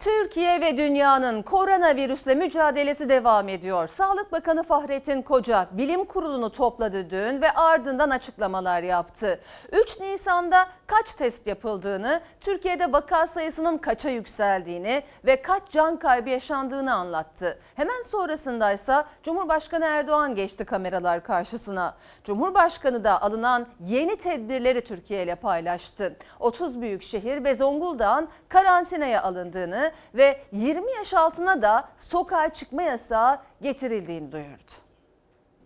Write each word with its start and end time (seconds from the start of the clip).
Türkiye 0.00 0.60
ve 0.60 0.76
dünyanın 0.76 1.42
koronavirüsle 1.42 2.34
mücadelesi 2.34 3.08
devam 3.08 3.48
ediyor. 3.48 3.86
Sağlık 3.86 4.32
Bakanı 4.32 4.62
Fahrettin 4.62 5.22
Koca 5.22 5.68
bilim 5.72 6.04
kurulunu 6.04 6.50
topladı 6.52 7.10
dün 7.10 7.42
ve 7.42 7.50
ardından 7.50 8.10
açıklamalar 8.10 8.82
yaptı. 8.82 9.40
3 9.72 10.00
Nisan'da 10.00 10.68
kaç 10.86 11.14
test 11.14 11.46
yapıldığını, 11.46 12.20
Türkiye'de 12.40 12.92
vaka 12.92 13.26
sayısının 13.26 13.78
kaça 13.78 14.08
yükseldiğini 14.10 15.02
ve 15.24 15.42
kaç 15.42 15.62
can 15.70 15.96
kaybı 15.96 16.30
yaşandığını 16.30 16.94
anlattı. 16.94 17.58
Hemen 17.74 18.00
sonrasında 18.02 18.72
ise 18.72 19.04
Cumhurbaşkanı 19.22 19.84
Erdoğan 19.84 20.34
geçti 20.34 20.64
kameralar 20.64 21.24
karşısına. 21.24 21.94
Cumhurbaşkanı 22.24 23.04
da 23.04 23.22
alınan 23.22 23.66
yeni 23.80 24.16
tedbirleri 24.16 24.84
Türkiye 24.84 25.22
ile 25.22 25.34
paylaştı. 25.34 26.16
30 26.40 26.80
büyük 26.80 27.02
şehir 27.02 27.44
ve 27.44 27.54
Zonguldak'ın 27.54 28.28
karantinaya 28.48 29.22
alındığını 29.22 29.85
ve 30.14 30.40
20 30.52 30.92
yaş 30.92 31.14
altına 31.14 31.62
da 31.62 31.88
sokağa 31.98 32.52
çıkma 32.52 32.82
yasağı 32.82 33.40
getirildiğini 33.62 34.32
duyurdu. 34.32 34.72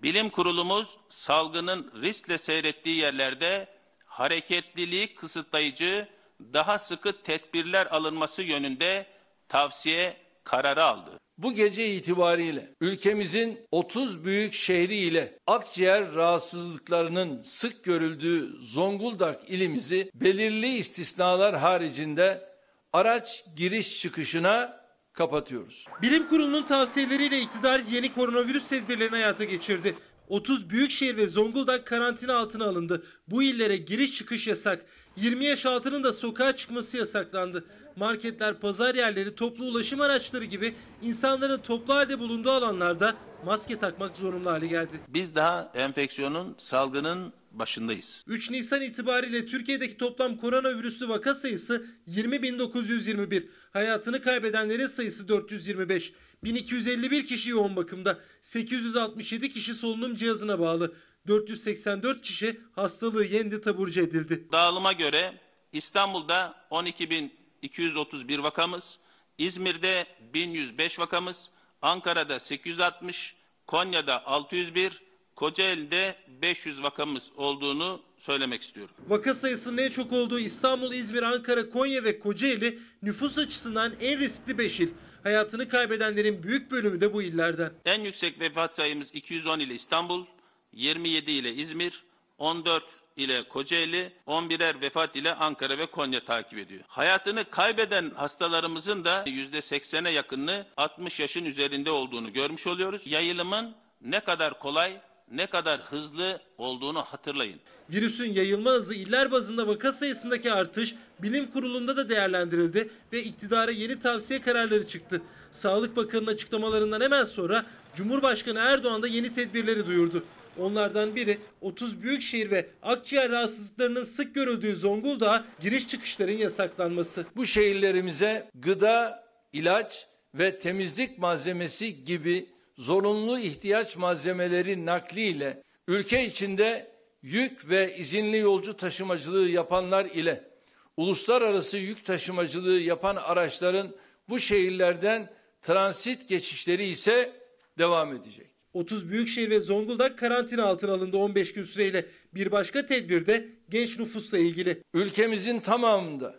Bilim 0.03 0.31
kurulumuz 0.31 0.99
salgının 1.09 1.93
riskle 2.03 2.39
seyrettiği 2.39 2.97
yerlerde 2.97 3.69
hareketliliği 4.07 5.15
kısıtlayıcı 5.15 6.09
daha 6.53 6.79
sıkı 6.79 7.23
tedbirler 7.23 7.87
alınması 7.87 8.43
yönünde 8.43 9.07
tavsiye 9.49 10.17
kararı 10.45 10.85
aldı. 10.85 11.11
Bu 11.39 11.53
gece 11.53 11.95
itibariyle 11.95 12.69
ülkemizin 12.81 13.61
30 13.71 14.25
büyük 14.25 14.55
şehri 14.55 14.97
ile 14.97 15.39
akciğer 15.47 16.15
rahatsızlıklarının 16.15 17.43
sık 17.43 17.85
görüldüğü 17.85 18.49
Zonguldak 18.63 19.51
ilimizi 19.51 20.11
belirli 20.15 20.69
istisnalar 20.69 21.59
haricinde 21.59 22.50
araç 22.93 23.45
giriş 23.57 24.01
çıkışına 24.01 24.81
kapatıyoruz. 25.13 25.85
Bilim 26.03 26.29
Kurulu'nun 26.29 26.63
tavsiyeleriyle 26.63 27.41
iktidar 27.41 27.81
yeni 27.91 28.15
koronavirüs 28.15 28.69
tedbirlerini 28.69 29.17
hayata 29.17 29.45
geçirdi. 29.45 29.97
30 30.29 30.71
büyükşehir 30.71 31.17
ve 31.17 31.27
Zonguldak 31.27 31.87
karantina 31.87 32.37
altına 32.37 32.65
alındı. 32.65 33.07
Bu 33.29 33.43
illere 33.43 33.77
giriş 33.77 34.15
çıkış 34.15 34.47
yasak. 34.47 34.85
20 35.17 35.45
yaş 35.45 35.67
altının 35.67 36.05
da 36.05 36.13
sokağa 36.13 36.57
çıkması 36.57 36.97
yasaklandı. 36.97 37.65
Marketler, 37.97 38.61
pazar 38.61 38.95
yerleri, 38.95 39.35
toplu 39.35 39.65
ulaşım 39.65 40.01
araçları 40.01 40.45
gibi 40.45 40.75
insanların 41.03 41.59
toplu 41.59 41.95
halde 41.95 42.19
bulunduğu 42.19 42.51
alanlarda 42.51 43.15
maske 43.45 43.79
takmak 43.79 44.17
zorunlu 44.17 44.51
hale 44.51 44.67
geldi. 44.67 45.01
Biz 45.09 45.35
daha 45.35 45.71
enfeksiyonun, 45.75 46.55
salgının 46.59 47.33
başındayız. 47.51 48.25
3 48.27 48.51
Nisan 48.51 48.83
itibariyle 48.83 49.47
Türkiye'deki 49.47 49.97
toplam 49.97 50.37
koronavirüslü 50.37 51.09
vaka 51.09 51.35
sayısı 51.35 51.87
20.921. 52.09 53.49
Hayatını 53.73 54.23
kaybedenlerin 54.23 54.87
sayısı 54.87 55.29
425. 55.29 56.13
1251 56.45 57.27
kişi 57.27 57.51
yoğun 57.51 57.77
bakımda. 57.77 58.19
867 58.41 59.49
kişi 59.49 59.75
solunum 59.75 60.15
cihazına 60.17 60.59
bağlı. 60.59 60.95
484 61.27 62.23
kişi 62.23 62.61
hastalığı 62.73 63.25
yendi 63.25 63.61
taburcu 63.61 64.01
edildi. 64.01 64.49
Dağılıma 64.53 64.93
göre 64.93 65.41
İstanbul'da 65.73 66.55
12.231 66.71 68.43
vakamız, 68.43 68.99
İzmir'de 69.39 70.07
1105 70.35 70.99
vakamız, 70.99 71.51
Ankara'da 71.83 72.39
860, 72.39 73.37
Konya'da 73.67 74.27
601, 74.27 75.03
Kocaeli'de 75.41 76.17
500 76.43 76.83
vakamız 76.83 77.33
olduğunu 77.37 78.01
söylemek 78.17 78.63
istiyorum. 78.63 78.95
Vaka 79.09 79.35
sayısının 79.35 79.79
en 79.79 79.91
çok 79.91 80.13
olduğu 80.13 80.39
İstanbul, 80.39 80.93
İzmir, 80.93 81.23
Ankara, 81.23 81.71
Konya 81.71 82.05
ve 82.05 82.19
Kocaeli 82.19 82.79
nüfus 83.03 83.39
açısından 83.39 83.93
en 84.01 84.19
riskli 84.19 84.59
5 84.59 84.81
il. 84.81 84.89
Hayatını 85.23 85.69
kaybedenlerin 85.69 86.43
büyük 86.43 86.71
bölümü 86.71 87.01
de 87.01 87.13
bu 87.13 87.23
illerden. 87.23 87.73
En 87.85 88.01
yüksek 88.01 88.41
vefat 88.41 88.77
sayımız 88.77 89.15
210 89.15 89.59
ile 89.61 89.75
İstanbul, 89.75 90.27
27 90.73 91.33
ile 91.33 91.53
İzmir, 91.53 92.03
14 92.39 92.85
ile 93.17 93.49
Kocaeli, 93.49 94.13
11'er 94.27 94.81
vefat 94.81 95.17
ile 95.17 95.35
Ankara 95.35 95.79
ve 95.79 95.87
Konya 95.87 96.25
takip 96.25 96.59
ediyor. 96.59 96.81
Hayatını 96.89 97.45
kaybeden 97.45 98.11
hastalarımızın 98.11 99.05
da 99.05 99.25
%80'e 99.27 100.11
yakınını 100.11 100.67
60 100.77 101.21
yaşın 101.21 101.45
üzerinde 101.45 101.91
olduğunu 101.91 102.33
görmüş 102.33 102.67
oluyoruz. 102.67 103.07
Yayılımın 103.07 103.75
ne 104.01 104.21
kadar 104.21 104.59
kolay, 104.59 105.01
ne 105.31 105.47
kadar 105.47 105.81
hızlı 105.81 106.41
olduğunu 106.59 107.03
hatırlayın. 107.03 107.61
Virüsün 107.91 108.33
yayılma 108.33 108.71
hızı 108.71 108.95
iller 108.95 109.33
bazında 109.33 109.67
vaka 109.67 109.93
sayısındaki 109.93 110.53
artış 110.53 110.95
bilim 111.19 111.51
kurulunda 111.51 111.97
da 111.97 112.09
değerlendirildi 112.09 112.91
ve 113.13 113.23
iktidara 113.23 113.71
yeni 113.71 113.99
tavsiye 114.01 114.41
kararları 114.41 114.89
çıktı. 114.89 115.23
Sağlık 115.51 115.97
Bakanı'nın 115.97 116.27
açıklamalarından 116.27 117.01
hemen 117.01 117.25
sonra 117.25 117.67
Cumhurbaşkanı 117.95 118.59
Erdoğan 118.59 119.03
da 119.03 119.07
yeni 119.09 119.33
tedbirleri 119.33 119.87
duyurdu. 119.87 120.25
Onlardan 120.59 121.17
biri 121.17 121.39
30 121.61 122.03
büyükşehir 122.03 122.51
ve 122.51 122.71
akciğer 122.83 123.31
rahatsızlıklarının 123.31 124.03
sık 124.03 124.35
görüldüğü 124.35 124.77
Zonguldak'a 124.77 125.45
giriş 125.61 125.89
çıkışların 125.89 126.33
yasaklanması. 126.33 127.27
Bu 127.37 127.47
şehirlerimize 127.47 128.49
gıda, 128.55 129.25
ilaç 129.53 130.07
ve 130.35 130.59
temizlik 130.59 131.19
malzemesi 131.19 132.05
gibi 132.05 132.49
zorunlu 132.81 133.39
ihtiyaç 133.39 133.97
malzemeleri 133.97 134.87
nakliyle 134.87 135.63
ülke 135.89 136.25
içinde 136.25 136.93
yük 137.23 137.69
ve 137.69 137.97
izinli 137.97 138.37
yolcu 138.37 138.77
taşımacılığı 138.77 139.49
yapanlar 139.49 140.05
ile 140.05 140.51
uluslararası 140.97 141.79
yük 141.79 142.05
taşımacılığı 142.05 142.81
yapan 142.81 143.17
araçların 143.17 143.97
bu 144.29 144.41
şehirlerden 144.41 145.31
transit 145.63 146.29
geçişleri 146.29 146.87
ise 146.87 147.33
devam 147.79 148.13
edecek. 148.13 148.47
30 148.73 149.11
büyükşehir 149.11 149.51
ve 149.51 149.61
Zonguldak 149.61 150.19
karantina 150.19 150.65
altına 150.65 150.93
alındı 150.93 151.17
15 151.17 151.53
gün 151.53 151.63
süreyle. 151.63 152.07
Bir 152.35 152.53
başka 152.53 152.87
tedbir 152.87 153.27
de 153.27 153.49
genç 153.69 153.99
nüfusla 153.99 154.39
ilgili. 154.39 154.83
Ülkemizin 154.95 155.61
tamamında 155.61 156.35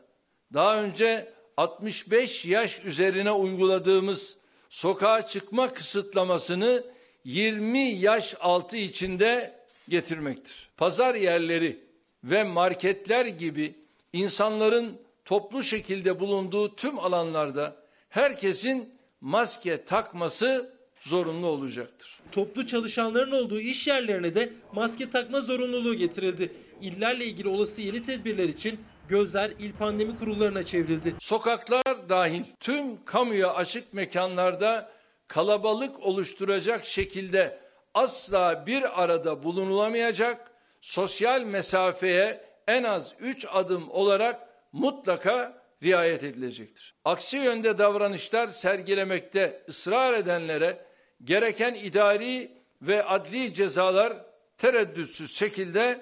daha 0.54 0.84
önce 0.84 1.34
65 1.58 2.46
yaş 2.46 2.86
üzerine 2.86 3.32
uyguladığımız 3.32 4.41
sokağa 4.72 5.28
çıkma 5.28 5.74
kısıtlamasını 5.74 6.84
20 7.26 7.80
yaş 7.80 8.36
altı 8.40 8.78
içinde 8.78 9.60
getirmektir. 9.90 10.70
Pazar 10.78 11.16
yerleri 11.16 11.80
ve 12.24 12.44
marketler 12.44 13.26
gibi 13.26 13.76
insanların 14.14 14.98
toplu 15.26 15.64
şekilde 15.64 16.20
bulunduğu 16.20 16.76
tüm 16.76 17.00
alanlarda 17.00 17.76
herkesin 18.10 18.90
maske 19.22 19.86
takması 19.86 20.74
zorunlu 21.02 21.48
olacaktır. 21.48 22.20
Toplu 22.32 22.68
çalışanların 22.68 23.32
olduğu 23.32 23.60
iş 23.60 23.88
yerlerine 23.88 24.36
de 24.36 24.54
maske 24.74 25.10
takma 25.10 25.42
zorunluluğu 25.42 25.94
getirildi. 25.94 26.54
İllerle 26.82 27.26
ilgili 27.26 27.48
olası 27.48 27.82
yeni 27.82 28.04
tedbirler 28.04 28.50
için 28.50 28.80
gözler 29.10 29.52
il 29.60 29.74
pandemi 29.74 30.20
kurullarına 30.20 30.66
çevrildi. 30.66 31.16
Sokaklar 31.20 32.10
dahil 32.10 32.44
tüm 32.60 33.06
kamuya 33.06 33.54
açık 33.54 33.94
mekanlarda 33.94 34.92
kalabalık 35.28 36.00
oluşturacak 36.00 36.86
şekilde 36.86 37.60
asla 37.94 38.68
bir 38.68 39.04
arada 39.04 39.44
bulunulamayacak, 39.44 40.52
sosyal 40.82 41.42
mesafeye 41.42 42.42
en 42.68 42.84
az 42.84 43.16
3 43.20 43.48
adım 43.52 43.90
olarak 43.92 44.50
mutlaka 44.72 45.62
riayet 45.84 46.24
edilecektir. 46.24 46.96
Aksi 47.06 47.38
yönde 47.38 47.78
davranışlar 47.78 48.48
sergilemekte 48.48 49.64
ısrar 49.70 50.14
edenlere 50.14 50.86
gereken 51.24 51.74
idari 51.74 52.52
ve 52.82 53.04
adli 53.04 53.54
cezalar 53.54 54.14
tereddütsüz 54.58 55.36
şekilde 55.36 56.02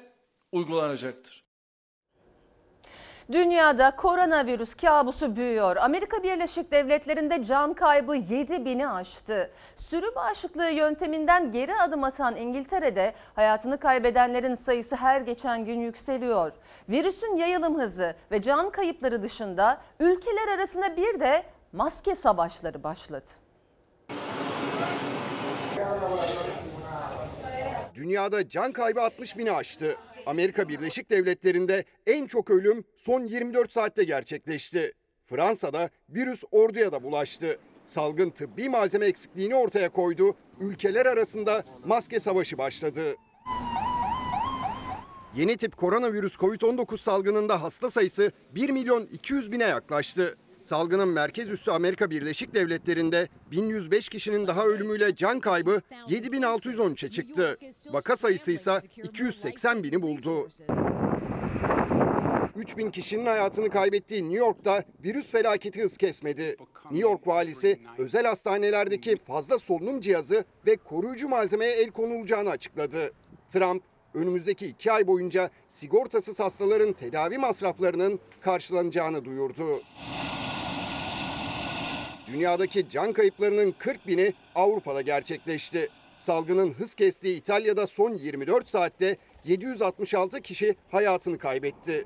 uygulanacaktır. 0.52 1.49
Dünyada 3.32 3.96
koronavirüs 3.96 4.76
kabusu 4.76 5.36
büyüyor. 5.36 5.76
Amerika 5.76 6.24
Birleşik 6.24 6.72
Devletleri'nde 6.72 7.44
can 7.44 7.74
kaybı 7.74 8.16
7 8.16 8.66
bini 8.66 8.90
aştı. 8.90 9.52
Sürü 9.76 10.16
bağışıklığı 10.16 10.70
yönteminden 10.70 11.52
geri 11.52 11.76
adım 11.76 12.04
atan 12.04 12.36
İngiltere'de 12.36 13.14
hayatını 13.36 13.78
kaybedenlerin 13.80 14.56
sayısı 14.56 14.96
her 14.96 15.22
geçen 15.22 15.66
gün 15.66 15.80
yükseliyor. 15.80 16.54
Virüsün 16.90 17.36
yayılım 17.36 17.80
hızı 17.80 18.16
ve 18.32 18.42
can 18.42 18.70
kayıpları 18.70 19.24
dışında 19.24 19.82
ülkeler 20.00 20.48
arasında 20.48 20.98
bir 20.98 21.20
de 21.20 21.44
maske 21.74 22.16
savaşları 22.16 22.84
başladı. 22.84 23.30
Dünyada 27.96 28.50
can 28.50 28.72
kaybı 28.72 29.02
60 29.02 29.38
bini 29.38 29.52
aştı. 29.52 29.96
Amerika 30.30 30.70
Birleşik 30.70 31.10
Devletleri'nde 31.10 31.86
en 32.08 32.28
çok 32.28 32.50
ölüm 32.50 32.84
son 32.98 33.26
24 33.26 33.72
saatte 33.72 34.04
gerçekleşti. 34.04 34.94
Fransa'da 35.28 35.90
virüs 36.10 36.44
orduya 36.52 36.92
da 36.92 37.04
bulaştı. 37.04 37.60
Salgın 37.86 38.30
tıbbi 38.30 38.70
malzeme 38.70 39.06
eksikliğini 39.06 39.56
ortaya 39.56 39.90
koydu. 39.90 40.36
Ülkeler 40.60 41.06
arasında 41.06 41.64
maske 41.86 42.20
savaşı 42.20 42.58
başladı. 42.58 43.16
Yeni 45.36 45.58
tip 45.58 45.78
koronavirüs 45.78 46.36
COVID-19 46.36 46.98
salgınında 46.98 47.62
hasta 47.62 47.90
sayısı 47.90 48.32
1 48.56 48.70
milyon 48.70 49.06
200 49.06 49.52
bine 49.52 49.64
yaklaştı. 49.64 50.38
Salgının 50.62 51.10
merkez 51.10 51.52
üssü 51.52 51.72
Amerika 51.72 52.10
Birleşik 52.10 52.54
Devletleri'nde 52.54 53.28
1105 53.52 54.10
kişinin 54.10 54.48
daha 54.48 54.66
ölümüyle 54.66 55.14
can 55.14 55.40
kaybı 55.40 55.82
7613'e 56.08 57.10
çıktı. 57.10 57.58
Vaka 57.92 58.18
sayısı 58.18 58.52
ise 58.52 58.80
280 59.04 59.84
bini 59.84 60.02
buldu. 60.02 60.48
3000 62.56 62.92
kişinin 62.92 63.26
hayatını 63.26 63.70
kaybettiği 63.70 64.24
New 64.24 64.38
York'ta 64.38 64.84
virüs 65.04 65.32
felaketi 65.32 65.84
hız 65.84 65.98
kesmedi. 65.98 66.56
New 66.92 67.10
York 67.10 67.28
valisi 67.28 67.80
özel 67.98 68.26
hastanelerdeki 68.26 69.18
fazla 69.28 69.60
solunum 69.60 70.00
cihazı 70.02 70.46
ve 70.66 70.76
koruyucu 70.76 71.30
malzemeye 71.30 71.72
el 71.72 71.92
konulacağını 71.92 72.50
açıkladı. 72.50 73.12
Trump 73.50 73.84
önümüzdeki 74.14 74.66
iki 74.66 74.92
ay 74.92 75.08
boyunca 75.08 75.50
sigortasız 75.68 76.40
hastaların 76.40 76.94
tedavi 76.94 77.38
masraflarının 77.38 78.20
karşılanacağını 78.42 79.26
duyurdu. 79.26 79.82
Dünyadaki 82.34 82.90
can 82.90 83.14
kayıplarının 83.14 83.74
40 83.78 84.08
bini 84.08 84.34
Avrupa'da 84.56 85.02
gerçekleşti. 85.02 85.90
Salgının 86.18 86.74
hız 86.74 86.96
kestiği 86.96 87.38
İtalya'da 87.38 87.88
son 87.88 88.14
24 88.14 88.70
saatte 88.70 89.18
766 89.46 90.42
kişi 90.42 90.76
hayatını 90.92 91.38
kaybetti. 91.38 92.06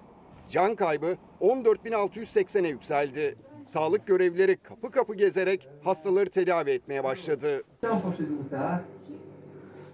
Can 0.50 0.75
kaybı 0.75 1.18
14.680'e 1.42 2.70
yükseldi. 2.70 3.36
Sağlık 3.66 4.08
görevlileri 4.08 4.58
kapı 4.58 4.92
kapı 4.92 5.16
gezerek 5.16 5.68
hastaları 5.84 6.30
tedavi 6.30 6.72
etmeye 6.72 7.04
başladı. 7.04 7.64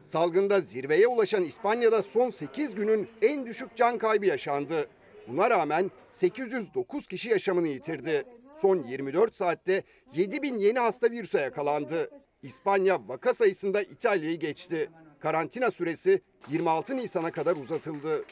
Salgında 0.01 0.61
zirveye 0.61 1.07
ulaşan 1.07 1.43
İspanya'da 1.43 2.01
son 2.01 2.29
8 2.29 2.75
günün 2.75 3.07
en 3.21 3.45
düşük 3.45 3.75
can 3.75 3.97
kaybı 3.97 4.25
yaşandı. 4.25 4.87
Buna 5.27 5.49
rağmen 5.49 5.91
809 6.11 7.07
kişi 7.07 7.29
yaşamını 7.29 7.67
yitirdi. 7.67 8.23
Son 8.61 8.83
24 8.83 9.35
saatte 9.35 9.83
7000 10.13 10.59
yeni 10.59 10.79
hasta 10.79 11.11
virüse 11.11 11.39
yakalandı. 11.39 12.09
İspanya 12.43 13.07
vaka 13.07 13.33
sayısında 13.33 13.81
İtalya'yı 13.81 14.39
geçti. 14.39 14.89
Karantina 15.19 15.71
süresi 15.71 16.21
26 16.49 16.97
Nisan'a 16.97 17.31
kadar 17.31 17.55
uzatıldı. 17.55 18.25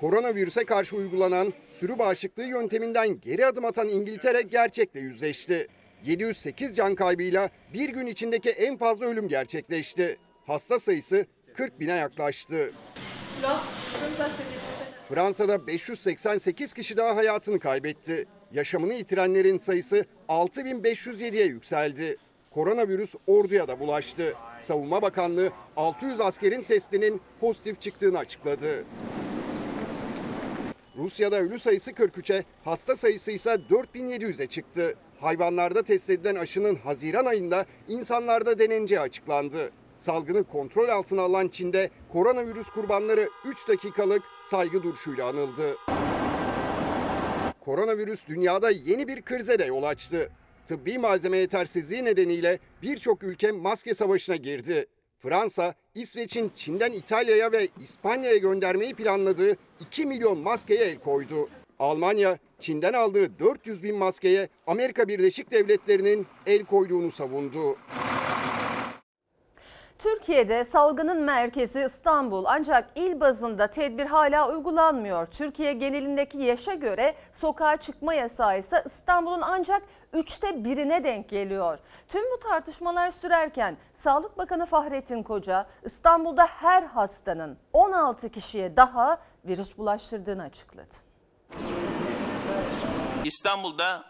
Koronavirüse 0.00 0.64
karşı 0.64 0.96
uygulanan 0.96 1.52
sürü 1.72 1.98
bağışıklığı 1.98 2.44
yönteminden 2.44 3.20
geri 3.20 3.46
adım 3.46 3.64
atan 3.64 3.88
İngiltere 3.88 4.42
gerçekle 4.42 5.00
yüzleşti. 5.00 5.68
708 6.04 6.76
can 6.76 6.94
kaybıyla 6.94 7.50
bir 7.72 7.88
gün 7.88 8.06
içindeki 8.06 8.50
en 8.50 8.76
fazla 8.76 9.06
ölüm 9.06 9.28
gerçekleşti. 9.28 10.16
Hasta 10.46 10.78
sayısı 10.78 11.26
40 11.56 11.80
bine 11.80 11.94
yaklaştı. 11.96 12.72
Fransa'da 15.08 15.66
588 15.66 16.74
kişi 16.74 16.96
daha 16.96 17.16
hayatını 17.16 17.58
kaybetti. 17.58 18.26
Yaşamını 18.52 18.94
yitirenlerin 18.94 19.58
sayısı 19.58 20.04
6507'ye 20.28 21.46
yükseldi. 21.46 22.16
Koronavirüs 22.50 23.14
orduya 23.26 23.68
da 23.68 23.80
bulaştı. 23.80 24.34
Savunma 24.60 25.02
Bakanlığı 25.02 25.50
600 25.76 26.20
askerin 26.20 26.62
testinin 26.62 27.20
pozitif 27.40 27.80
çıktığını 27.80 28.18
açıkladı. 28.18 28.84
Rusya'da 30.96 31.36
ölü 31.36 31.58
sayısı 31.58 31.90
43'e, 31.90 32.44
hasta 32.64 32.96
sayısı 32.96 33.30
ise 33.32 33.50
4700'e 33.70 34.46
çıktı. 34.46 34.94
Hayvanlarda 35.20 35.82
test 35.82 36.10
edilen 36.10 36.34
aşının 36.34 36.76
Haziran 36.76 37.24
ayında 37.24 37.66
insanlarda 37.88 38.58
deneneceği 38.58 39.00
açıklandı. 39.00 39.70
Salgını 39.98 40.44
kontrol 40.44 40.88
altına 40.88 41.22
alan 41.22 41.48
Çin'de 41.48 41.90
koronavirüs 42.12 42.68
kurbanları 42.68 43.28
3 43.44 43.68
dakikalık 43.68 44.22
saygı 44.44 44.82
duruşuyla 44.82 45.28
anıldı. 45.28 45.76
Koronavirüs 47.60 48.26
dünyada 48.26 48.70
yeni 48.70 49.08
bir 49.08 49.22
krize 49.22 49.58
de 49.58 49.64
yol 49.64 49.82
açtı. 49.82 50.30
Tıbbi 50.66 50.98
malzeme 50.98 51.36
yetersizliği 51.36 52.04
nedeniyle 52.04 52.58
birçok 52.82 53.22
ülke 53.22 53.52
maske 53.52 53.94
savaşına 53.94 54.36
girdi. 54.36 54.86
Fransa, 55.18 55.74
İsveç'in 55.94 56.52
Çin'den 56.54 56.92
İtalya'ya 56.92 57.52
ve 57.52 57.68
İspanya'ya 57.80 58.36
göndermeyi 58.36 58.94
planladığı 58.94 59.56
2 59.80 60.06
milyon 60.06 60.38
maskeye 60.38 60.84
el 60.84 60.98
koydu. 60.98 61.48
Almanya, 61.78 62.38
Çin'den 62.60 62.92
aldığı 62.92 63.38
400 63.38 63.82
bin 63.82 63.96
maskeye 63.96 64.48
Amerika 64.66 65.08
Birleşik 65.08 65.50
Devletleri'nin 65.50 66.26
el 66.46 66.64
koyduğunu 66.64 67.10
savundu. 67.10 67.76
Türkiye'de 70.04 70.64
salgının 70.64 71.22
merkezi 71.22 71.80
İstanbul 71.80 72.44
ancak 72.46 72.90
il 72.94 73.20
bazında 73.20 73.66
tedbir 73.66 74.06
hala 74.06 74.48
uygulanmıyor. 74.48 75.26
Türkiye 75.26 75.72
genelindeki 75.72 76.38
yaşa 76.38 76.74
göre 76.74 77.14
sokağa 77.32 77.76
çıkma 77.76 78.14
yasağı 78.14 78.58
ise 78.58 78.82
İstanbul'un 78.86 79.40
ancak 79.40 79.82
üçte 80.12 80.64
birine 80.64 81.04
denk 81.04 81.28
geliyor. 81.28 81.78
Tüm 82.08 82.22
bu 82.32 82.38
tartışmalar 82.38 83.10
sürerken 83.10 83.76
Sağlık 83.94 84.38
Bakanı 84.38 84.66
Fahrettin 84.66 85.22
Koca 85.22 85.66
İstanbul'da 85.84 86.46
her 86.46 86.82
hastanın 86.82 87.58
16 87.72 88.28
kişiye 88.28 88.76
daha 88.76 89.18
virüs 89.44 89.78
bulaştırdığını 89.78 90.42
açıkladı. 90.42 90.94
İstanbul'da 93.24 94.04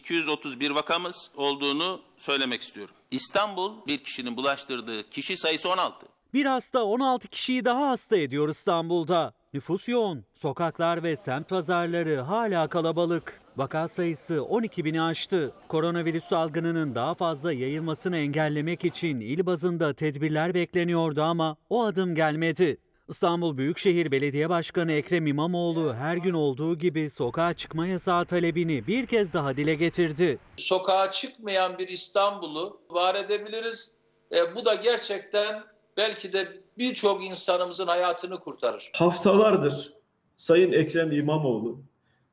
12.231 0.00 0.74
vakamız 0.74 1.30
olduğunu 1.36 2.00
söylemek 2.16 2.62
istiyorum. 2.62 2.94
İstanbul 3.10 3.72
bir 3.86 3.98
kişinin 3.98 4.36
bulaştırdığı 4.36 5.10
kişi 5.10 5.36
sayısı 5.36 5.70
16. 5.70 6.06
Bir 6.34 6.46
hasta 6.46 6.84
16 6.84 7.28
kişiyi 7.28 7.64
daha 7.64 7.88
hasta 7.88 8.16
ediyor 8.16 8.48
İstanbul'da. 8.48 9.32
Nüfus 9.54 9.88
yoğun, 9.88 10.24
sokaklar 10.34 11.02
ve 11.02 11.16
semt 11.16 11.48
pazarları 11.48 12.20
hala 12.20 12.68
kalabalık. 12.68 13.40
Vaka 13.56 13.88
sayısı 13.88 14.44
12 14.44 14.84
bini 14.84 15.02
aştı. 15.02 15.52
Koronavirüs 15.68 16.24
salgınının 16.24 16.94
daha 16.94 17.14
fazla 17.14 17.52
yayılmasını 17.52 18.16
engellemek 18.16 18.84
için 18.84 19.20
il 19.20 19.46
bazında 19.46 19.94
tedbirler 19.94 20.54
bekleniyordu 20.54 21.22
ama 21.22 21.56
o 21.70 21.84
adım 21.84 22.14
gelmedi. 22.14 22.78
İstanbul 23.08 23.56
Büyükşehir 23.56 24.10
Belediye 24.10 24.48
Başkanı 24.48 24.92
Ekrem 24.92 25.26
İmamoğlu 25.26 25.94
her 25.94 26.16
gün 26.16 26.32
olduğu 26.32 26.78
gibi 26.78 27.10
sokağa 27.10 27.54
çıkma 27.54 27.86
yasağı 27.86 28.24
talebini 28.24 28.86
bir 28.86 29.06
kez 29.06 29.34
daha 29.34 29.56
dile 29.56 29.74
getirdi. 29.74 30.38
Sokağa 30.56 31.10
çıkmayan 31.10 31.78
bir 31.78 31.88
İstanbul'u 31.88 32.80
var 32.90 33.14
edebiliriz. 33.14 33.96
E, 34.32 34.56
bu 34.56 34.64
da 34.64 34.74
gerçekten 34.74 35.62
belki 35.96 36.32
de 36.32 36.48
birçok 36.78 37.24
insanımızın 37.24 37.86
hayatını 37.86 38.40
kurtarır. 38.40 38.90
haftalardır 38.94 39.92
Sayın 40.36 40.72
Ekrem 40.72 41.12
İmamoğlu 41.12 41.78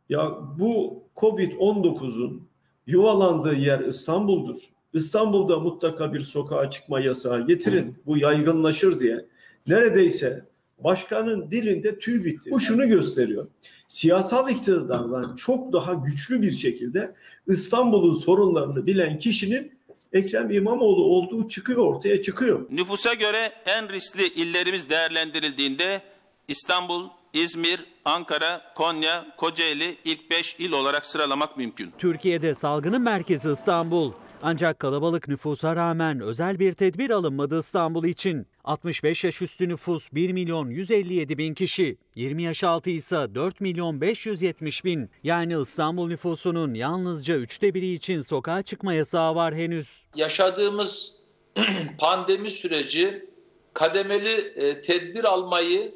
ya 0.10 0.32
bu 0.60 1.04
Covid-19'un 1.16 2.48
yuvalandığı 2.88 3.56
yer 3.56 3.80
İstanbul'dur. 3.80 4.70
İstanbul'da 4.94 5.60
mutlaka 5.60 6.14
bir 6.14 6.20
sokağa 6.20 6.70
çıkma 6.70 7.00
yasağı 7.00 7.48
getirin. 7.48 8.02
Bu 8.06 8.18
yaygınlaşır 8.18 9.00
diye. 9.00 9.26
Neredeyse 9.68 10.53
başkanın 10.84 11.52
dilinde 11.52 12.00
tüy 12.00 12.26
bitti. 12.26 12.52
Bu 12.52 12.60
şunu 12.60 12.88
gösteriyor. 12.88 13.48
Siyasal 13.88 14.50
iktidardan 14.50 15.36
çok 15.36 15.74
daha 15.74 15.94
güçlü 15.94 16.42
bir 16.42 16.52
şekilde 16.52 17.14
İstanbul'un 17.48 18.14
sorunlarını 18.14 18.86
bilen 18.86 19.20
kişinin 19.20 19.72
Ekrem 20.14 20.52
İmamoğlu 20.52 21.04
olduğu 21.04 21.50
çıkıyor 21.50 21.78
ortaya 21.78 22.22
çıkıyor. 22.22 22.66
Nüfusa 22.72 23.14
göre 23.14 23.52
en 23.66 23.90
riskli 23.90 24.28
illerimiz 24.28 24.90
değerlendirildiğinde 24.90 26.02
İstanbul, 26.48 27.10
İzmir, 27.34 27.86
Ankara, 28.06 28.62
Konya, 28.76 29.26
Kocaeli 29.38 29.98
ilk 30.06 30.32
5 30.32 30.56
il 30.60 30.72
olarak 30.72 31.06
sıralamak 31.06 31.58
mümkün. 31.58 31.92
Türkiye'de 31.98 32.56
salgının 32.56 33.02
merkezi 33.02 33.52
İstanbul. 33.52 34.12
Ancak 34.46 34.80
kalabalık 34.80 35.28
nüfusa 35.28 35.76
rağmen 35.76 36.20
özel 36.20 36.60
bir 36.60 36.74
tedbir 36.74 37.10
alınmadı 37.10 37.60
İstanbul 37.60 38.06
için. 38.06 38.48
65 38.64 39.24
yaş 39.24 39.42
üstü 39.42 39.70
nüfus 39.70 40.14
1 40.14 40.34
milyon 40.34 40.70
157 40.70 41.38
bin 41.38 41.54
kişi, 41.54 41.98
20 42.16 42.44
yaş 42.44 42.64
altı 42.64 42.90
ise 42.90 43.16
4 43.36 43.62
milyon 43.62 44.02
570 44.02 44.86
bin. 44.86 45.10
Yani 45.24 45.62
İstanbul 45.62 46.08
nüfusunun 46.08 46.74
yalnızca 46.74 47.36
üçte 47.36 47.74
biri 47.74 47.94
için 47.94 48.22
sokağa 48.22 48.62
çıkma 48.62 48.94
yasağı 48.94 49.36
var 49.36 49.56
henüz. 49.56 50.04
Yaşadığımız 50.16 51.16
pandemi 51.98 52.52
süreci 52.52 53.26
kademeli 53.74 54.54
e, 54.56 54.82
tedbir 54.82 55.24
almayı 55.24 55.96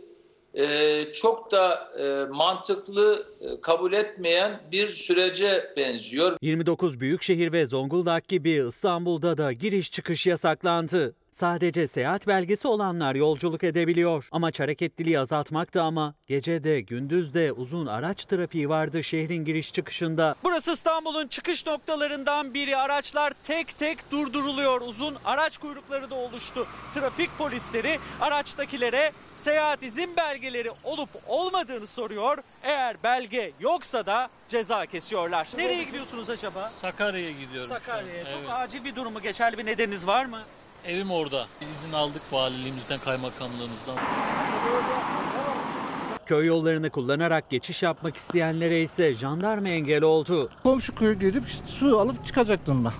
e, 0.58 1.12
çok 1.14 1.52
da 1.52 1.92
e, 2.00 2.26
mantıklı 2.34 3.26
e, 3.42 3.62
kabul 3.62 3.94
etmeyen 3.94 4.62
bir 4.72 4.88
sürece 4.88 5.74
benziyor. 5.78 6.38
29 6.42 7.00
büyükşehir 7.00 7.52
ve 7.52 7.66
Zonguldak 7.66 8.28
gibi 8.28 8.64
İstanbul'da 8.68 9.38
da 9.38 9.54
giriş 9.54 9.92
çıkış 9.92 10.28
yasaklandı. 10.28 11.16
Sadece 11.38 11.88
seyahat 11.88 12.28
belgesi 12.28 12.68
olanlar 12.68 13.16
yolculuk 13.16 13.64
edebiliyor. 13.64 14.28
Amaç 14.32 14.60
hareketliliği 14.60 15.20
azaltmaktı 15.20 15.82
ama 15.82 16.14
gece 16.28 16.64
de 16.64 16.82
gündüz 16.82 17.34
de 17.34 17.52
uzun 17.52 17.86
araç 17.86 18.26
trafiği 18.26 18.70
vardı 18.70 19.04
şehrin 19.04 19.46
giriş 19.46 19.74
çıkışında. 19.74 20.36
Burası 20.44 20.72
İstanbul'un 20.74 21.28
çıkış 21.28 21.66
noktalarından 21.66 22.54
biri. 22.54 22.78
Araçlar 22.78 23.34
tek 23.48 23.78
tek 23.78 24.12
durduruluyor. 24.12 24.82
Uzun 24.82 25.18
araç 25.26 25.58
kuyrukları 25.58 26.10
da 26.10 26.16
oluştu. 26.16 26.68
Trafik 26.94 27.38
polisleri 27.38 28.00
araçtakilere 28.22 29.12
seyahat 29.34 29.84
izin 29.84 30.16
belgeleri 30.16 30.72
olup 30.84 31.10
olmadığını 31.28 31.88
soruyor. 31.88 32.38
Eğer 32.64 33.04
belge 33.04 33.52
yoksa 33.60 34.06
da 34.06 34.30
ceza 34.48 34.86
kesiyorlar. 34.86 35.48
Nereye 35.58 35.84
gidiyorsunuz 35.84 36.30
acaba? 36.30 36.68
Sakarya'ya 36.68 37.32
gidiyorum. 37.32 37.70
Sakarya'ya. 37.70 38.24
Çok 38.24 38.40
Evet. 38.40 38.50
acil 38.52 38.84
bir 38.84 38.96
durum 38.96 39.14
mu? 39.14 39.22
Geçerli 39.22 39.58
bir 39.58 39.66
nedeniniz 39.66 40.08
var 40.08 40.26
mı? 40.26 40.40
Evim 40.86 41.12
orada. 41.12 41.48
İzin 41.62 41.94
aldık 41.94 42.22
valiliğimizden, 42.32 43.00
kaymakamlığımızdan. 43.00 43.96
Köy 46.26 46.46
yollarını 46.46 46.90
kullanarak 46.90 47.50
geçiş 47.50 47.84
yapmak 47.84 48.18
isteyenlere 48.18 48.82
ise 48.82 49.14
jandarma 49.14 49.70
engel 49.70 50.04
oldu. 50.04 50.50
Komşu 50.64 50.96
köye 50.96 51.14
gidip 51.14 51.44
su 51.68 52.00
alıp 52.00 52.26
çıkacaktım 52.26 52.86
ben. 52.86 52.94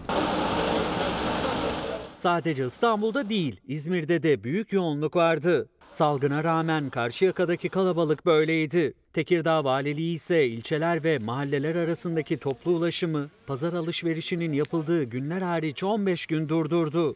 Sadece 2.18 2.66
İstanbul'da 2.66 3.30
değil, 3.30 3.62
İzmir'de 3.68 4.24
de 4.24 4.44
büyük 4.44 4.74
yoğunluk 4.74 5.16
vardı. 5.16 5.70
Salgına 5.92 6.44
rağmen 6.44 6.90
Karşıyaka'daki 6.90 7.70
kalabalık 7.70 8.26
böyleydi. 8.26 8.94
Tekirdağ 9.18 9.64
Valiliği 9.64 10.16
ise 10.16 10.48
ilçeler 10.48 11.04
ve 11.04 11.20
mahalleler 11.20 11.76
arasındaki 11.76 12.38
toplu 12.38 12.72
ulaşımı 12.72 13.30
pazar 13.48 13.74
alışverişinin 13.74 14.54
yapıldığı 14.54 15.04
günler 15.04 15.42
hariç 15.42 15.84
15 15.84 16.26
gün 16.26 16.50
durdurdu. 16.50 17.16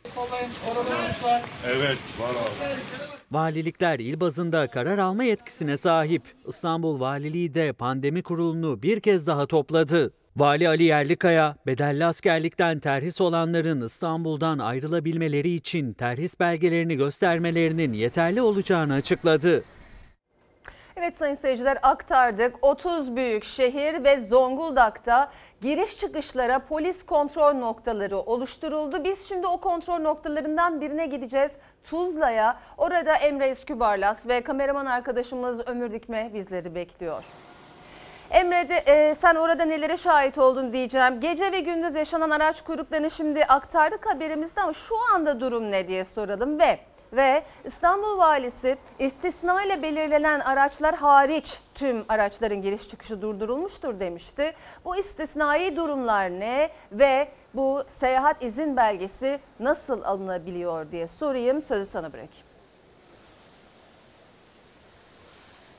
Valilikler 3.32 4.00
il 4.00 4.20
bazında 4.20 4.68
karar 4.68 4.98
alma 4.98 5.24
yetkisine 5.24 5.78
sahip. 5.78 6.24
İstanbul 6.48 7.00
Valiliği 7.00 7.54
de 7.54 7.74
pandemi 7.74 8.24
kurulunu 8.24 8.82
bir 8.82 9.00
kez 9.00 9.28
daha 9.28 9.46
topladı. 9.46 10.14
Vali 10.38 10.68
Ali 10.68 10.84
Yerlikaya, 10.84 11.56
bedelli 11.68 12.06
askerlikten 12.06 12.80
terhis 12.80 13.22
olanların 13.22 13.82
İstanbul'dan 13.82 14.60
ayrılabilmeleri 14.60 15.56
için 15.56 15.94
terhis 15.94 16.40
belgelerini 16.40 16.98
göstermelerinin 16.98 17.94
yeterli 17.94 18.42
olacağını 18.42 18.94
açıkladı. 18.94 19.64
Evet 21.02 21.16
sayın 21.16 21.36
seyirciler 21.36 21.78
aktardık. 21.82 22.56
30 22.62 23.16
büyük 23.16 23.44
şehir 23.44 24.04
ve 24.04 24.20
Zonguldak'ta 24.20 25.32
giriş 25.62 25.98
çıkışlara 25.98 26.60
polis 26.60 27.06
kontrol 27.06 27.54
noktaları 27.54 28.18
oluşturuldu. 28.18 29.04
Biz 29.04 29.30
şimdi 29.30 29.48
o 29.48 29.58
kontrol 29.58 30.00
noktalarından 30.00 30.82
birine 30.82 31.06
gideceğiz. 31.06 31.58
Tuzla'ya. 31.84 32.60
Orada 32.78 33.14
Emre 33.16 33.48
Eskübarlas 33.48 34.28
ve 34.28 34.42
kameraman 34.42 34.86
arkadaşımız 34.86 35.68
Ömür 35.68 35.92
Dikme 35.92 36.32
bizleri 36.34 36.76
bekliyor. 36.76 37.26
Emre 38.32 38.70
de, 38.70 38.76
e, 38.76 39.16
sen 39.16 39.36
orada 39.36 39.66
nelere 39.66 39.98
şahit 39.98 40.38
oldun 40.38 40.74
diyeceğim. 40.74 41.20
Gece 41.20 41.52
ve 41.52 41.60
gündüz 41.60 41.96
yaşanan 41.96 42.30
araç 42.30 42.62
kuyruklarını 42.62 43.12
şimdi 43.12 43.46
aktardık 43.46 44.10
haberimizde 44.10 44.62
ama 44.62 44.74
şu 44.74 44.96
anda 45.16 45.40
durum 45.40 45.72
ne 45.72 45.88
diye 45.88 46.04
soralım 46.04 46.60
ve 46.60 46.80
ve 47.14 47.44
İstanbul 47.66 48.18
Valisi 48.18 48.78
istisna 49.00 49.64
ile 49.64 49.84
belirlenen 49.84 50.40
araçlar 50.40 50.96
hariç 50.96 51.60
tüm 51.76 52.06
araçların 52.10 52.62
giriş 52.62 52.88
çıkışı 52.88 53.22
durdurulmuştur 53.22 54.00
demişti. 54.00 54.54
Bu 54.86 54.96
istisnai 54.96 55.76
durumlar 55.76 56.30
ne 56.30 56.70
ve 56.92 57.28
bu 57.54 57.84
seyahat 57.88 58.44
izin 58.44 58.78
belgesi 58.78 59.40
nasıl 59.60 60.02
alınabiliyor 60.02 60.92
diye 60.92 61.08
sorayım 61.08 61.62
sözü 61.62 61.86
sana 61.86 62.14
bırakayım. 62.14 62.51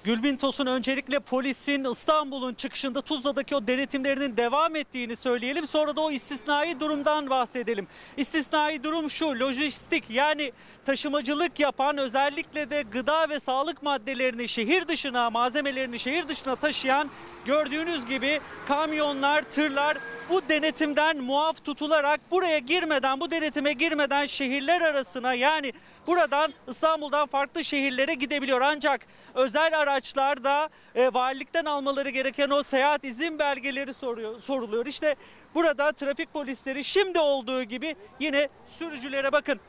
Gülbin 0.05 0.37
Tosun 0.37 0.67
öncelikle 0.67 1.21
polisin 1.21 1.85
İstanbul'un 1.85 2.55
çıkışında 2.55 3.01
Tuzla'daki 3.01 3.57
o 3.57 3.67
denetimlerinin 3.67 4.37
devam 4.37 4.77
ettiğini 4.77 5.17
söyleyelim. 5.17 5.67
Sonra 5.67 5.97
da 5.97 6.01
o 6.01 6.11
istisnai 6.11 6.81
durumdan 6.81 7.31
bahsedelim. 7.31 7.87
İstisnai 8.17 8.85
durum 8.85 9.11
şu 9.11 9.27
lojistik 9.27 10.11
yani 10.11 10.53
taşımacılık 10.87 11.61
yapan 11.61 11.99
özellikle 11.99 12.71
de 12.71 12.83
gıda 12.83 13.29
ve 13.29 13.41
sağlık 13.41 13.83
maddelerini 13.83 14.49
şehir 14.49 14.89
dışına 14.89 15.31
malzemelerini 15.31 15.99
şehir 15.99 16.29
dışına 16.29 16.57
taşıyan 16.57 17.11
gördüğünüz 17.45 18.07
gibi 18.07 18.41
kamyonlar, 18.69 19.43
tırlar 19.43 19.99
bu 20.31 20.43
denetimden 20.49 21.19
muaf 21.19 21.65
tutularak 21.65 22.21
buraya 22.31 22.59
girmeden, 22.59 23.21
bu 23.21 23.31
denetime 23.31 23.73
girmeden 23.73 24.27
şehirler 24.27 24.81
arasına 24.81 25.35
yani 25.35 25.73
buradan 26.07 26.53
İstanbul'dan 26.69 27.27
farklı 27.27 27.65
şehirlere 27.65 28.15
gidebiliyor. 28.15 28.61
Ancak 28.61 29.07
özel 29.35 29.79
araçlarda 29.81 30.69
e, 30.95 31.15
valilikten 31.15 31.65
almaları 31.65 32.11
gereken 32.11 32.51
o 32.51 32.63
seyahat 32.63 33.05
izin 33.05 33.39
belgeleri 33.39 33.95
soruyor, 33.95 34.41
soruluyor. 34.41 34.87
İşte 34.87 35.17
burada 35.55 35.93
trafik 35.93 36.33
polisleri 36.33 36.85
şimdi 36.85 37.19
olduğu 37.19 37.63
gibi 37.63 37.97
yine 38.21 38.49
sürücülere 38.79 39.33
bakın. 39.33 39.61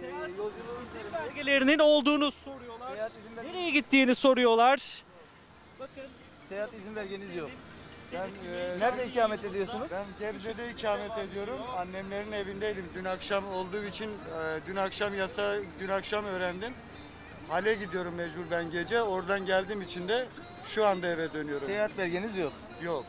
Seyahat 0.00 0.28
izin 0.28 1.12
belgelerinin 1.12 1.78
olduğunu 1.78 2.30
soruyorlar. 2.30 3.10
Nereye 3.44 3.70
gittiğini 3.70 4.14
soruyorlar. 4.14 5.02
Bakın 5.80 6.04
Seyahat 6.48 6.74
izin 6.74 6.96
belgeniz 6.96 7.36
yok. 7.36 7.50
Ben, 8.14 8.80
nerede 8.80 9.06
ikamet 9.06 9.44
ediyorsunuz? 9.44 9.88
Ben 9.92 10.32
Gebze'de 10.32 10.70
ikamet 10.70 11.18
ediyorum. 11.18 11.58
Annemlerin 11.78 12.32
evindeydim. 12.32 12.84
Dün 12.94 13.04
akşam 13.04 13.48
olduğu 13.52 13.84
için 13.84 14.10
e, 14.10 14.60
dün 14.66 14.76
akşam 14.76 15.14
yasa 15.14 15.56
dün 15.80 15.88
akşam 15.88 16.24
öğrendim. 16.24 16.72
Hale 17.48 17.74
gidiyorum 17.74 18.14
mecbur 18.14 18.50
ben 18.50 18.70
gece. 18.70 19.02
Oradan 19.02 19.46
geldiğim 19.46 19.82
için 19.82 20.08
de 20.08 20.26
şu 20.66 20.86
anda 20.86 21.06
eve 21.06 21.32
dönüyorum. 21.32 21.66
Seyahat 21.66 21.98
belgeniz 21.98 22.36
yok. 22.36 22.52
Yok. 22.82 23.04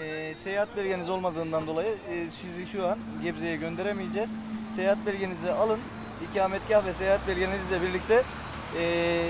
Ee, 0.00 0.34
seyahat 0.42 0.76
belgeniz 0.76 1.10
olmadığından 1.10 1.66
dolayı 1.66 1.94
e, 2.10 2.28
sizi 2.28 2.66
şu 2.66 2.86
an 2.86 2.98
Gebze'ye 3.22 3.56
gönderemeyeceğiz. 3.56 4.30
Seyahat 4.70 5.06
belgenizi 5.06 5.50
alın. 5.50 5.80
İkametgah 6.30 6.86
ve 6.86 6.94
seyahat 6.94 7.28
belgenizle 7.28 7.82
birlikte 7.82 8.22
e, 8.78 9.22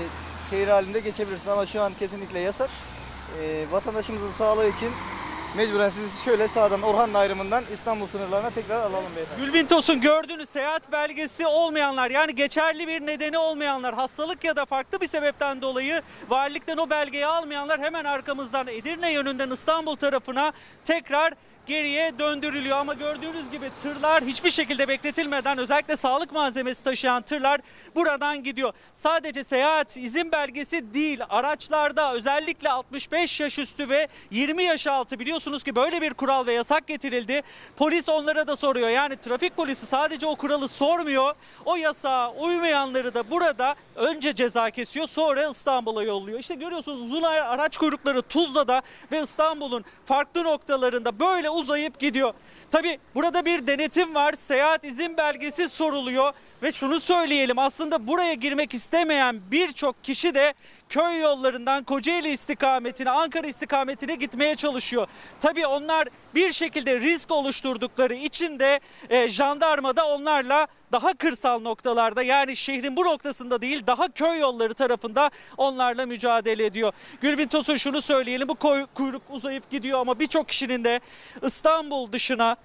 seyir 0.49 0.67
halinde 0.67 0.99
geçebilirsiniz 0.99 1.47
ama 1.47 1.65
şu 1.65 1.81
an 1.81 1.93
kesinlikle 1.99 2.39
yasak. 2.39 2.69
E, 3.41 3.65
vatandaşımızın 3.71 4.31
sağlığı 4.31 4.67
için 4.67 4.89
mecburen 5.55 5.89
sizi 5.89 6.23
şöyle 6.23 6.47
sağdan 6.47 6.81
Orhan 6.81 7.13
ayrımından 7.13 7.63
İstanbul 7.73 8.07
sınırlarına 8.07 8.49
tekrar 8.49 8.79
alalım 8.79 9.15
beyefendi. 9.15 9.41
Gülbin 9.41 9.65
Tosun 9.65 10.01
gördüğünüz 10.01 10.49
seyahat 10.49 10.91
belgesi 10.91 11.47
olmayanlar 11.47 12.11
yani 12.11 12.35
geçerli 12.35 12.87
bir 12.87 13.05
nedeni 13.05 13.37
olmayanlar 13.37 13.93
hastalık 13.95 14.43
ya 14.43 14.55
da 14.55 14.65
farklı 14.65 15.01
bir 15.01 15.07
sebepten 15.07 15.61
dolayı 15.61 16.01
valilikten 16.29 16.77
o 16.77 16.89
belgeyi 16.89 17.25
almayanlar 17.25 17.79
hemen 17.79 18.05
arkamızdan 18.05 18.67
Edirne 18.67 19.11
yönünden 19.11 19.49
İstanbul 19.49 19.95
tarafına 19.95 20.53
tekrar 20.85 21.33
geriye 21.67 22.19
döndürülüyor 22.19 22.77
ama 22.77 22.93
gördüğünüz 22.93 23.51
gibi 23.51 23.71
tırlar 23.83 24.23
hiçbir 24.23 24.49
şekilde 24.49 24.87
bekletilmeden 24.87 25.57
özellikle 25.57 25.97
sağlık 25.97 26.31
malzemesi 26.31 26.83
taşıyan 26.83 27.21
tırlar 27.21 27.61
buradan 27.95 28.43
gidiyor. 28.43 28.73
Sadece 28.93 29.43
seyahat 29.43 29.97
izin 29.97 30.31
belgesi 30.31 30.93
değil 30.93 31.19
araçlarda 31.29 32.13
özellikle 32.13 32.69
65 32.69 33.39
yaş 33.39 33.59
üstü 33.59 33.89
ve 33.89 34.07
20 34.31 34.63
yaş 34.63 34.87
altı 34.87 35.19
biliyorsunuz 35.19 35.63
ki 35.63 35.75
böyle 35.75 36.01
bir 36.01 36.13
kural 36.13 36.45
ve 36.45 36.53
yasak 36.53 36.87
getirildi. 36.87 37.41
Polis 37.77 38.09
onlara 38.09 38.47
da 38.47 38.55
soruyor 38.55 38.89
yani 38.89 39.15
trafik 39.15 39.57
polisi 39.57 39.85
sadece 39.85 40.27
o 40.27 40.35
kuralı 40.35 40.67
sormuyor. 40.67 41.35
O 41.65 41.75
yasağa 41.75 42.31
uymayanları 42.31 43.13
da 43.13 43.31
burada 43.31 43.75
önce 43.95 44.35
ceza 44.35 44.69
kesiyor 44.69 45.07
sonra 45.07 45.49
İstanbul'a 45.49 46.03
yolluyor. 46.03 46.39
İşte 46.39 46.55
görüyorsunuz 46.55 47.01
uzun 47.01 47.23
araç 47.23 47.77
kuyrukları 47.77 48.21
Tuzla'da 48.21 48.81
ve 49.11 49.23
İstanbul'un 49.23 49.85
farklı 50.05 50.43
noktalarında 50.43 51.19
böyle 51.19 51.49
uzayıp 51.57 51.99
gidiyor. 51.99 52.33
Tabi 52.71 52.99
burada 53.15 53.45
bir 53.45 53.67
denetim 53.67 54.15
var. 54.15 54.33
Seyahat 54.33 54.83
izin 54.83 55.17
belgesi 55.17 55.69
soruluyor 55.69 56.33
ve 56.63 56.71
şunu 56.71 56.99
söyleyelim 56.99 57.59
aslında 57.59 58.07
buraya 58.07 58.33
girmek 58.33 58.73
istemeyen 58.73 59.41
birçok 59.51 60.03
kişi 60.03 60.35
de 60.35 60.53
köy 60.89 61.19
yollarından 61.19 61.83
Kocaeli 61.83 62.29
istikametine, 62.29 63.09
Ankara 63.09 63.47
istikametine 63.47 64.15
gitmeye 64.15 64.55
çalışıyor. 64.55 65.07
Tabii 65.41 65.67
onlar 65.67 66.07
bir 66.35 66.51
şekilde 66.51 66.99
risk 66.99 67.31
oluşturdukları 67.31 68.13
için 68.13 68.59
de 68.59 68.79
e, 69.09 69.29
jandarma 69.29 69.95
da 69.95 70.07
onlarla 70.07 70.67
daha 70.91 71.13
kırsal 71.13 71.61
noktalarda 71.61 72.23
yani 72.23 72.55
şehrin 72.55 72.95
bu 72.95 73.05
noktasında 73.05 73.61
değil 73.61 73.83
daha 73.87 74.07
köy 74.07 74.39
yolları 74.39 74.73
tarafında 74.73 75.31
onlarla 75.57 76.05
mücadele 76.05 76.65
ediyor. 76.65 76.93
Gülbin 77.21 77.47
Tosun 77.47 77.75
şunu 77.75 78.01
söyleyelim 78.01 78.47
bu 78.47 78.55
kuyruk 78.95 79.21
uzayıp 79.29 79.69
gidiyor 79.69 79.99
ama 79.99 80.19
birçok 80.19 80.47
kişinin 80.47 80.83
de 80.83 80.99
İstanbul 81.43 82.11
dışına 82.11 82.55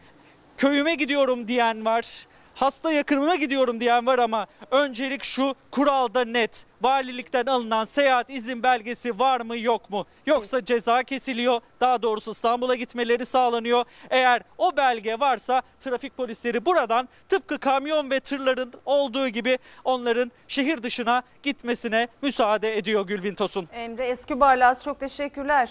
köyüme 0.56 0.94
gidiyorum 0.94 1.48
diyen 1.48 1.84
var. 1.84 2.26
Hasta 2.54 2.92
yakınıma 2.92 3.34
gidiyorum 3.36 3.80
diyen 3.80 4.06
var 4.06 4.18
ama 4.18 4.46
öncelik 4.70 5.24
şu 5.24 5.54
kuralda 5.70 6.24
net. 6.24 6.66
Valilikten 6.82 7.46
alınan 7.46 7.84
seyahat 7.84 8.30
izin 8.30 8.62
belgesi 8.62 9.18
var 9.18 9.40
mı 9.40 9.58
yok 9.58 9.90
mu? 9.90 10.06
Yoksa 10.26 10.64
ceza 10.64 11.02
kesiliyor. 11.02 11.60
Daha 11.80 12.02
doğrusu 12.02 12.30
İstanbul'a 12.30 12.74
gitmeleri 12.74 13.26
sağlanıyor. 13.26 13.84
Eğer 14.10 14.42
o 14.58 14.76
belge 14.76 15.20
varsa 15.20 15.62
trafik 15.80 16.16
polisleri 16.16 16.66
buradan 16.66 17.08
tıpkı 17.28 17.58
kamyon 17.58 18.10
ve 18.10 18.20
tırların 18.20 18.72
olduğu 18.84 19.28
gibi 19.28 19.58
onların 19.84 20.32
şehir 20.48 20.82
dışına 20.82 21.22
gitmesine 21.42 22.08
müsaade 22.22 22.76
ediyor 22.76 23.06
Gülbin 23.06 23.34
Tosun. 23.34 23.68
Emre 23.72 24.06
Eskübarlaz 24.06 24.84
çok 24.84 25.00
teşekkürler. 25.00 25.70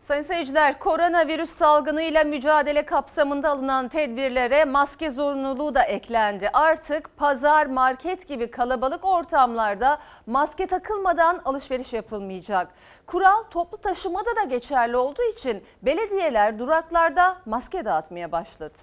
Sayın 0.00 0.22
seyirciler, 0.22 0.78
koronavirüs 0.78 1.50
salgınıyla 1.50 2.24
mücadele 2.24 2.86
kapsamında 2.86 3.50
alınan 3.50 3.88
tedbirlere 3.88 4.64
maske 4.64 5.10
zorunluluğu 5.10 5.74
da 5.74 5.82
eklendi. 5.82 6.48
Artık 6.52 7.16
pazar, 7.16 7.66
market 7.66 8.28
gibi 8.28 8.50
kalabalık 8.50 9.04
ortamlarda 9.04 9.98
maske 10.26 10.66
takılmadan 10.66 11.40
alışveriş 11.44 11.92
yapılmayacak. 11.92 12.68
Kural 13.06 13.42
toplu 13.50 13.78
taşımada 13.78 14.36
da 14.36 14.44
geçerli 14.44 14.96
olduğu 14.96 15.32
için 15.34 15.64
belediyeler 15.82 16.58
duraklarda 16.58 17.36
maske 17.46 17.84
dağıtmaya 17.84 18.32
başladı. 18.32 18.78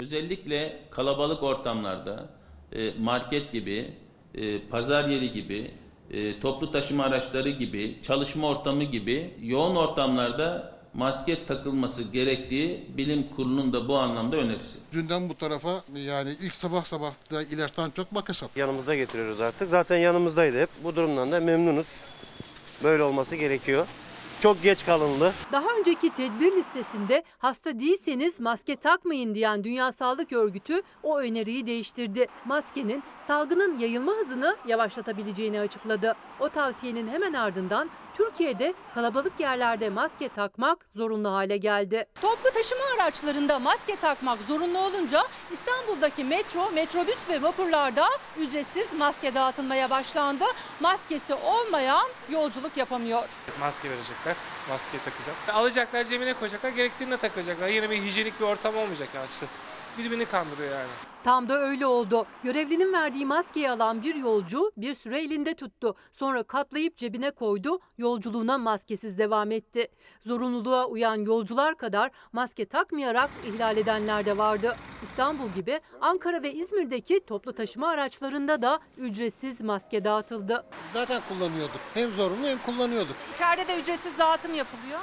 Özellikle 0.00 0.78
kalabalık 0.90 1.42
ortamlarda 1.42 2.26
e, 2.72 2.98
market 2.98 3.52
gibi, 3.52 3.94
e, 4.34 4.68
pazar 4.68 5.08
yeri 5.08 5.32
gibi, 5.32 5.74
e, 6.12 6.40
toplu 6.40 6.72
taşıma 6.72 7.04
araçları 7.04 7.50
gibi, 7.50 7.96
çalışma 8.02 8.48
ortamı 8.48 8.84
gibi 8.84 9.34
yoğun 9.42 9.76
ortamlarda 9.76 10.72
maske 10.94 11.46
takılması 11.46 12.02
gerektiği 12.02 12.86
bilim 12.96 13.24
kurulunun 13.36 13.72
da 13.72 13.88
bu 13.88 13.98
anlamda 13.98 14.36
önerisi. 14.36 14.78
Dünden 14.92 15.28
bu 15.28 15.34
tarafa 15.34 15.82
yani 15.94 16.36
ilk 16.40 16.54
sabah 16.54 16.84
sabah 16.84 17.12
da 17.30 17.42
ilaçtan 17.42 17.90
çok 17.90 18.12
makas 18.12 18.36
sat. 18.36 18.50
Yanımızda 18.56 18.94
getiriyoruz 18.94 19.40
artık. 19.40 19.68
Zaten 19.68 19.96
yanımızdaydı 19.96 20.60
hep. 20.60 20.68
Bu 20.84 20.96
durumdan 20.96 21.32
da 21.32 21.40
memnunuz. 21.40 22.04
Böyle 22.84 23.02
olması 23.02 23.36
gerekiyor. 23.36 23.86
Çok 24.42 24.62
geç 24.62 24.86
kalındı. 24.86 25.32
Daha 25.52 25.66
önceki 25.78 26.10
tedbir 26.10 26.52
listesinde 26.52 27.24
hasta 27.38 27.80
değilseniz 27.80 28.40
maske 28.40 28.76
takmayın 28.76 29.34
diyen 29.34 29.64
Dünya 29.64 29.92
Sağlık 29.92 30.32
Örgütü 30.32 30.82
o 31.02 31.18
öneriyi 31.18 31.66
değiştirdi. 31.66 32.26
Maskenin 32.44 33.02
salgının 33.26 33.78
yayılma 33.78 34.12
hızını 34.12 34.56
yavaşlatabileceğini 34.68 35.60
açıkladı. 35.60 36.14
O 36.40 36.48
tavsiyenin 36.48 37.08
hemen 37.08 37.32
ardından 37.32 37.90
Türkiye'de 38.14 38.74
kalabalık 38.94 39.40
yerlerde 39.40 39.88
maske 39.90 40.28
takmak 40.28 40.86
zorunlu 40.96 41.32
hale 41.32 41.56
geldi. 41.56 42.06
Toplu 42.20 42.50
taşıma 42.50 42.82
araçlarında 42.96 43.58
maske 43.58 43.96
takmak 43.96 44.38
zorunlu 44.48 44.78
olunca 44.78 45.22
İstanbul'daki 45.52 46.24
metro, 46.24 46.70
metrobüs 46.70 47.28
ve 47.28 47.42
vapurlarda 47.42 48.04
ücretsiz 48.40 48.92
maske 48.92 49.34
dağıtılmaya 49.34 49.90
başlandı. 49.90 50.44
Maskesi 50.80 51.34
olmayan 51.34 52.06
yolculuk 52.30 52.76
yapamıyor. 52.76 53.28
Maske 53.60 53.90
verecekler. 53.90 54.36
Maske 54.68 54.98
takacak. 55.04 55.34
Alacaklar 55.52 56.04
cebine 56.04 56.34
koyacaklar. 56.34 56.70
Gerektiğinde 56.70 57.16
takacaklar. 57.16 57.68
Yine 57.68 57.90
bir 57.90 58.02
hijyenik 58.02 58.40
bir 58.40 58.44
ortam 58.44 58.76
olmayacak 58.76 59.08
açıkçası. 59.24 59.62
Birbirini 59.98 60.24
kandırıyor 60.24 60.70
yani. 60.70 61.11
Tam 61.24 61.48
da 61.48 61.58
öyle 61.58 61.86
oldu. 61.86 62.26
Görevlinin 62.44 62.92
verdiği 62.92 63.26
maskeyi 63.26 63.70
alan 63.70 64.02
bir 64.02 64.14
yolcu 64.14 64.72
bir 64.76 64.94
süre 64.94 65.18
elinde 65.20 65.54
tuttu. 65.54 65.94
Sonra 66.12 66.42
katlayıp 66.42 66.96
cebine 66.96 67.30
koydu. 67.30 67.80
Yolculuğuna 67.98 68.58
maskesiz 68.58 69.18
devam 69.18 69.50
etti. 69.52 69.88
Zorunluluğa 70.26 70.86
uyan 70.86 71.16
yolcular 71.16 71.74
kadar 71.74 72.10
maske 72.32 72.64
takmayarak 72.64 73.30
ihlal 73.46 73.76
edenler 73.76 74.26
de 74.26 74.38
vardı. 74.38 74.76
İstanbul 75.02 75.48
gibi 75.48 75.80
Ankara 76.00 76.42
ve 76.42 76.52
İzmir'deki 76.52 77.26
toplu 77.26 77.52
taşıma 77.52 77.88
araçlarında 77.88 78.62
da 78.62 78.80
ücretsiz 78.96 79.60
maske 79.60 80.04
dağıtıldı. 80.04 80.64
Zaten 80.92 81.20
kullanıyorduk. 81.28 81.80
Hem 81.94 82.12
zorunlu 82.12 82.46
hem 82.46 82.58
kullanıyorduk. 82.58 83.16
İçeride 83.34 83.68
de 83.68 83.80
ücretsiz 83.80 84.18
dağıtım 84.18 84.54
yapılıyor. 84.54 85.00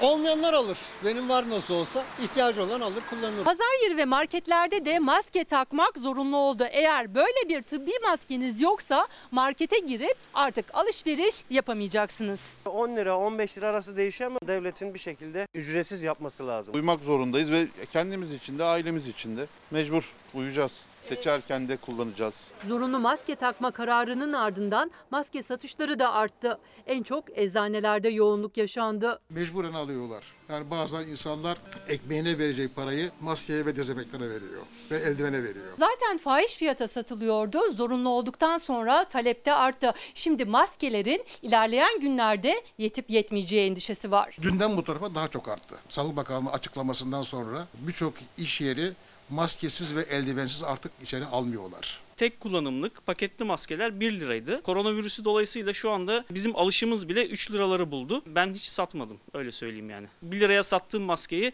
Olmayanlar 0.00 0.54
alır. 0.54 0.78
Benim 1.04 1.28
var 1.28 1.50
nasıl 1.50 1.74
olsa 1.74 2.04
ihtiyacı 2.22 2.62
olan 2.62 2.80
alır 2.80 3.02
kullanır. 3.10 3.44
Pazar 3.44 3.82
yeri 3.84 3.96
ve 3.96 4.04
marketlerde 4.04 4.84
de 4.84 4.98
maske 4.98 5.44
takmak 5.44 5.98
zorunlu 5.98 6.36
oldu. 6.36 6.64
Eğer 6.70 7.14
böyle 7.14 7.48
bir 7.48 7.62
tıbbi 7.62 7.90
maskeniz 8.02 8.60
yoksa 8.60 9.06
markete 9.30 9.78
girip 9.78 10.16
artık 10.34 10.74
alışveriş 10.74 11.44
yapamayacaksınız. 11.50 12.40
10 12.64 12.96
lira 12.96 13.18
15 13.18 13.58
lira 13.58 13.66
arası 13.66 13.96
değişiyor 13.96 14.30
ama 14.30 14.38
devletin 14.46 14.94
bir 14.94 14.98
şekilde 14.98 15.46
ücretsiz 15.54 16.02
yapması 16.02 16.46
lazım. 16.46 16.74
Uymak 16.74 17.00
zorundayız 17.00 17.50
ve 17.50 17.66
kendimiz 17.92 18.32
için 18.32 18.58
de 18.58 18.64
ailemiz 18.64 19.08
için 19.08 19.36
de 19.36 19.46
mecbur 19.70 20.12
uyacağız. 20.34 20.82
Seçerken 21.08 21.68
de 21.68 21.76
kullanacağız. 21.76 22.50
Zorunlu 22.68 22.98
maske 22.98 23.34
takma 23.34 23.70
kararının 23.70 24.32
ardından 24.32 24.90
maske 25.10 25.42
satışları 25.42 25.98
da 25.98 26.12
arttı. 26.12 26.58
En 26.86 27.02
çok 27.02 27.38
eczanelerde 27.38 28.08
yoğunluk 28.08 28.56
yaşandı. 28.56 29.20
Mecburen 29.30 29.72
alıyorlar. 29.72 30.24
Yani 30.48 30.70
bazen 30.70 31.00
insanlar 31.08 31.58
ekmeğine 31.88 32.38
verecek 32.38 32.76
parayı 32.76 33.10
maskeye 33.20 33.66
ve 33.66 33.76
dezenfektana 33.76 34.24
veriyor. 34.24 34.62
Ve 34.90 34.96
eldivene 34.96 35.42
veriyor. 35.42 35.66
Zaten 35.78 36.18
fahiş 36.18 36.54
fiyata 36.56 36.88
satılıyordu. 36.88 37.72
Zorunlu 37.72 38.08
olduktan 38.08 38.58
sonra 38.58 39.04
talepte 39.04 39.54
arttı. 39.54 39.92
Şimdi 40.14 40.44
maskelerin 40.44 41.24
ilerleyen 41.42 42.00
günlerde 42.00 42.62
yetip 42.78 43.10
yetmeyeceği 43.10 43.70
endişesi 43.70 44.10
var. 44.10 44.36
Dünden 44.42 44.76
bu 44.76 44.84
tarafa 44.84 45.14
daha 45.14 45.28
çok 45.28 45.48
arttı. 45.48 45.74
Sağlık 45.88 46.16
Bakanlığı 46.16 46.50
açıklamasından 46.50 47.22
sonra 47.22 47.66
birçok 47.78 48.14
iş 48.38 48.60
yeri 48.60 48.92
maskesiz 49.30 49.96
ve 49.96 50.02
eldivensiz 50.02 50.62
artık 50.62 50.92
içeri 51.02 51.24
almıyorlar. 51.24 52.00
Tek 52.16 52.40
kullanımlık 52.40 53.06
paketli 53.06 53.44
maskeler 53.44 54.00
1 54.00 54.20
liraydı. 54.20 54.62
Koronavirüsü 54.62 55.24
dolayısıyla 55.24 55.72
şu 55.72 55.90
anda 55.90 56.24
bizim 56.30 56.56
alışımız 56.56 57.08
bile 57.08 57.26
3 57.26 57.50
liraları 57.50 57.90
buldu. 57.90 58.22
Ben 58.26 58.54
hiç 58.54 58.64
satmadım 58.64 59.18
öyle 59.34 59.52
söyleyeyim 59.52 59.90
yani. 59.90 60.06
1 60.22 60.40
liraya 60.40 60.62
sattığım 60.62 61.02
maskeyi 61.02 61.52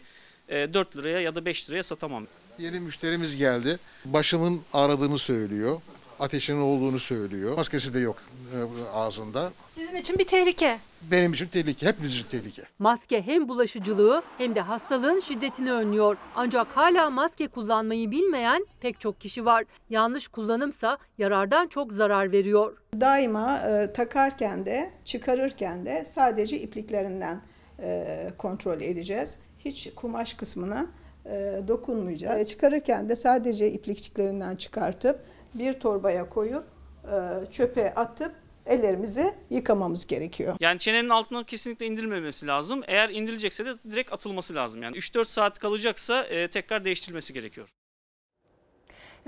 4 0.49 0.97
liraya 0.97 1.19
ya 1.19 1.35
da 1.35 1.45
5 1.45 1.69
liraya 1.69 1.83
satamam. 1.83 2.27
Yeni 2.59 2.79
müşterimiz 2.79 3.37
geldi. 3.37 3.79
Başımın 4.05 4.61
ağrıdığını 4.73 5.17
söylüyor. 5.17 5.81
Ateşinin 6.19 6.61
olduğunu 6.61 6.99
söylüyor. 6.99 7.57
Maskesi 7.57 7.93
de 7.93 7.99
yok 7.99 8.17
e, 8.53 8.57
ağzında. 8.93 9.51
Sizin 9.69 9.95
için 9.95 10.19
bir 10.19 10.27
tehlike. 10.27 10.77
Benim 11.11 11.33
için 11.33 11.47
tehlike, 11.47 11.85
hepimiz 11.85 12.13
için 12.13 12.27
tehlike. 12.29 12.63
Maske 12.79 13.21
hem 13.21 13.49
bulaşıcılığı 13.49 14.23
hem 14.37 14.55
de 14.55 14.61
hastalığın 14.61 15.19
şiddetini 15.19 15.71
önlüyor. 15.71 16.17
Ancak 16.35 16.67
hala 16.67 17.09
maske 17.09 17.47
kullanmayı 17.47 18.11
bilmeyen 18.11 18.67
pek 18.81 18.99
çok 18.99 19.21
kişi 19.21 19.45
var. 19.45 19.65
Yanlış 19.89 20.27
kullanımsa 20.27 20.97
yarardan 21.17 21.67
çok 21.67 21.93
zarar 21.93 22.31
veriyor. 22.31 22.77
Daima 22.99 23.59
e, 23.59 23.93
takarken 23.93 24.65
de 24.65 24.91
çıkarırken 25.05 25.85
de 25.85 26.05
sadece 26.05 26.59
ipliklerinden 26.59 27.41
e, 27.79 28.27
kontrol 28.37 28.81
edeceğiz. 28.81 29.39
Hiç 29.59 29.89
kumaş 29.95 30.33
kısmına 30.33 30.85
e, 31.25 31.61
dokunmayacağız. 31.67 32.41
E, 32.41 32.45
çıkarırken 32.45 33.09
de 33.09 33.15
sadece 33.15 33.71
iplikçiklerinden 33.71 34.55
çıkartıp 34.55 35.19
bir 35.55 35.73
torbaya 35.73 36.29
koyup 36.29 36.63
e, 37.03 37.51
çöpe 37.51 37.93
atıp 37.93 38.31
ellerimizi 38.65 39.33
yıkamamız 39.49 40.07
gerekiyor. 40.07 40.57
Yani 40.59 40.79
çenenin 40.79 41.09
altına 41.09 41.43
kesinlikle 41.43 41.85
indirilmemesi 41.85 42.47
lazım. 42.47 42.81
Eğer 42.87 43.09
indirilecekse 43.09 43.65
de 43.65 43.69
direkt 43.91 44.13
atılması 44.13 44.55
lazım. 44.55 44.83
Yani 44.83 44.97
3-4 44.97 45.25
saat 45.25 45.59
kalacaksa 45.59 46.23
e, 46.23 46.49
tekrar 46.49 46.85
değiştirilmesi 46.85 47.33
gerekiyor. 47.33 47.67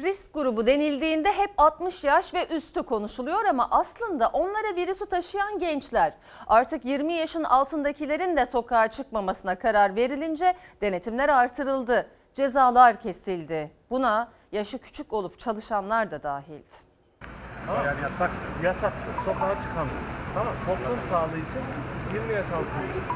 Risk 0.01 0.33
grubu 0.33 0.67
denildiğinde 0.67 1.33
hep 1.33 1.51
60 1.57 2.03
yaş 2.03 2.33
ve 2.33 2.47
üstü 2.47 2.83
konuşuluyor 2.83 3.45
ama 3.45 3.67
aslında 3.71 4.27
onlara 4.27 4.75
virüsü 4.75 5.05
taşıyan 5.05 5.59
gençler. 5.59 6.13
Artık 6.47 6.85
20 6.85 7.13
yaşın 7.13 7.43
altındakilerin 7.43 8.37
de 8.37 8.45
sokağa 8.45 8.87
çıkmamasına 8.87 9.59
karar 9.59 9.95
verilince 9.95 10.53
denetimler 10.81 11.29
artırıldı. 11.29 12.09
Cezalar 12.33 13.01
kesildi. 13.01 13.71
Buna 13.89 14.31
yaşı 14.51 14.77
küçük 14.77 15.13
olup 15.13 15.39
çalışanlar 15.39 16.11
da 16.11 16.23
dahildi. 16.23 16.75
Yani 17.67 18.01
yasak. 18.01 18.31
Yasaktır. 18.63 19.13
Sokağa 19.25 19.61
çıkan. 19.63 19.87
Tamam. 20.33 20.53
Toplum 20.65 20.99
sağlığı 21.09 21.37
için 21.37 21.63
20 22.13 22.33
yaş 22.33 22.45
altı 22.45 22.65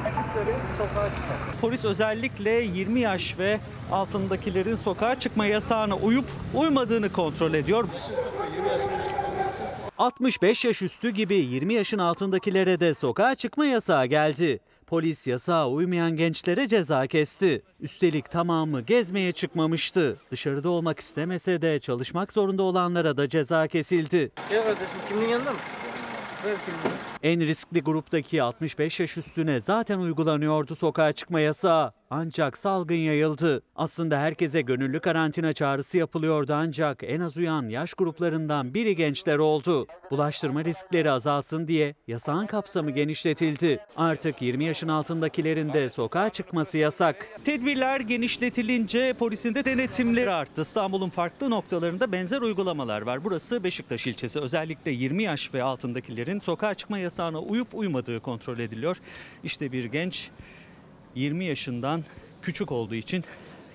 küçükleri 0.04 0.56
sokağa 0.78 1.10
çıkar. 1.10 1.38
Polis 1.62 1.86
özellikle 1.86 2.52
20 2.52 3.00
yaş 3.00 3.40
ve 3.40 3.60
altındakilerin 3.92 4.76
sokağa 4.76 5.16
çıkma 5.16 5.46
yasağına 5.46 5.96
uyup 5.96 6.26
uymadığını 6.56 7.12
kontrol 7.12 7.54
ediyor. 7.54 7.86
65 9.98 10.66
yaş 10.66 10.82
üstü 10.82 11.10
gibi 11.10 11.36
20 11.36 11.74
yaşın 11.74 11.98
altındakilere 11.98 12.80
de 12.80 12.94
sokağa 12.94 13.36
çıkma 13.36 13.66
yasağı 13.66 14.06
geldi. 14.06 14.60
Polis 14.92 15.28
yasağa 15.28 15.70
uymayan 15.70 16.16
gençlere 16.16 16.68
ceza 16.68 17.08
kesti. 17.08 17.62
Üstelik 17.80 18.32
tamamı 18.32 18.82
gezmeye 18.82 19.32
çıkmamıştı. 19.32 20.18
Dışarıda 20.32 20.70
olmak 20.70 21.00
istemese 21.00 21.62
de 21.62 21.80
çalışmak 21.80 22.32
zorunda 22.32 22.64
olanlara 22.64 23.18
da 23.18 23.30
ceza 23.30 23.68
kesildi. 23.68 24.32
Gel 24.50 24.64
kardeşim 24.64 24.98
kimliğin 25.08 25.30
yanında 25.30 25.52
mı? 25.52 25.58
Ver 26.46 26.56
kimliğini. 26.66 27.00
En 27.24 27.48
riskli 27.48 27.82
gruptaki 27.82 28.44
65 28.44 29.00
yaş 29.00 29.18
üstüne 29.18 29.62
zaten 29.62 30.00
uygulanıyordu 30.00 30.76
sokağa 30.76 31.14
çıkma 31.14 31.40
yasağı. 31.40 31.94
Ancak 32.14 32.58
salgın 32.58 32.96
yayıldı. 32.96 33.62
Aslında 33.76 34.20
herkese 34.20 34.62
gönüllü 34.62 35.00
karantina 35.00 35.54
çağrısı 35.54 35.98
yapılıyordu 35.98 36.54
ancak 36.56 37.04
en 37.04 37.20
az 37.20 37.38
uyan 37.38 37.70
yaş 37.70 37.94
gruplarından 37.94 38.74
biri 38.74 38.96
gençler 38.96 39.38
oldu. 39.38 39.88
Bulaştırma 40.12 40.66
riskleri 40.66 41.12
azalsın 41.12 41.68
diye 41.68 41.96
yasağın 42.08 42.46
kapsamı 42.46 42.92
genişletildi. 42.92 43.80
Artık 43.96 44.42
20 44.42 44.66
yaşın 44.66 44.88
altındakilerin 44.88 45.74
de 45.74 45.90
sokağa 45.90 46.30
çıkması 46.30 46.78
yasak. 46.78 47.28
Tedbirler 47.44 48.00
genişletilince 48.00 49.14
polisin 49.14 49.56
de 49.56 49.66
denetimleri 49.66 50.32
arttı. 50.32 50.62
İstanbul'un 50.62 51.10
farklı 51.10 51.50
noktalarında 51.50 52.12
benzer 52.12 52.42
uygulamalar 52.42 53.02
var. 53.02 53.24
Burası 53.24 53.64
Beşiktaş 53.64 54.08
ilçesi. 54.08 54.40
Özellikle 54.40 54.92
20 54.92 55.24
yaş 55.24 55.54
ve 55.54 55.64
altındakilerin 55.64 56.40
sokağa 56.40 56.74
çıkma 56.74 57.00
yasağına 57.00 57.40
uyup 57.40 57.68
uymadığı 57.74 58.20
kontrol 58.20 58.60
ediliyor. 58.60 58.98
İşte 59.44 59.72
bir 59.72 59.86
genç 59.86 60.32
20 61.16 61.46
yaşından 61.46 62.04
küçük 62.42 62.72
olduğu 62.72 62.96
için 62.96 63.24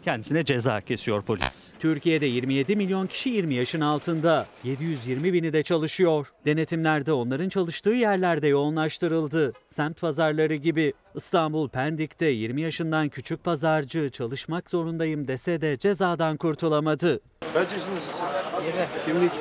kendisine 0.04 0.44
ceza 0.44 0.80
kesiyor 0.80 1.22
polis. 1.22 1.72
Türkiye'de 1.78 2.26
27 2.26 2.76
milyon 2.76 3.06
kişi 3.06 3.30
20 3.30 3.54
yaşın 3.54 3.80
altında. 3.80 4.46
720 4.64 5.32
bini 5.32 5.52
de 5.52 5.62
çalışıyor. 5.62 6.26
Denetimlerde 6.46 7.12
onların 7.12 7.48
çalıştığı 7.48 7.90
yerlerde 7.90 8.48
yoğunlaştırıldı. 8.48 9.52
Semt 9.68 10.00
pazarları 10.00 10.54
gibi. 10.54 10.92
İstanbul 11.14 11.68
Pendik'te 11.68 12.26
20 12.26 12.60
yaşından 12.60 13.08
küçük 13.08 13.44
pazarcı 13.44 14.10
çalışmak 14.10 14.70
zorundayım 14.70 15.28
dese 15.28 15.60
de 15.60 15.78
cezadan 15.78 16.36
kurtulamadı. 16.36 17.20
Kaç 17.54 17.68
yaşındasın 17.72 18.12
sen? 18.18 19.06
Kimlik. 19.06 19.32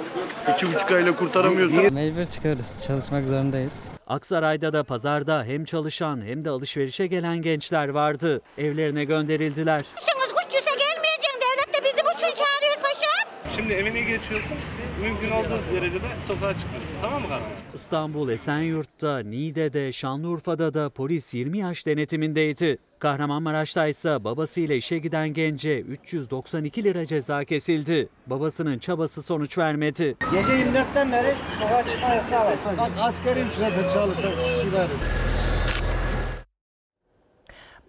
İki 0.55 0.73
buçuk 0.73 0.91
ayla 0.91 1.15
kurtaramıyorsun. 1.15 1.93
Mecbur 1.93 2.25
çıkarız. 2.25 2.83
Çalışmak 2.87 3.25
zorundayız. 3.25 3.73
Aksaray'da 4.07 4.73
da 4.73 4.83
pazarda 4.83 5.43
hem 5.43 5.65
çalışan 5.65 6.21
hem 6.25 6.45
de 6.45 6.49
alışverişe 6.49 7.07
gelen 7.07 7.41
gençler 7.41 7.89
vardı. 7.89 8.41
Evlerine 8.57 9.03
gönderildiler. 9.03 9.77
Yaşınız 9.77 10.29
güçlüse 10.45 10.69
gelmeyeceksin. 10.77 11.39
Devlet 11.41 11.73
de 11.73 11.83
bizi 11.85 12.05
bu 12.05 12.11
için 12.11 12.35
çağırıyor 12.43 12.75
paşam. 12.81 13.55
Şimdi 13.55 13.73
evine 13.73 14.01
geçiyorsun. 14.01 14.57
Mümkün 15.01 15.31
olduğu 15.31 15.59
derecede 15.75 16.05
sokağa 16.27 16.53
çıkıyorsun. 16.53 16.89
Tamam 17.01 17.21
mı 17.21 17.27
kardeşim? 17.29 17.53
İstanbul 17.73 18.29
Esenyurt'ta, 18.29 19.19
Niğde'de, 19.19 19.91
Şanlıurfa'da 19.91 20.73
da 20.73 20.89
polis 20.89 21.33
20 21.33 21.57
yaş 21.57 21.85
denetimindeydi. 21.85 22.77
Kahramanmaraş'ta 22.99 23.87
ise 23.87 24.23
babasıyla 24.23 24.75
işe 24.75 24.97
giden 24.97 25.33
gence 25.33 25.79
392 25.79 26.83
lira 26.83 27.05
ceza 27.05 27.43
kesildi. 27.45 28.09
Babasının 28.27 28.79
çabası 28.79 29.23
sonuç 29.23 29.57
vermedi. 29.57 30.17
Gece 30.31 30.53
24'ten 30.53 31.11
beri 31.11 31.35
sokağa 31.59 31.83
çıkma 31.87 32.07
yasağı 32.09 32.45
var. 32.45 32.55
Bak 32.77 32.91
askeri 33.01 33.39
ücrete 33.39 33.89
çalışan 33.93 34.31
kişiler. 34.43 34.87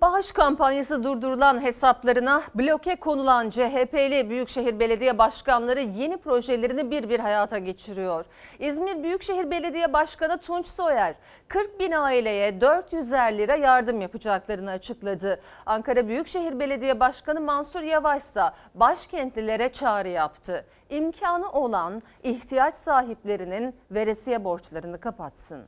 Bağış 0.00 0.32
kampanyası 0.32 1.04
durdurulan 1.04 1.62
hesaplarına 1.62 2.42
bloke 2.54 2.96
konulan 2.96 3.50
CHP'li 3.50 4.30
Büyükşehir 4.30 4.80
Belediye 4.80 5.18
Başkanları 5.18 5.80
yeni 5.80 6.16
projelerini 6.16 6.90
bir 6.90 7.08
bir 7.08 7.20
hayata 7.20 7.58
geçiriyor. 7.58 8.24
İzmir 8.58 9.02
Büyükşehir 9.02 9.50
Belediye 9.50 9.92
Başkanı 9.92 10.38
Tunç 10.38 10.66
Soyer 10.66 11.14
40 11.48 11.80
bin 11.80 11.92
aileye 11.92 12.50
400'er 12.50 13.38
lira 13.38 13.56
yardım 13.56 14.00
yapacaklarını 14.00 14.70
açıkladı. 14.70 15.40
Ankara 15.66 16.08
Büyükşehir 16.08 16.60
Belediye 16.60 17.00
Başkanı 17.00 17.40
Mansur 17.40 17.82
Yavaş 17.82 18.22
ise 18.22 18.42
başkentlilere 18.74 19.72
çağrı 19.72 20.08
yaptı. 20.08 20.64
İmkanı 20.90 21.50
olan 21.50 22.02
ihtiyaç 22.22 22.74
sahiplerinin 22.74 23.76
veresiye 23.90 24.44
borçlarını 24.44 25.00
kapatsın. 25.00 25.64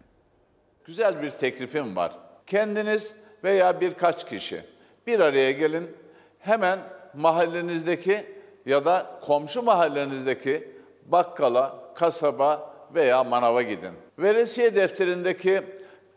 Güzel 0.85 1.23
bir 1.23 1.31
teklifim 1.31 1.97
var. 1.97 2.19
Kendiniz 2.47 3.15
veya 3.45 3.81
birkaç 3.81 4.29
kişi 4.29 4.65
bir 5.07 5.21
araya 5.21 5.51
gelin. 5.53 5.97
Hemen 6.39 6.79
mahallenizdeki 7.15 8.27
ya 8.67 8.85
da 8.85 9.07
komşu 9.23 9.63
mahallenizdeki 9.63 10.69
bakkala, 11.07 11.79
kasaba 11.95 12.75
veya 12.95 13.25
manava 13.25 13.63
gidin. 13.63 13.93
Veresiye 14.19 14.75
defterindeki 14.75 15.63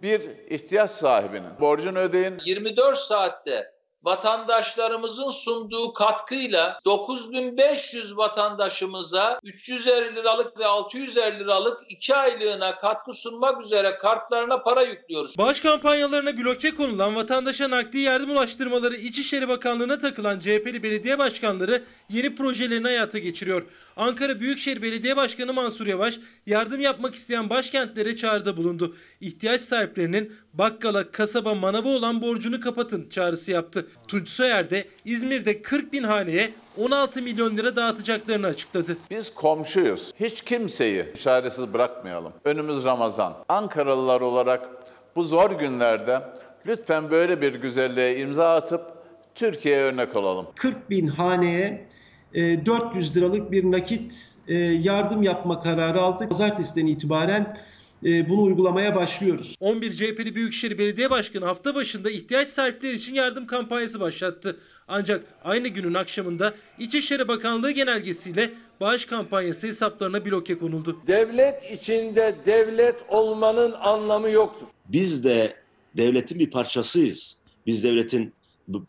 bir 0.01 0.21
ihtiyaç 0.49 0.91
sahibinin 0.91 1.60
borcunu 1.60 1.99
ödeyin. 1.99 2.38
24 2.45 2.97
saatte 2.97 3.71
vatandaşlarımızın 4.03 5.29
sunduğu 5.29 5.93
katkıyla 5.93 6.77
9500 6.85 8.17
vatandaşımıza 8.17 9.39
350 9.43 10.15
liralık 10.15 10.59
ve 10.59 10.65
650 10.65 11.39
liralık 11.39 11.79
2 11.89 12.15
aylığına 12.15 12.77
katkı 12.77 13.13
sunmak 13.13 13.63
üzere 13.63 13.97
kartlarına 13.97 14.63
para 14.63 14.81
yüklüyoruz. 14.81 15.37
Bağış 15.37 15.61
kampanyalarına 15.61 16.37
bloke 16.37 16.75
konulan 16.75 17.15
vatandaşa 17.15 17.69
nakdi 17.69 17.97
yardım 17.97 18.29
ulaştırmaları 18.29 18.95
İçişleri 18.95 19.47
Bakanlığı'na 19.47 19.97
takılan 19.97 20.39
CHP'li 20.39 20.83
belediye 20.83 21.19
başkanları 21.19 21.83
yeni 22.09 22.35
projelerini 22.35 22.87
hayata 22.87 23.19
geçiriyor. 23.19 23.65
Ankara 23.97 24.39
Büyükşehir 24.39 24.81
Belediye 24.81 25.17
Başkanı 25.17 25.53
Mansur 25.53 25.87
Yavaş 25.87 26.19
yardım 26.45 26.81
yapmak 26.81 27.15
isteyen 27.15 27.49
başkentlere 27.49 28.15
çağrıda 28.15 28.57
bulundu. 28.57 28.95
İhtiyaç 29.21 29.61
sahiplerinin 29.61 30.33
bakkala, 30.53 31.11
kasaba, 31.11 31.55
manava 31.55 31.89
olan 31.89 32.21
borcunu 32.21 32.59
kapatın 32.61 33.09
çağrısı 33.09 33.51
yaptı. 33.51 33.87
Tunç 34.08 34.30
Soyer 34.30 34.69
de 34.69 34.88
İzmir'de 35.06 35.62
40 35.62 35.93
bin 35.93 36.04
haneye 36.04 36.51
16 36.77 37.21
milyon 37.21 37.58
lira 37.58 37.75
dağıtacaklarını 37.75 38.47
açıkladı. 38.47 38.97
Biz 39.10 39.34
komşuyuz. 39.34 40.12
Hiç 40.19 40.41
kimseyi 40.41 41.06
çaresiz 41.19 41.73
bırakmayalım. 41.73 42.34
Önümüz 42.45 42.84
Ramazan. 42.86 43.34
Ankaralılar 43.49 44.21
olarak 44.21 44.69
bu 45.15 45.23
zor 45.23 45.51
günlerde 45.51 46.21
lütfen 46.67 47.12
böyle 47.12 47.41
bir 47.41 47.56
güzelliğe 47.56 48.19
imza 48.19 48.56
atıp 48.56 48.82
Türkiye'ye 49.36 49.82
örnek 49.82 50.15
olalım. 50.15 50.47
40 50.56 50.89
bin 50.89 51.08
haneye 51.08 51.88
e, 52.34 52.65
400 52.65 53.17
liralık 53.17 53.51
bir 53.51 53.71
nakit 53.71 54.36
e, 54.47 54.56
yardım 54.58 55.23
yapma 55.23 55.63
kararı 55.63 56.01
aldık. 56.01 56.30
Pazartesiden 56.30 56.86
itibaren 56.86 57.41
e, 57.41 57.70
bunu 58.03 58.41
uygulamaya 58.41 58.95
başlıyoruz. 58.95 59.55
11 59.59 59.91
CHP'li 59.91 60.35
Büyükşehir 60.35 60.77
Belediye 60.77 61.09
Başkanı 61.09 61.45
hafta 61.45 61.75
başında 61.75 62.11
ihtiyaç 62.11 62.47
sahipleri 62.47 62.95
için 62.95 63.13
yardım 63.13 63.47
kampanyası 63.47 63.99
başlattı. 63.99 64.57
Ancak 64.87 65.25
aynı 65.43 65.67
günün 65.67 65.93
akşamında 65.93 66.55
İçişleri 66.79 67.27
Bakanlığı 67.27 67.71
genelgesiyle 67.71 68.53
bağış 68.81 69.05
kampanyası 69.05 69.67
hesaplarına 69.67 70.25
bloke 70.25 70.57
konuldu. 70.57 70.97
Devlet 71.07 71.71
içinde 71.71 72.35
devlet 72.45 72.95
olmanın 73.09 73.71
anlamı 73.71 74.29
yoktur. 74.29 74.67
Biz 74.87 75.23
de 75.23 75.55
devletin 75.97 76.39
bir 76.39 76.51
parçasıyız. 76.51 77.37
Biz 77.65 77.83
devletin 77.83 78.33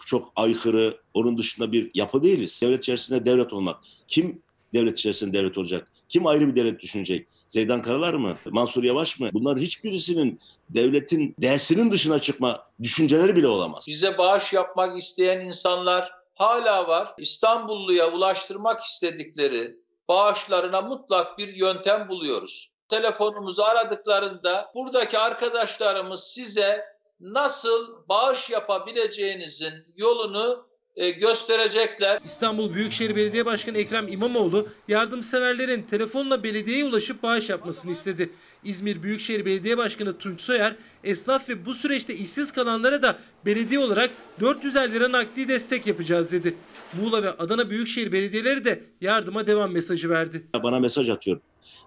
çok 0.06 0.32
aykırı, 0.36 0.96
onun 1.14 1.38
dışında 1.38 1.72
bir 1.72 1.90
yapı 1.94 2.22
değiliz. 2.22 2.60
Devlet 2.62 2.78
içerisinde 2.78 3.26
devlet 3.26 3.52
olmak. 3.52 3.76
Kim 4.08 4.42
devlet 4.74 4.98
içerisinde 4.98 5.38
devlet 5.38 5.58
olacak? 5.58 5.88
Kim 6.08 6.26
ayrı 6.26 6.48
bir 6.48 6.56
devlet 6.56 6.80
düşünecek? 6.80 7.26
Zeydan 7.52 7.82
Karalar 7.82 8.14
mı? 8.14 8.36
Mansur 8.50 8.84
Yavaş 8.84 9.20
mı? 9.20 9.30
Bunların 9.32 9.60
hiçbirisinin 9.60 10.40
devletin 10.70 11.34
dersinin 11.38 11.90
dışına 11.90 12.18
çıkma 12.18 12.66
düşünceleri 12.82 13.36
bile 13.36 13.48
olamaz. 13.48 13.84
Bize 13.88 14.18
bağış 14.18 14.52
yapmak 14.52 14.98
isteyen 14.98 15.40
insanlar 15.40 16.12
hala 16.34 16.88
var. 16.88 17.14
İstanbulluya 17.18 18.12
ulaştırmak 18.12 18.80
istedikleri 18.80 19.76
bağışlarına 20.08 20.80
mutlak 20.80 21.38
bir 21.38 21.56
yöntem 21.56 22.08
buluyoruz. 22.08 22.70
Telefonumuzu 22.88 23.62
aradıklarında 23.62 24.70
buradaki 24.74 25.18
arkadaşlarımız 25.18 26.22
size 26.24 26.84
nasıl 27.20 28.08
bağış 28.08 28.50
yapabileceğinizin 28.50 29.74
yolunu 29.96 30.66
e, 30.96 31.10
gösterecekler. 31.10 32.18
İstanbul 32.24 32.74
Büyükşehir 32.74 33.16
Belediye 33.16 33.46
Başkanı 33.46 33.78
Ekrem 33.78 34.08
İmamoğlu 34.08 34.68
yardımseverlerin 34.88 35.82
telefonla 35.82 36.42
belediyeye 36.42 36.84
ulaşıp 36.84 37.22
bağış 37.22 37.48
yapmasını 37.48 37.90
istedi. 37.90 38.30
İzmir 38.64 39.02
Büyükşehir 39.02 39.44
Belediye 39.44 39.76
Başkanı 39.78 40.18
Tunç 40.18 40.40
Soyer, 40.40 40.76
esnaf 41.04 41.48
ve 41.48 41.66
bu 41.66 41.74
süreçte 41.74 42.14
işsiz 42.14 42.52
kalanlara 42.52 43.02
da 43.02 43.18
belediye 43.46 43.80
olarak 43.80 44.10
400 44.40 44.76
lira 44.76 45.12
nakdi 45.12 45.48
destek 45.48 45.86
yapacağız 45.86 46.32
dedi. 46.32 46.54
Muğla 47.00 47.22
ve 47.22 47.30
Adana 47.30 47.70
Büyükşehir 47.70 48.12
Belediyeleri 48.12 48.64
de 48.64 48.82
yardıma 49.00 49.46
devam 49.46 49.72
mesajı 49.72 50.10
verdi. 50.10 50.46
Bana 50.62 50.78
mesaj 50.80 51.10
atıyor 51.10 51.40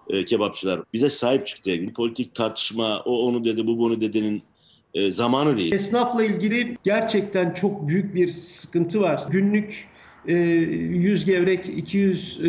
e, 0.08 0.24
kebapçılar. 0.24 0.80
Bize 0.92 1.10
sahip 1.10 1.46
çıktı. 1.46 1.70
Politik 1.96 2.34
tartışma, 2.34 3.00
o 3.00 3.26
onu 3.26 3.44
dedi, 3.44 3.66
bu 3.66 3.78
bunu 3.78 4.00
dedinin 4.00 4.42
e, 4.96 5.10
zamanı 5.10 5.56
değil. 5.56 5.72
Esnafla 5.72 6.24
ilgili 6.24 6.78
gerçekten 6.84 7.54
çok 7.54 7.88
büyük 7.88 8.14
bir 8.14 8.28
sıkıntı 8.28 9.00
var. 9.00 9.26
Günlük 9.30 9.84
100 10.32 11.24
gevrek, 11.24 11.66
200 11.76 12.38
e, 12.40 12.46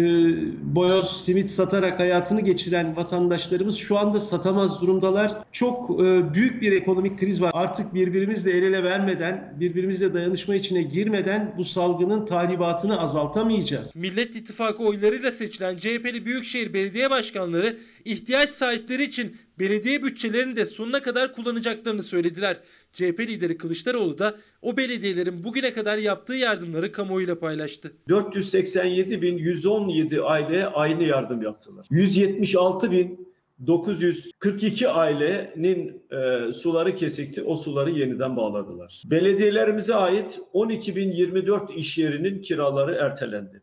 boyoz 0.75 1.25
simit 1.25 1.51
satarak 1.51 1.99
hayatını 1.99 2.41
geçiren 2.41 2.95
vatandaşlarımız 2.95 3.77
şu 3.77 3.97
anda 3.97 4.19
satamaz 4.19 4.81
durumdalar. 4.81 5.31
Çok 5.51 6.01
e, 6.01 6.33
büyük 6.33 6.61
bir 6.61 6.71
ekonomik 6.71 7.19
kriz 7.19 7.41
var. 7.41 7.51
Artık 7.53 7.93
birbirimizle 7.93 8.51
el 8.51 8.63
ele 8.63 8.83
vermeden, 8.83 9.53
birbirimizle 9.59 10.13
dayanışma 10.13 10.55
içine 10.55 10.81
girmeden 10.81 11.53
bu 11.57 11.65
salgının 11.65 12.25
tahribatını 12.25 12.99
azaltamayacağız. 12.99 13.95
Millet 13.95 14.35
İttifakı 14.35 14.83
oylarıyla 14.83 15.31
seçilen 15.31 15.77
CHP'li 15.77 16.25
Büyükşehir 16.25 16.73
Belediye 16.73 17.09
Başkanları 17.09 17.77
ihtiyaç 18.05 18.49
sahipleri 18.49 19.03
için 19.03 19.37
belediye 19.59 20.03
bütçelerini 20.03 20.55
de 20.55 20.65
sonuna 20.65 21.01
kadar 21.01 21.33
kullanacaklarını 21.33 22.03
söylediler. 22.03 22.57
CHP 22.97 23.19
lideri 23.19 23.57
Kılıçdaroğlu 23.57 24.17
da 24.17 24.35
o 24.61 24.77
belediyelerin 24.77 25.43
bugüne 25.43 25.73
kadar 25.73 25.97
yaptığı 25.97 26.33
yardımları 26.33 26.91
kamuoyuyla 26.91 27.39
paylaştı. 27.39 27.91
487.117 28.09 30.21
aileye 30.21 30.65
aynı 30.65 31.03
yardım 31.03 31.41
yaptılar. 31.41 31.85
176.942 31.91 34.87
ailenin 34.87 36.03
e, 36.11 36.51
suları 36.53 36.95
kesikti. 36.95 37.43
O 37.43 37.55
suları 37.55 37.91
yeniden 37.91 38.37
bağladılar. 38.37 39.03
Belediyelerimize 39.05 39.95
ait 39.95 40.39
12.024 40.53 41.73
iş 41.73 41.97
yerinin 41.97 42.41
kiraları 42.41 42.95
ertelendi. 42.95 43.61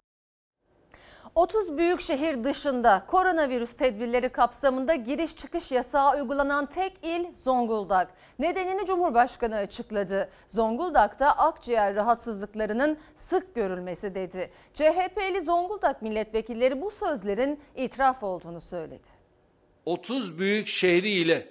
30 1.35 1.79
büyük 1.79 2.01
şehir 2.01 2.45
dışında 2.45 3.05
koronavirüs 3.07 3.77
tedbirleri 3.77 4.29
kapsamında 4.29 4.95
giriş 4.95 5.37
çıkış 5.37 5.73
yasağı 5.73 6.17
uygulanan 6.17 6.67
tek 6.67 6.93
il 7.03 7.33
Zonguldak. 7.33 8.15
Nedenini 8.39 8.87
Cumhurbaşkanı 8.87 9.57
açıkladı. 9.57 10.31
Zonguldak'ta 10.49 11.31
akciğer 11.31 11.95
rahatsızlıklarının 11.95 12.99
sık 13.17 13.55
görülmesi 13.55 14.15
dedi. 14.15 14.51
CHP'li 14.75 15.43
Zonguldak 15.43 16.03
milletvekilleri 16.03 16.81
bu 16.81 16.91
sözlerin 16.91 17.61
itiraf 17.77 18.23
olduğunu 18.23 18.61
söyledi. 18.61 19.09
30 19.85 20.39
büyük 20.39 20.67
şehri 20.67 21.11
ile 21.11 21.49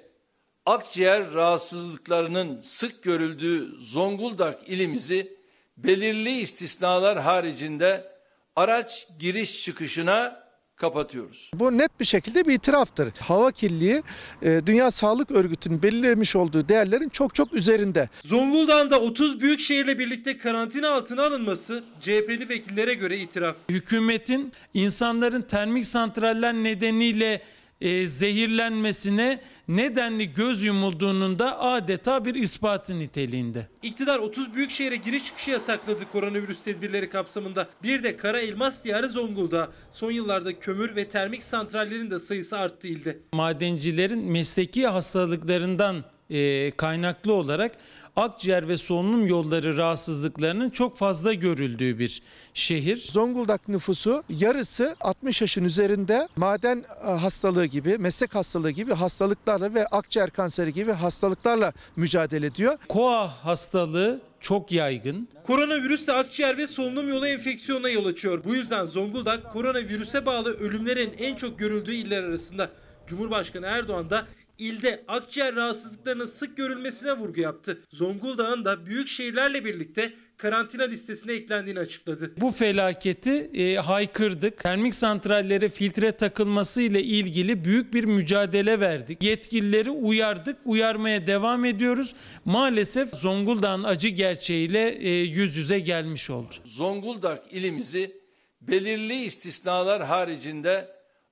akciğer 0.66 1.34
rahatsızlıklarının 1.34 2.62
sık 2.62 3.04
görüldüğü 3.04 3.68
Zonguldak 3.80 4.70
ilimizi 4.70 5.38
belirli 5.78 6.32
istisnalar 6.32 7.20
haricinde 7.20 8.13
araç 8.56 9.08
giriş 9.20 9.64
çıkışına 9.64 10.44
kapatıyoruz. 10.76 11.52
Bu 11.54 11.78
net 11.78 12.00
bir 12.00 12.06
şekilde 12.06 12.48
bir 12.48 12.54
itiraftır. 12.54 13.10
Hava 13.20 13.52
kirliliği 13.52 14.04
e, 14.42 14.62
Dünya 14.66 14.92
Sağlık 14.92 15.32
Örgütü'nün 15.32 15.84
belirlemiş 15.84 16.36
olduğu 16.36 16.70
değerlerin 16.70 17.10
çok 17.10 17.36
çok 17.36 17.54
üzerinde. 17.54 18.10
Zonguldak'ın 18.26 18.90
da 18.90 19.02
30 19.02 19.40
büyük 19.40 19.60
şehirle 19.60 20.00
birlikte 20.00 20.38
karantina 20.38 20.90
altına 20.90 21.24
alınması 21.24 21.84
CHP'li 22.02 22.50
vekillere 22.50 22.94
göre 22.94 23.18
itiraf. 23.18 23.56
Hükümetin 23.70 24.54
insanların 24.74 25.42
termik 25.42 25.88
santraller 25.88 26.54
nedeniyle 26.54 27.42
e, 27.82 28.08
zehirlenmesine 28.08 29.40
nedenli 29.68 30.34
göz 30.34 30.64
yumulduğunun 30.64 31.40
da 31.40 31.60
adeta 31.60 32.26
bir 32.26 32.36
ispatı 32.36 33.00
niteliğinde. 33.00 33.68
İktidar 33.82 34.20
30 34.20 34.54
büyük 34.54 34.72
şehre 34.72 34.96
giriş 34.96 35.26
çıkışı 35.26 35.52
yasakladı 35.52 36.12
koronavirüs 36.12 36.64
tedbirleri 36.64 37.10
kapsamında. 37.10 37.68
Bir 37.84 38.04
de 38.04 38.18
Kara 38.18 38.40
Elmas 38.40 38.84
diyarı 38.84 39.10
Zonguldak. 39.10 39.70
Son 39.92 40.12
yıllarda 40.12 40.60
kömür 40.60 40.96
ve 40.96 41.10
termik 41.10 41.44
santrallerin 41.44 42.12
de 42.12 42.20
sayısı 42.20 42.58
arttı 42.58 42.88
ilde. 42.88 43.20
Madencilerin 43.34 44.32
mesleki 44.32 44.88
hastalıklarından 44.88 46.04
e, 46.30 46.72
kaynaklı 46.72 47.34
olarak 47.34 47.72
akciğer 48.16 48.68
ve 48.68 48.78
solunum 48.78 49.28
yolları 49.28 49.78
rahatsızlıklarının 49.78 50.70
çok 50.70 50.98
fazla 50.98 51.34
görüldüğü 51.34 52.00
bir 52.00 52.22
şehir. 52.54 52.98
Zonguldak 52.98 53.68
nüfusu 53.68 54.24
yarısı 54.30 54.96
60 55.02 55.42
yaşın 55.42 55.64
üzerinde 55.64 56.28
maden 56.36 56.86
e, 57.08 57.10
hastalığı 57.12 57.66
gibi, 57.66 57.98
meslek 57.98 58.36
hastalığı 58.36 58.72
gibi 58.72 58.94
hastalıklarla 58.94 59.74
ve 59.74 59.88
akciğer 59.88 60.30
kanseri 60.30 60.74
gibi 60.74 60.92
hastalıklarla 60.92 61.74
mücadele 61.96 62.46
ediyor. 62.46 62.78
Koa 62.90 63.28
hastalığı 63.46 64.22
çok 64.40 64.72
yaygın. 64.72 65.28
Koronavirüs 65.48 66.08
de 66.08 66.14
akciğer 66.14 66.58
ve 66.58 66.68
solunum 66.68 67.10
yolu 67.10 67.28
enfeksiyonuna 67.28 67.90
yol 67.90 68.06
açıyor. 68.06 68.44
Bu 68.44 68.56
yüzden 68.56 68.86
Zonguldak 68.86 69.54
koronavirüse 69.54 70.26
bağlı 70.26 70.60
ölümlerin 70.60 71.14
en 71.20 71.36
çok 71.36 71.60
görüldüğü 71.60 71.94
iller 71.94 72.24
arasında. 72.24 72.70
Cumhurbaşkanı 73.08 73.66
Erdoğan 73.66 74.10
da 74.10 74.26
ilde 74.64 75.04
akciğer 75.08 75.56
rahatsızlıklarının 75.56 76.26
sık 76.26 76.58
görülmesine 76.58 77.14
vurgu 77.14 77.42
yaptı. 77.42 77.82
Zonguldak'ın 77.90 78.66
da 78.66 78.86
büyük 78.86 79.08
şehirlerle 79.08 79.66
birlikte 79.66 80.14
karantina 80.38 80.84
listesine 80.84 81.34
eklendiğini 81.34 81.80
açıkladı. 81.80 82.34
Bu 82.38 82.52
felaketi 82.52 83.50
e, 83.54 83.76
haykırdık. 83.76 84.58
Termik 84.64 84.96
santrallere 84.96 85.70
filtre 85.70 86.12
takılması 86.12 86.82
ile 86.82 87.04
ilgili 87.04 87.66
büyük 87.66 87.94
bir 87.94 88.04
mücadele 88.04 88.80
verdik. 88.80 89.24
Yetkilileri 89.24 89.90
uyardık, 89.90 90.58
uyarmaya 90.66 91.28
devam 91.28 91.66
ediyoruz. 91.66 92.16
Maalesef 92.46 93.10
Zonguldak'ın 93.10 93.84
acı 93.84 94.08
gerçeğiyle 94.08 94.90
e, 94.90 95.10
yüz 95.10 95.56
yüze 95.56 95.80
gelmiş 95.80 96.30
oldu. 96.30 96.54
Zonguldak 96.66 97.54
ilimizi 97.54 98.24
belirli 98.62 99.24
istisnalar 99.24 100.04
haricinde 100.04 100.88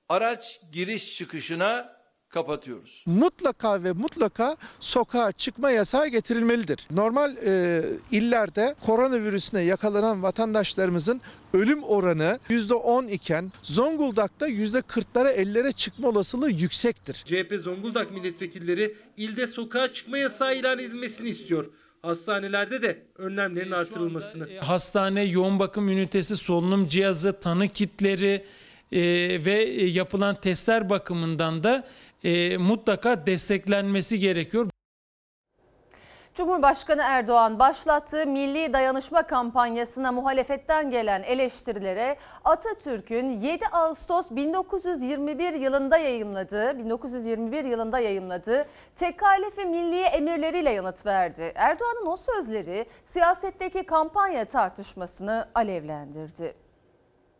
araç 0.08 0.60
giriş 0.72 1.16
çıkışına 1.16 2.01
kapatıyoruz. 2.32 3.04
Mutlaka 3.06 3.84
ve 3.84 3.92
mutlaka 3.92 4.56
sokağa 4.80 5.32
çıkma 5.32 5.70
yasağı 5.70 6.06
getirilmelidir. 6.06 6.86
Normal 6.90 7.36
e, 7.36 7.82
illerde 8.10 8.74
koronavirüsüne 8.86 9.60
yakalanan 9.62 10.22
vatandaşlarımızın 10.22 11.20
ölüm 11.54 11.82
oranı 11.82 12.38
%10 12.50 13.10
iken 13.10 13.52
Zonguldak'ta 13.62 14.48
%40'lara 14.48 15.34
50'lere 15.34 15.72
çıkma 15.72 16.08
olasılığı 16.08 16.50
yüksektir. 16.50 17.14
CHP 17.14 17.54
Zonguldak 17.60 18.10
milletvekilleri 18.10 18.96
ilde 19.16 19.46
sokağa 19.46 19.92
çıkma 19.92 20.18
yasağı 20.18 20.56
ilan 20.56 20.78
edilmesini 20.78 21.28
istiyor. 21.28 21.70
Hastanelerde 22.02 22.82
de 22.82 23.02
önlemlerin 23.18 23.70
artırılmasını. 23.70 24.48
E, 24.48 24.58
hastane, 24.58 25.22
yoğun 25.22 25.58
bakım 25.58 25.88
ünitesi, 25.88 26.36
solunum 26.36 26.86
cihazı, 26.86 27.40
tanı 27.40 27.68
kitleri 27.68 28.44
e, 28.92 29.00
ve 29.44 29.62
e, 29.62 29.86
yapılan 29.86 30.34
testler 30.34 30.90
bakımından 30.90 31.64
da 31.64 31.84
e, 32.24 32.56
mutlaka 32.58 33.26
desteklenmesi 33.26 34.18
gerekiyor. 34.18 34.68
Cumhurbaşkanı 36.34 37.02
Erdoğan 37.04 37.58
başlattığı 37.58 38.26
Milli 38.26 38.72
Dayanışma 38.72 39.22
kampanyasına 39.26 40.12
muhalefetten 40.12 40.90
gelen 40.90 41.22
eleştirilere 41.22 42.16
Atatürk'ün 42.44 43.28
7 43.28 43.66
Ağustos 43.66 44.30
1921 44.30 45.52
yılında 45.52 45.98
yayımladığı 45.98 46.78
1921 46.78 47.64
yılında 47.64 47.98
yayımladığı 47.98 48.66
Tekalifi 48.96 49.64
Milliye 49.64 50.06
emirleriyle 50.06 50.70
yanıt 50.70 51.06
verdi. 51.06 51.52
Erdoğan'ın 51.54 52.06
o 52.06 52.16
sözleri 52.16 52.86
siyasetteki 53.04 53.82
kampanya 53.82 54.44
tartışmasını 54.44 55.48
alevlendirdi. 55.54 56.54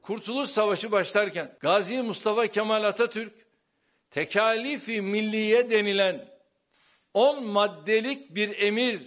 Kurtuluş 0.03 0.49
Savaşı 0.49 0.93
başlarken 0.93 1.51
Gazi 1.61 2.03
Mustafa 2.03 2.47
Kemal 2.47 2.85
Atatürk 2.85 3.33
tekalifi 4.13 5.03
milliye 5.03 5.71
denilen 5.71 6.25
10 7.15 7.47
maddelik 7.47 8.35
bir 8.35 8.59
emir 8.59 9.01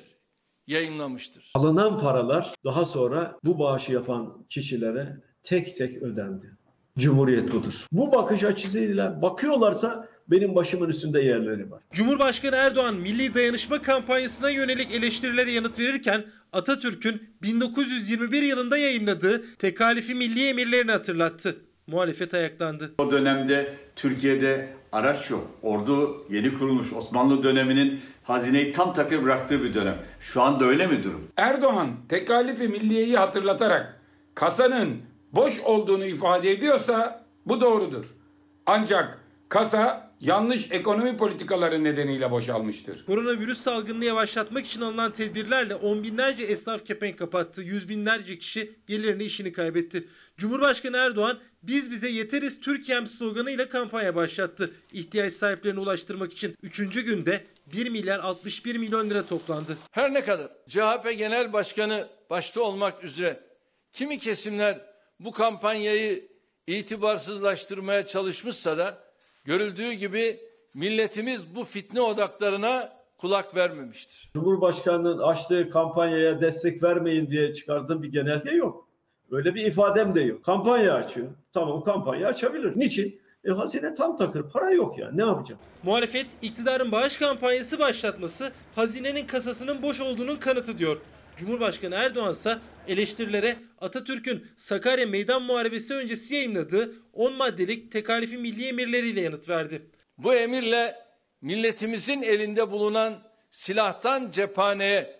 yayınlamıştır. 0.67 1.51
Alınan 1.55 1.99
paralar 1.99 2.53
daha 2.65 2.85
sonra 2.85 3.39
bu 3.43 3.59
bağışı 3.59 3.93
yapan 3.93 4.45
kişilere 4.49 5.17
tek 5.43 5.77
tek 5.77 6.03
ödendi. 6.03 6.51
Cumhuriyet 6.97 7.51
budur. 7.51 7.85
Bu 7.91 8.11
bakış 8.11 8.43
açısıyla 8.43 9.21
bakıyorlarsa 9.21 10.09
benim 10.27 10.55
başımın 10.55 10.89
üstünde 10.89 11.21
yerleri 11.21 11.71
var. 11.71 11.83
Cumhurbaşkanı 11.93 12.55
Erdoğan 12.55 12.95
Milli 12.95 13.33
Dayanışma 13.33 13.81
kampanyasına 13.81 14.49
yönelik 14.49 14.91
eleştirilere 14.91 15.51
yanıt 15.51 15.79
verirken 15.79 16.25
Atatürk'ün 16.53 17.35
1921 17.41 18.41
yılında 18.41 18.77
yayınladığı 18.77 19.55
tekalifi 19.55 20.15
milli 20.15 20.47
emirlerini 20.47 20.91
hatırlattı. 20.91 21.65
Muhalefet 21.87 22.33
ayaklandı. 22.33 22.91
O 22.97 23.11
dönemde 23.11 23.73
Türkiye'de 23.95 24.73
araç 24.91 25.31
yok. 25.31 25.47
Ordu 25.61 26.25
yeni 26.29 26.53
kurulmuş. 26.53 26.93
Osmanlı 26.93 27.43
döneminin 27.43 28.01
hazineyi 28.23 28.73
tam 28.73 28.93
takır 28.93 29.23
bıraktığı 29.23 29.63
bir 29.63 29.73
dönem. 29.73 29.97
Şu 30.19 30.41
anda 30.41 30.65
öyle 30.65 30.87
mi 30.87 31.03
durum? 31.03 31.27
Erdoğan 31.37 31.91
tekalifi 32.09 32.67
milliyeyi 32.67 33.17
hatırlatarak 33.17 34.01
kasanın 34.35 34.97
boş 35.33 35.59
olduğunu 35.59 36.05
ifade 36.05 36.51
ediyorsa 36.51 37.25
bu 37.45 37.61
doğrudur. 37.61 38.05
Ancak 38.65 39.19
kasa 39.49 40.04
yanlış 40.21 40.71
ekonomi 40.71 41.17
politikaları 41.17 41.83
nedeniyle 41.83 42.31
boşalmıştır. 42.31 43.05
Koronavirüs 43.05 43.57
salgınını 43.57 44.05
yavaşlatmak 44.05 44.65
için 44.65 44.81
alınan 44.81 45.11
tedbirlerle 45.11 45.75
on 45.75 46.03
binlerce 46.03 46.43
esnaf 46.43 46.85
kepenk 46.85 47.17
kapattı. 47.17 47.61
Yüz 47.61 47.89
binlerce 47.89 48.37
kişi 48.37 48.75
gelirini 48.87 49.23
işini 49.23 49.53
kaybetti. 49.53 50.07
Cumhurbaşkanı 50.37 50.97
Erdoğan 50.97 51.39
biz 51.63 51.91
bize 51.91 52.09
yeteriz 52.09 52.59
Türkiye'm 52.59 53.07
sloganıyla 53.07 53.69
kampanya 53.69 54.15
başlattı. 54.15 54.71
İhtiyaç 54.93 55.33
sahiplerine 55.33 55.79
ulaştırmak 55.79 56.31
için 56.31 56.55
3. 56.63 56.77
günde 56.77 57.43
1 57.73 57.89
milyar 57.89 58.19
61 58.19 58.75
milyon 58.75 59.09
lira 59.09 59.23
toplandı. 59.23 59.77
Her 59.91 60.13
ne 60.13 60.23
kadar 60.23 60.47
CHP 60.69 61.17
Genel 61.17 61.53
Başkanı 61.53 62.07
başta 62.29 62.61
olmak 62.61 63.03
üzere 63.03 63.39
kimi 63.91 64.17
kesimler 64.17 64.81
bu 65.19 65.31
kampanyayı 65.31 66.27
itibarsızlaştırmaya 66.67 68.07
çalışmışsa 68.07 68.77
da 68.77 69.04
görüldüğü 69.45 69.91
gibi 69.91 70.39
milletimiz 70.73 71.55
bu 71.55 71.63
fitne 71.63 72.01
odaklarına 72.01 72.93
kulak 73.17 73.55
vermemiştir. 73.55 74.29
Cumhurbaşkanının 74.33 75.19
açtığı 75.19 75.69
kampanyaya 75.69 76.41
destek 76.41 76.83
vermeyin 76.83 77.29
diye 77.29 77.53
çıkardığı 77.53 78.03
bir 78.03 78.11
genelge 78.11 78.51
yok. 78.51 78.87
Öyle 79.31 79.55
bir 79.55 79.65
ifadem 79.65 80.15
de 80.15 80.21
yok. 80.21 80.43
Kampanya 80.43 80.93
açıyor. 80.93 81.27
Tamam 81.53 81.83
kampanya 81.83 82.27
açabilir. 82.27 82.73
Niçin? 82.75 83.19
E 83.45 83.51
hazine 83.51 83.95
tam 83.95 84.17
takır. 84.17 84.49
Para 84.49 84.71
yok 84.71 84.97
ya. 84.99 85.11
Ne 85.13 85.21
yapacak? 85.25 85.57
Muhalefet 85.83 86.27
iktidarın 86.41 86.91
bağış 86.91 87.17
kampanyası 87.17 87.79
başlatması 87.79 88.51
hazinenin 88.75 89.27
kasasının 89.27 89.81
boş 89.81 90.01
olduğunun 90.01 90.35
kanıtı 90.35 90.77
diyor. 90.77 90.97
Cumhurbaşkanı 91.37 91.95
Erdoğan 91.95 92.31
ise 92.31 92.57
eleştirilere 92.87 93.57
Atatürk'ün 93.81 94.47
Sakarya 94.57 95.07
Meydan 95.07 95.41
Muharebesi 95.41 95.93
öncesi 95.93 96.35
yayınladığı 96.35 96.95
10 97.13 97.33
maddelik 97.33 97.91
tekalifi 97.91 98.37
milli 98.37 98.67
emirleriyle 98.67 99.21
yanıt 99.21 99.49
verdi. 99.49 99.81
Bu 100.17 100.35
emirle 100.35 100.95
milletimizin 101.41 102.21
elinde 102.21 102.71
bulunan 102.71 103.23
silahtan 103.49 104.31
cephaneye, 104.31 105.19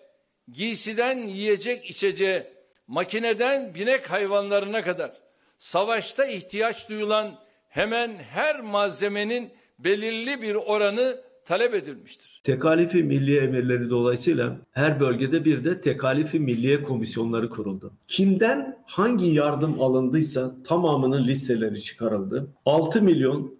giysiden 0.52 1.18
yiyecek 1.18 1.90
içeceğe, 1.90 2.52
makineden 2.86 3.74
binek 3.74 4.10
hayvanlarına 4.10 4.82
kadar 4.82 5.12
savaşta 5.58 6.26
ihtiyaç 6.26 6.88
duyulan 6.88 7.38
hemen 7.68 8.16
her 8.18 8.60
malzemenin 8.60 9.52
belirli 9.78 10.42
bir 10.42 10.54
oranı 10.54 11.20
talep 11.46 11.74
edilmiştir. 11.74 12.40
Tekalifi 12.44 13.04
milli 13.04 13.38
emirleri 13.38 13.90
dolayısıyla 13.90 14.56
her 14.72 15.00
bölgede 15.00 15.44
bir 15.44 15.64
de 15.64 15.80
tekalifi 15.80 16.40
milliye 16.40 16.82
komisyonları 16.82 17.48
kuruldu. 17.48 17.92
Kimden 18.08 18.78
hangi 18.86 19.26
yardım 19.26 19.80
alındıysa 19.80 20.54
tamamının 20.64 21.26
listeleri 21.26 21.82
çıkarıldı. 21.82 22.48
6 22.66 23.02
milyon 23.02 23.54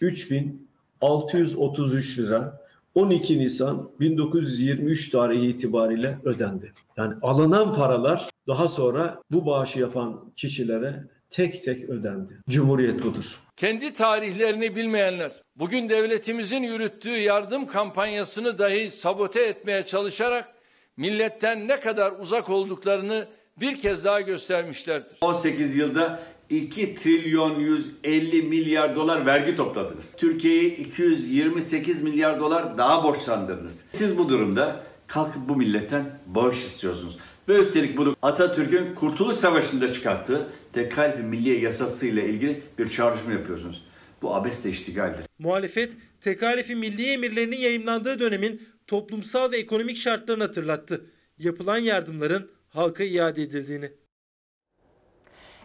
3633 0.00 2.18
lira 2.18 2.60
12 2.94 3.38
Nisan 3.38 3.90
1923 4.00 5.10
tarihi 5.10 5.46
itibariyle 5.46 6.18
ödendi. 6.24 6.72
Yani 6.96 7.14
alınan 7.22 7.74
paralar 7.74 8.30
daha 8.46 8.68
sonra 8.68 9.22
bu 9.30 9.46
bağışı 9.46 9.80
yapan 9.80 10.32
kişilere 10.34 11.04
tek 11.30 11.64
tek 11.64 11.90
ödendi. 11.90 12.40
Cumhuriyet 12.48 13.02
budur. 13.02 13.40
Kendi 13.56 13.92
tarihlerini 13.92 14.76
bilmeyenler 14.76 15.32
bugün 15.56 15.88
devletimizin 15.88 16.62
yürüttüğü 16.62 17.16
yardım 17.16 17.66
kampanyasını 17.66 18.58
dahi 18.58 18.90
sabote 18.90 19.40
etmeye 19.40 19.86
çalışarak 19.86 20.48
milletten 20.96 21.68
ne 21.68 21.80
kadar 21.80 22.12
uzak 22.20 22.50
olduklarını 22.50 23.26
bir 23.60 23.76
kez 23.76 24.04
daha 24.04 24.20
göstermişlerdir. 24.20 25.16
18 25.20 25.76
yılda 25.76 26.22
2 26.50 26.94
trilyon 26.94 27.60
150 27.60 28.42
milyar 28.42 28.96
dolar 28.96 29.26
vergi 29.26 29.56
topladınız. 29.56 30.14
Türkiye'yi 30.16 30.76
228 30.76 32.02
milyar 32.02 32.40
dolar 32.40 32.78
daha 32.78 33.04
borçlandırdınız. 33.04 33.84
Siz 33.92 34.18
bu 34.18 34.28
durumda 34.28 34.82
kalkıp 35.06 35.48
bu 35.48 35.56
milletten 35.56 36.18
bağış 36.26 36.64
istiyorsunuz. 36.64 37.18
Ve 37.50 37.60
üstelik 37.60 37.96
bunu 37.96 38.16
Atatürk'ün 38.22 38.94
Kurtuluş 38.94 39.36
Savaşı'nda 39.36 39.92
çıkarttığı 39.92 40.46
Tekalifi 40.72 41.22
Milliye 41.22 41.60
Yasası 41.60 42.06
ile 42.06 42.28
ilgili 42.28 42.62
bir 42.78 42.88
çağrışma 42.88 43.32
yapıyorsunuz. 43.32 43.84
Bu 44.22 44.34
abesle 44.34 44.70
iştigaldir. 44.70 45.24
Muhalefet 45.38 45.92
tekalifi 46.20 46.74
milli 46.76 47.06
emirlerinin 47.06 47.56
yayımlandığı 47.56 48.20
dönemin 48.20 48.62
toplumsal 48.86 49.52
ve 49.52 49.58
ekonomik 49.58 49.96
şartlarını 49.96 50.42
hatırlattı. 50.42 51.06
Yapılan 51.38 51.78
yardımların 51.78 52.50
halka 52.68 53.04
iade 53.04 53.42
edildiğini. 53.42 53.90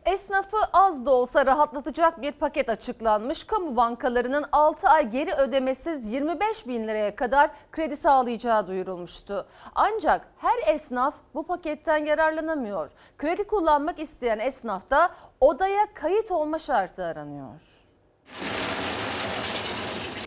Esnafı 0.05 0.57
az 0.73 1.05
da 1.05 1.11
olsa 1.11 1.45
rahatlatacak 1.45 2.21
bir 2.21 2.31
paket 2.31 2.69
açıklanmış. 2.69 3.43
Kamu 3.43 3.75
bankalarının 3.75 4.45
6 4.51 4.87
ay 4.87 5.09
geri 5.09 5.33
ödemesiz 5.33 6.07
25 6.07 6.67
bin 6.67 6.87
liraya 6.87 7.15
kadar 7.15 7.51
kredi 7.71 7.97
sağlayacağı 7.97 8.67
duyurulmuştu. 8.67 9.45
Ancak 9.75 10.27
her 10.37 10.75
esnaf 10.75 11.15
bu 11.33 11.47
paketten 11.47 12.05
yararlanamıyor. 12.05 12.89
Kredi 13.17 13.43
kullanmak 13.43 13.99
isteyen 13.99 14.39
esnaf 14.39 14.89
da 14.89 15.09
odaya 15.41 15.93
kayıt 15.93 16.31
olma 16.31 16.59
şartı 16.59 17.03
aranıyor. 17.03 17.61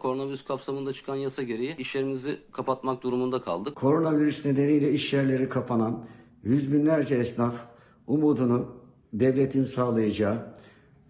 Koronavirüs 0.01 0.45
kapsamında 0.45 0.93
çıkan 0.93 1.17
yasa 1.17 1.43
gereği 1.43 1.77
iş 1.77 1.95
yerimizi 1.95 2.41
kapatmak 2.53 3.03
durumunda 3.03 3.43
kaldık. 3.43 3.77
Koronavirüs 3.77 4.45
nedeniyle 4.45 4.93
iş 4.93 5.13
yerleri 5.13 5.49
kapanan 5.49 6.05
yüz 6.43 6.73
binlerce 6.73 7.15
esnaf 7.15 7.55
umudunu 8.07 8.78
devletin 9.13 9.65
sağlayacağı 9.65 10.55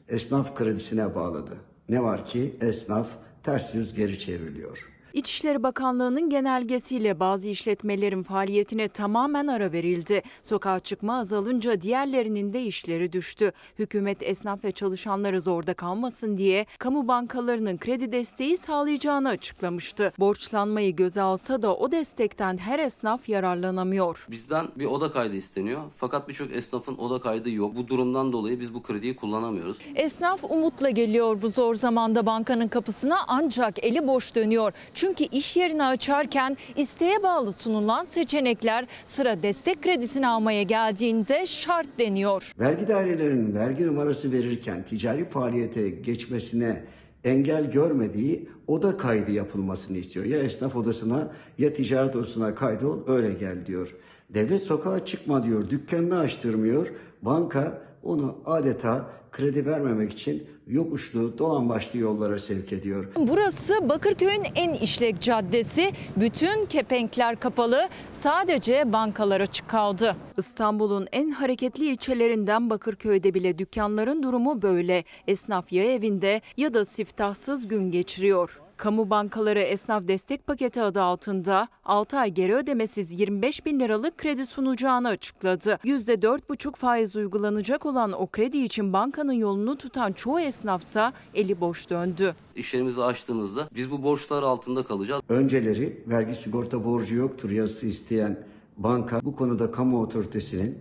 esnaf 0.08 0.54
kredisine 0.54 1.14
bağladı. 1.14 1.56
Ne 1.88 2.02
var 2.02 2.24
ki 2.24 2.56
esnaf 2.61 3.08
ters 3.42 3.74
yüz 3.74 3.94
geri 3.94 4.18
çevriliyor. 4.18 4.97
İçişleri 5.18 5.62
Bakanlığı'nın 5.62 6.31
genelgesiyle 6.31 7.20
bazı 7.20 7.48
işletmelerin 7.48 8.22
faaliyetine 8.22 8.88
tamamen 8.88 9.46
ara 9.46 9.72
verildi. 9.72 10.22
Sokağa 10.42 10.81
çıkma 10.81 11.18
azalınca 11.18 11.81
diğerlerinin 11.81 12.52
de 12.52 12.62
işleri 12.62 13.12
düştü. 13.12 13.52
Hükümet 13.78 14.22
esnaf 14.22 14.64
ve 14.64 14.72
çalışanları 14.72 15.40
zorda 15.40 15.74
kalmasın 15.74 16.38
diye 16.38 16.66
kamu 16.78 17.09
bankalarının 17.09 17.78
kredi 17.78 18.12
desteği 18.12 18.57
sağlayacağını 18.59 19.28
açıklamıştı. 19.28 20.12
Borçlanmayı 20.18 20.96
göze 20.96 21.22
alsa 21.22 21.62
da 21.62 21.76
o 21.76 21.92
destekten 21.92 22.59
her 22.59 22.78
esnaf 22.78 23.28
yararlanamıyor. 23.28 24.26
Bizden 24.31 24.66
bir 24.76 24.87
oda 24.87 25.12
kaydı 25.12 25.37
isteniyor. 25.37 25.83
Fakat 25.96 26.28
birçok 26.28 26.52
esnafın 26.52 26.96
oda 26.98 27.20
kaydı 27.20 27.50
yok. 27.50 27.76
Bu 27.76 27.88
durumdan 27.88 28.33
dolayı 28.33 28.61
biz 28.61 28.74
bu 28.74 28.83
krediyi 28.83 29.16
kullanamıyoruz. 29.16 29.78
Esnaf 29.94 30.44
umutla 30.44 30.90
geliyor 30.90 31.42
bu 31.42 31.48
zor 31.48 31.74
zamanda 31.74 32.26
bankanın 32.26 32.68
kapısına 32.68 33.16
ancak 33.28 33.85
eli 33.85 34.07
boş 34.07 34.35
dönüyor. 34.35 34.72
Çünkü 34.94 35.07
iş 35.32 35.56
yerini 35.56 35.84
açarken 35.84 36.56
isteğe 36.76 37.22
bağlı 37.22 37.52
sunulan 37.52 38.04
seçenekler 38.04 38.86
sıra 39.06 39.42
destek 39.42 39.82
kredisini 39.82 40.28
almaya 40.28 40.62
geldiğinde 40.62 41.46
şart 41.46 41.98
deniyor. 41.98 42.52
Vergi 42.58 42.88
dairelerinin 42.88 43.54
vergi 43.54 43.86
numarası 43.86 44.32
verirken 44.32 44.84
ticari 44.84 45.30
faaliyete 45.30 45.90
geçmesine 45.90 46.84
engel 47.24 47.70
görmediği 47.70 48.48
oda 48.66 48.96
kaydı 48.96 49.30
yapılmasını 49.30 49.96
istiyor. 49.96 50.26
Ya 50.26 50.38
esnaf 50.38 50.76
odasına 50.76 51.32
ya 51.58 51.72
ticaret 51.72 52.16
odasına 52.16 52.54
kaydol 52.54 52.98
öyle 53.08 53.32
gel 53.34 53.66
diyor. 53.66 53.94
Devlet 54.30 54.62
sokağa 54.62 55.04
çıkma 55.04 55.44
diyor, 55.44 55.70
dükkanını 55.70 56.18
açtırmıyor. 56.18 56.88
Banka 57.22 57.82
onu 58.02 58.38
adeta 58.46 59.10
kredi 59.38 59.66
vermemek 59.66 60.12
için 60.12 60.46
yokuşlu, 60.66 61.38
dolan 61.38 61.68
başlı 61.68 61.98
yollara 61.98 62.38
sevk 62.38 62.72
ediyor. 62.72 63.09
Burası 63.16 63.88
Bakırköy'ün 63.88 64.42
en 64.55 64.74
işlek 64.74 65.20
caddesi. 65.20 65.92
Bütün 66.16 66.66
kepenkler 66.66 67.40
kapalı. 67.40 67.88
Sadece 68.11 68.92
bankalar 68.92 69.40
açık 69.40 69.68
kaldı. 69.68 70.16
İstanbul'un 70.38 71.07
en 71.12 71.31
hareketli 71.31 71.85
ilçelerinden 71.85 72.70
Bakırköy'de 72.70 73.35
bile 73.35 73.59
dükkanların 73.59 74.22
durumu 74.22 74.62
böyle. 74.62 75.05
Esnaf 75.27 75.72
ya 75.72 75.85
evinde 75.85 76.40
ya 76.57 76.74
da 76.74 76.85
siftahsız 76.85 77.68
gün 77.68 77.90
geçiriyor. 77.90 78.61
Kamu 78.78 79.10
bankaları 79.10 79.60
esnaf 79.60 80.08
destek 80.08 80.46
paketi 80.46 80.82
adı 80.82 81.02
altında 81.02 81.68
6 81.84 82.18
ay 82.18 82.30
geri 82.30 82.54
ödemesiz 82.54 83.20
25 83.20 83.66
bin 83.66 83.80
liralık 83.80 84.18
kredi 84.18 84.46
sunacağını 84.46 85.08
açıkladı. 85.08 85.78
%4,5 85.84 86.76
faiz 86.76 87.16
uygulanacak 87.16 87.86
olan 87.86 88.12
o 88.12 88.26
kredi 88.26 88.58
için 88.58 88.92
bankanın 88.92 89.32
yolunu 89.32 89.76
tutan 89.76 90.12
çoğu 90.12 90.40
esnafsa 90.40 91.12
eli 91.34 91.60
boş 91.60 91.90
döndü. 91.90 92.34
İş 92.56 92.74
yerimizi 92.74 93.02
açtığımızda 93.02 93.68
biz 93.74 93.90
bu 93.90 94.02
borçlar 94.02 94.42
altında 94.42 94.84
kalacağız. 94.84 95.22
Önceleri 95.28 96.04
vergi 96.06 96.34
sigorta 96.34 96.84
borcu 96.84 97.14
yoktur 97.14 97.50
yazısı 97.50 97.86
isteyen 97.86 98.44
banka 98.76 99.20
bu 99.24 99.34
konuda 99.36 99.70
kamu 99.70 100.02
otoritesinin 100.02 100.78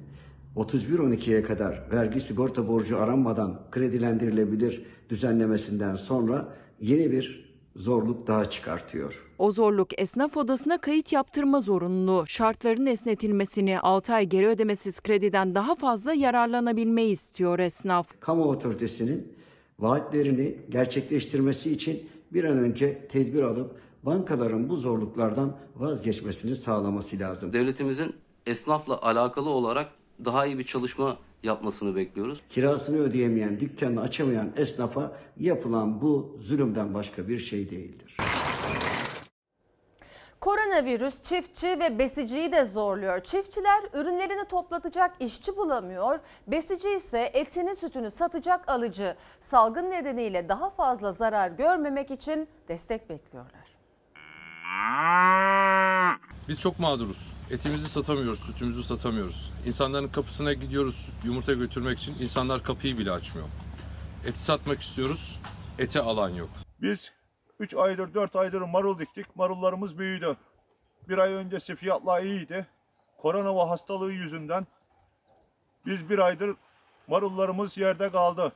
31.12'ye 0.55 1.43
kadar 1.43 1.83
vergi 1.91 2.21
sigorta 2.21 2.67
borcu 2.67 2.97
aranmadan 2.97 3.59
kredilendirilebilir 3.71 4.85
düzenlemesinden 5.09 5.95
sonra 5.95 6.47
yeni 6.81 7.11
bir 7.11 7.46
zorluk 7.77 8.27
daha 8.27 8.49
çıkartıyor. 8.49 9.27
O 9.39 9.51
zorluk 9.51 9.99
esnaf 10.01 10.37
odasına 10.37 10.77
kayıt 10.77 11.11
yaptırma 11.11 11.59
zorunluluğu, 11.59 12.27
şartların 12.27 12.85
esnetilmesini, 12.85 13.79
6 13.79 14.13
ay 14.13 14.25
geri 14.25 14.47
ödemesiz 14.47 14.99
krediden 14.99 15.55
daha 15.55 15.75
fazla 15.75 16.13
yararlanabilmeyi 16.13 17.11
istiyor 17.11 17.59
esnaf. 17.59 18.07
Kamu 18.19 18.43
otoritesinin 18.43 19.33
vaatlerini 19.79 20.57
gerçekleştirmesi 20.69 21.71
için 21.71 22.09
bir 22.33 22.43
an 22.43 22.57
önce 22.57 23.07
tedbir 23.07 23.41
alıp 23.41 23.75
bankaların 24.03 24.69
bu 24.69 24.75
zorluklardan 24.77 25.57
vazgeçmesini 25.75 26.55
sağlaması 26.55 27.19
lazım. 27.19 27.53
Devletimizin 27.53 28.13
esnafla 28.45 29.01
alakalı 29.01 29.49
olarak 29.49 29.89
daha 30.25 30.45
iyi 30.45 30.59
bir 30.59 30.63
çalışma 30.63 31.17
yapmasını 31.47 31.95
bekliyoruz. 31.95 32.43
Kirasını 32.49 32.97
ödeyemeyen, 32.97 33.59
dükkanını 33.59 34.01
açamayan 34.01 34.51
esnafa 34.57 35.11
yapılan 35.37 36.01
bu 36.01 36.37
zulümden 36.39 36.93
başka 36.93 37.27
bir 37.27 37.39
şey 37.39 37.69
değildir. 37.69 38.17
Koronavirüs 40.41 41.23
çiftçi 41.23 41.79
ve 41.79 41.99
besiciyi 41.99 42.51
de 42.51 42.65
zorluyor. 42.65 43.19
Çiftçiler 43.19 43.83
ürünlerini 43.93 44.45
toplatacak 44.45 45.15
işçi 45.19 45.57
bulamıyor. 45.57 46.19
Besici 46.47 46.89
ise 46.95 47.31
etini 47.33 47.75
sütünü 47.75 48.11
satacak 48.11 48.69
alıcı. 48.69 49.15
Salgın 49.41 49.91
nedeniyle 49.91 50.49
daha 50.49 50.69
fazla 50.69 51.11
zarar 51.11 51.49
görmemek 51.49 52.11
için 52.11 52.47
destek 52.67 53.09
bekliyorlar. 53.09 53.76
Biz 56.47 56.61
çok 56.61 56.79
mağduruz. 56.79 57.33
Etimizi 57.51 57.89
satamıyoruz, 57.89 58.39
sütümüzü 58.39 58.83
satamıyoruz. 58.83 59.51
İnsanların 59.65 60.07
kapısına 60.07 60.53
gidiyoruz 60.53 60.95
süt, 60.95 61.15
yumurta 61.25 61.53
götürmek 61.53 61.99
için. 61.99 62.15
İnsanlar 62.19 62.63
kapıyı 62.63 62.97
bile 62.97 63.11
açmıyor. 63.11 63.47
Eti 64.25 64.39
satmak 64.39 64.81
istiyoruz. 64.81 65.39
ete 65.79 65.99
alan 65.99 66.29
yok. 66.29 66.49
Biz 66.81 67.11
3 67.59 67.73
aydır 67.73 68.13
4 68.13 68.35
aydır 68.35 68.61
marul 68.61 68.99
diktik. 68.99 69.35
Marullarımız 69.35 69.97
büyüdü. 69.97 70.37
Bir 71.09 71.17
ay 71.17 71.33
öncesi 71.33 71.75
fiyatlar 71.75 72.23
iyiydi. 72.23 72.67
Korona 73.17 73.69
hastalığı 73.69 74.11
yüzünden 74.11 74.67
biz 75.85 76.09
bir 76.09 76.19
aydır 76.19 76.55
marullarımız 77.07 77.77
yerde 77.77 78.11
kaldı. 78.11 78.51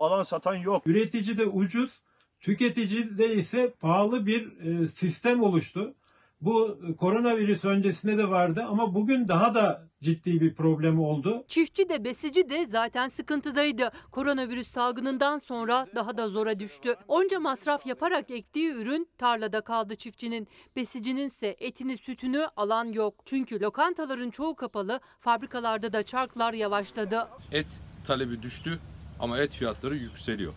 Alan 0.00 0.22
satan 0.22 0.54
yok. 0.54 0.86
Üretici 0.86 1.38
de 1.38 1.46
ucuz, 1.46 2.00
tüketici 2.40 3.18
de 3.18 3.34
ise 3.34 3.74
pahalı 3.80 4.26
bir 4.26 4.58
e, 4.60 4.88
sistem 4.88 5.42
oluştu. 5.42 5.94
Bu 6.40 6.78
e, 6.88 6.96
koronavirüs 6.96 7.64
öncesinde 7.64 8.18
de 8.18 8.28
vardı 8.30 8.64
ama 8.68 8.94
bugün 8.94 9.28
daha 9.28 9.54
da 9.54 9.88
ciddi 10.02 10.40
bir 10.40 10.54
problem 10.54 11.00
oldu. 11.00 11.44
Çiftçi 11.48 11.88
de 11.88 12.04
besici 12.04 12.50
de 12.50 12.66
zaten 12.66 13.08
sıkıntıdaydı. 13.08 13.92
Koronavirüs 14.10 14.70
salgınından 14.70 15.38
sonra 15.38 15.86
daha 15.94 16.16
da 16.16 16.28
zora 16.28 16.58
düştü. 16.58 16.96
Onca 17.08 17.40
masraf 17.40 17.86
yaparak 17.86 18.30
ektiği 18.30 18.70
ürün 18.70 19.08
tarlada 19.18 19.60
kaldı 19.60 19.96
çiftçinin. 19.96 20.48
Besicinin 20.76 21.28
ise 21.28 21.56
etini 21.60 21.98
sütünü 21.98 22.46
alan 22.56 22.84
yok. 22.84 23.14
Çünkü 23.24 23.60
lokantaların 23.60 24.30
çoğu 24.30 24.56
kapalı, 24.56 25.00
fabrikalarda 25.20 25.92
da 25.92 26.02
çarklar 26.02 26.52
yavaşladı. 26.52 27.28
Et 27.52 27.80
talebi 28.04 28.42
düştü 28.42 28.78
ama 29.20 29.38
et 29.38 29.54
fiyatları 29.54 29.96
yükseliyor. 29.96 30.52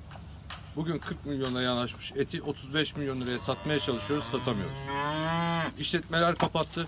Bugün 0.76 0.98
40 1.00 1.26
milyona 1.26 1.62
yanaşmış 1.62 2.12
eti 2.16 2.42
35 2.42 2.96
milyon 2.96 3.22
liraya 3.22 3.40
satmaya 3.40 3.80
çalışıyoruz, 3.80 4.26
satamıyoruz. 4.26 4.78
İşletmeler 5.80 6.36
kapattı. 6.36 6.88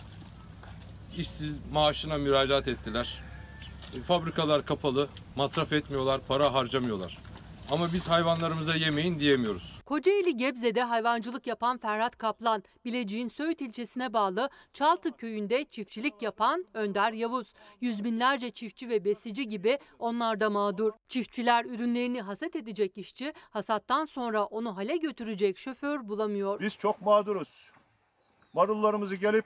İşsiz 1.18 1.60
maaşına 1.72 2.18
müracaat 2.18 2.68
ettiler. 2.68 3.20
E, 3.98 4.02
Fabrikalar 4.02 4.66
kapalı, 4.66 5.08
masraf 5.36 5.74
etmiyorlar, 5.74 6.22
para 6.28 6.54
harcamıyorlar. 6.54 7.18
Ama 7.72 7.94
biz 7.94 8.10
hayvanlarımıza 8.10 8.76
yemeyin 8.76 9.20
diyemiyoruz. 9.20 9.80
Kocaeli 9.86 10.38
Gebze'de 10.38 10.84
hayvancılık 10.84 11.48
yapan 11.48 11.78
Ferhat 11.78 12.18
Kaplan, 12.18 12.64
Bilecik'in 12.86 13.28
Söğüt 13.28 13.62
ilçesine 13.62 14.14
bağlı 14.14 14.50
Çaltı 14.74 15.18
köyünde 15.18 15.66
çiftçilik 15.66 16.22
yapan 16.22 16.66
Önder 16.74 17.14
Yavuz. 17.14 17.54
Yüz 17.82 18.04
binlerce 18.04 18.52
çiftçi 18.52 18.90
ve 18.90 19.06
besici 19.06 19.48
gibi 19.48 19.80
onlar 20.00 20.40
da 20.40 20.50
mağdur. 20.50 20.92
Çiftçiler 21.10 21.66
ürünlerini 21.66 22.22
hasat 22.22 22.56
edecek 22.56 22.98
işçi, 22.98 23.34
hasattan 23.52 24.06
sonra 24.06 24.46
onu 24.46 24.78
hale 24.78 24.98
götürecek 24.98 25.58
şoför 25.58 26.08
bulamıyor. 26.08 26.60
Biz 26.60 26.78
çok 26.78 27.02
mağduruz. 27.02 27.72
Marullarımızı 28.54 29.16
gelip 29.16 29.46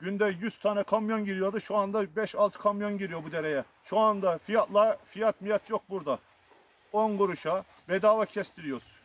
günde 0.00 0.34
100 0.40 0.58
tane 0.58 0.82
kamyon 0.82 1.24
giriyordu. 1.24 1.60
Şu 1.60 1.76
anda 1.76 2.04
5-6 2.04 2.50
kamyon 2.58 2.98
giriyor 2.98 3.24
bu 3.24 3.32
dereye. 3.32 3.64
Şu 3.84 3.98
anda 3.98 4.38
fiyatla 4.38 4.98
fiyat 5.04 5.40
miyat 5.40 5.70
yok 5.70 5.82
burada. 5.90 6.18
10 6.96 7.16
kuruşa 7.18 7.64
bedava 7.88 8.26
kestiriyoruz. 8.26 8.96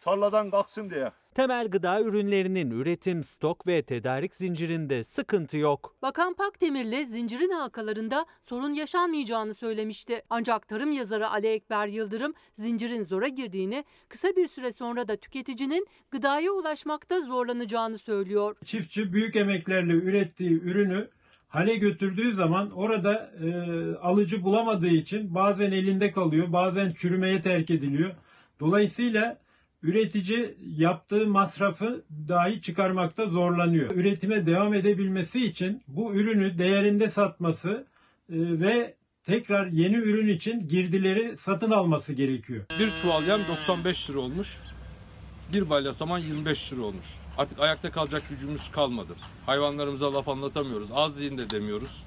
Tarladan 0.00 0.50
kalksın 0.50 0.90
diye. 0.90 1.10
Temel 1.34 1.68
gıda 1.68 2.00
ürünlerinin 2.00 2.70
üretim, 2.70 3.24
stok 3.24 3.66
ve 3.66 3.82
tedarik 3.82 4.34
zincirinde 4.34 5.04
sıkıntı 5.04 5.58
yok. 5.58 5.94
Bakan 6.02 6.34
Pakdemirli 6.34 7.06
zincirin 7.06 7.50
halkalarında 7.50 8.26
sorun 8.42 8.72
yaşanmayacağını 8.72 9.54
söylemişti. 9.54 10.22
Ancak 10.30 10.68
tarım 10.68 10.92
yazarı 10.92 11.28
Ali 11.28 11.46
Ekber 11.46 11.86
Yıldırım 11.86 12.34
zincirin 12.58 13.02
zora 13.02 13.28
girdiğini, 13.28 13.84
kısa 14.08 14.28
bir 14.36 14.46
süre 14.46 14.72
sonra 14.72 15.08
da 15.08 15.16
tüketicinin 15.16 15.86
gıdaya 16.10 16.52
ulaşmakta 16.52 17.20
zorlanacağını 17.20 17.98
söylüyor. 17.98 18.56
Çiftçi 18.64 19.12
büyük 19.12 19.36
emeklerle 19.36 19.92
ürettiği 19.92 20.62
ürünü 20.62 21.08
hale 21.50 21.76
götürdüğü 21.76 22.34
zaman 22.34 22.70
orada 22.70 23.32
e, 23.44 23.50
alıcı 23.96 24.42
bulamadığı 24.42 24.88
için 24.88 25.34
bazen 25.34 25.72
elinde 25.72 26.12
kalıyor, 26.12 26.52
bazen 26.52 26.92
çürümeye 26.92 27.40
terk 27.40 27.70
ediliyor. 27.70 28.10
Dolayısıyla 28.60 29.38
üretici 29.82 30.56
yaptığı 30.76 31.26
masrafı 31.26 32.04
dahi 32.28 32.62
çıkarmakta 32.62 33.26
zorlanıyor. 33.26 33.90
Üretime 33.90 34.46
devam 34.46 34.74
edebilmesi 34.74 35.46
için 35.46 35.82
bu 35.88 36.14
ürünü 36.14 36.58
değerinde 36.58 37.10
satması 37.10 37.86
e, 38.32 38.36
ve 38.60 38.94
tekrar 39.22 39.66
yeni 39.66 39.96
ürün 39.96 40.28
için 40.28 40.68
girdileri 40.68 41.36
satın 41.36 41.70
alması 41.70 42.12
gerekiyor. 42.12 42.64
Bir 42.78 42.90
çuval 42.94 43.26
yem 43.26 43.40
95 43.48 44.10
lira 44.10 44.18
olmuş. 44.18 44.60
Bir 45.52 45.70
balya 45.70 45.94
saman 45.94 46.18
25 46.18 46.72
lira 46.72 46.82
olmuş. 46.82 47.06
Artık 47.38 47.60
ayakta 47.60 47.90
kalacak 47.92 48.22
gücümüz 48.28 48.68
kalmadı. 48.68 49.16
Hayvanlarımıza 49.46 50.14
laf 50.14 50.28
anlatamıyoruz. 50.28 50.88
Az 50.94 51.20
yiyin 51.20 51.38
de 51.38 51.50
demiyoruz. 51.50 52.04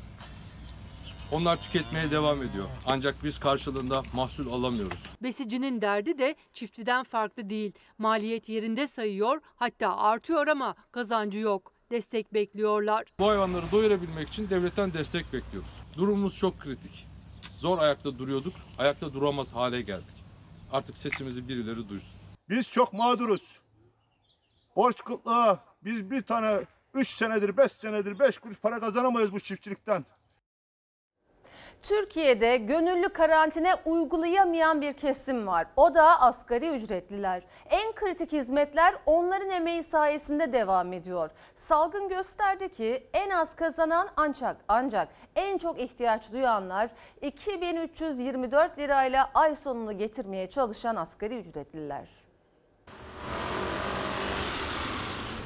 Onlar 1.31 1.61
tüketmeye 1.61 2.11
devam 2.11 2.43
ediyor. 2.43 2.65
Ancak 2.85 3.23
biz 3.23 3.39
karşılığında 3.39 4.03
mahsul 4.13 4.53
alamıyoruz. 4.53 5.09
Besicinin 5.23 5.81
derdi 5.81 6.17
de 6.17 6.35
çiftçiden 6.53 7.03
farklı 7.03 7.49
değil. 7.49 7.71
Maliyet 7.97 8.49
yerinde 8.49 8.87
sayıyor 8.87 9.41
hatta 9.55 9.97
artıyor 9.97 10.47
ama 10.47 10.75
kazancı 10.91 11.39
yok. 11.39 11.73
Destek 11.91 12.33
bekliyorlar. 12.33 13.05
Bu 13.19 13.27
hayvanları 13.29 13.71
doyurabilmek 13.71 14.27
için 14.29 14.49
devletten 14.49 14.93
destek 14.93 15.33
bekliyoruz. 15.33 15.81
Durumumuz 15.97 16.37
çok 16.37 16.59
kritik. 16.59 17.07
Zor 17.51 17.79
ayakta 17.79 18.19
duruyorduk, 18.19 18.53
ayakta 18.77 19.13
duramaz 19.13 19.53
hale 19.53 19.81
geldik. 19.81 20.23
Artık 20.71 20.97
sesimizi 20.97 21.47
birileri 21.47 21.89
duysun. 21.89 22.22
Biz 22.49 22.71
çok 22.71 22.93
mağduruz. 22.93 23.61
Borç 24.75 25.03
kıtlığı. 25.03 25.59
Biz 25.81 26.11
bir 26.11 26.21
tane 26.21 26.59
3 26.93 27.07
senedir, 27.07 27.57
5 27.57 27.71
senedir 27.71 28.19
5 28.19 28.37
kuruş 28.37 28.57
para 28.57 28.79
kazanamayız 28.79 29.31
bu 29.31 29.39
çiftçilikten. 29.39 30.05
Türkiye'de 31.83 32.57
gönüllü 32.57 33.09
karantina 33.09 33.75
uygulayamayan 33.85 34.81
bir 34.81 34.93
kesim 34.93 35.47
var. 35.47 35.67
O 35.75 35.93
da 35.93 36.21
asgari 36.21 36.69
ücretliler. 36.69 37.43
En 37.69 37.93
kritik 37.93 38.31
hizmetler 38.31 38.95
onların 39.05 39.49
emeği 39.49 39.83
sayesinde 39.83 40.51
devam 40.51 40.93
ediyor. 40.93 41.29
Salgın 41.55 42.09
gösterdi 42.09 42.69
ki 42.69 43.07
en 43.13 43.29
az 43.29 43.55
kazanan 43.55 44.09
ancak 44.15 44.57
ancak 44.67 45.07
en 45.35 45.57
çok 45.57 45.79
ihtiyaç 45.79 46.31
duyanlar 46.31 46.89
2324 47.21 48.79
lirayla 48.79 49.31
ay 49.33 49.55
sonunu 49.55 49.97
getirmeye 49.97 50.49
çalışan 50.49 50.95
asgari 50.95 51.39
ücretliler. 51.39 52.22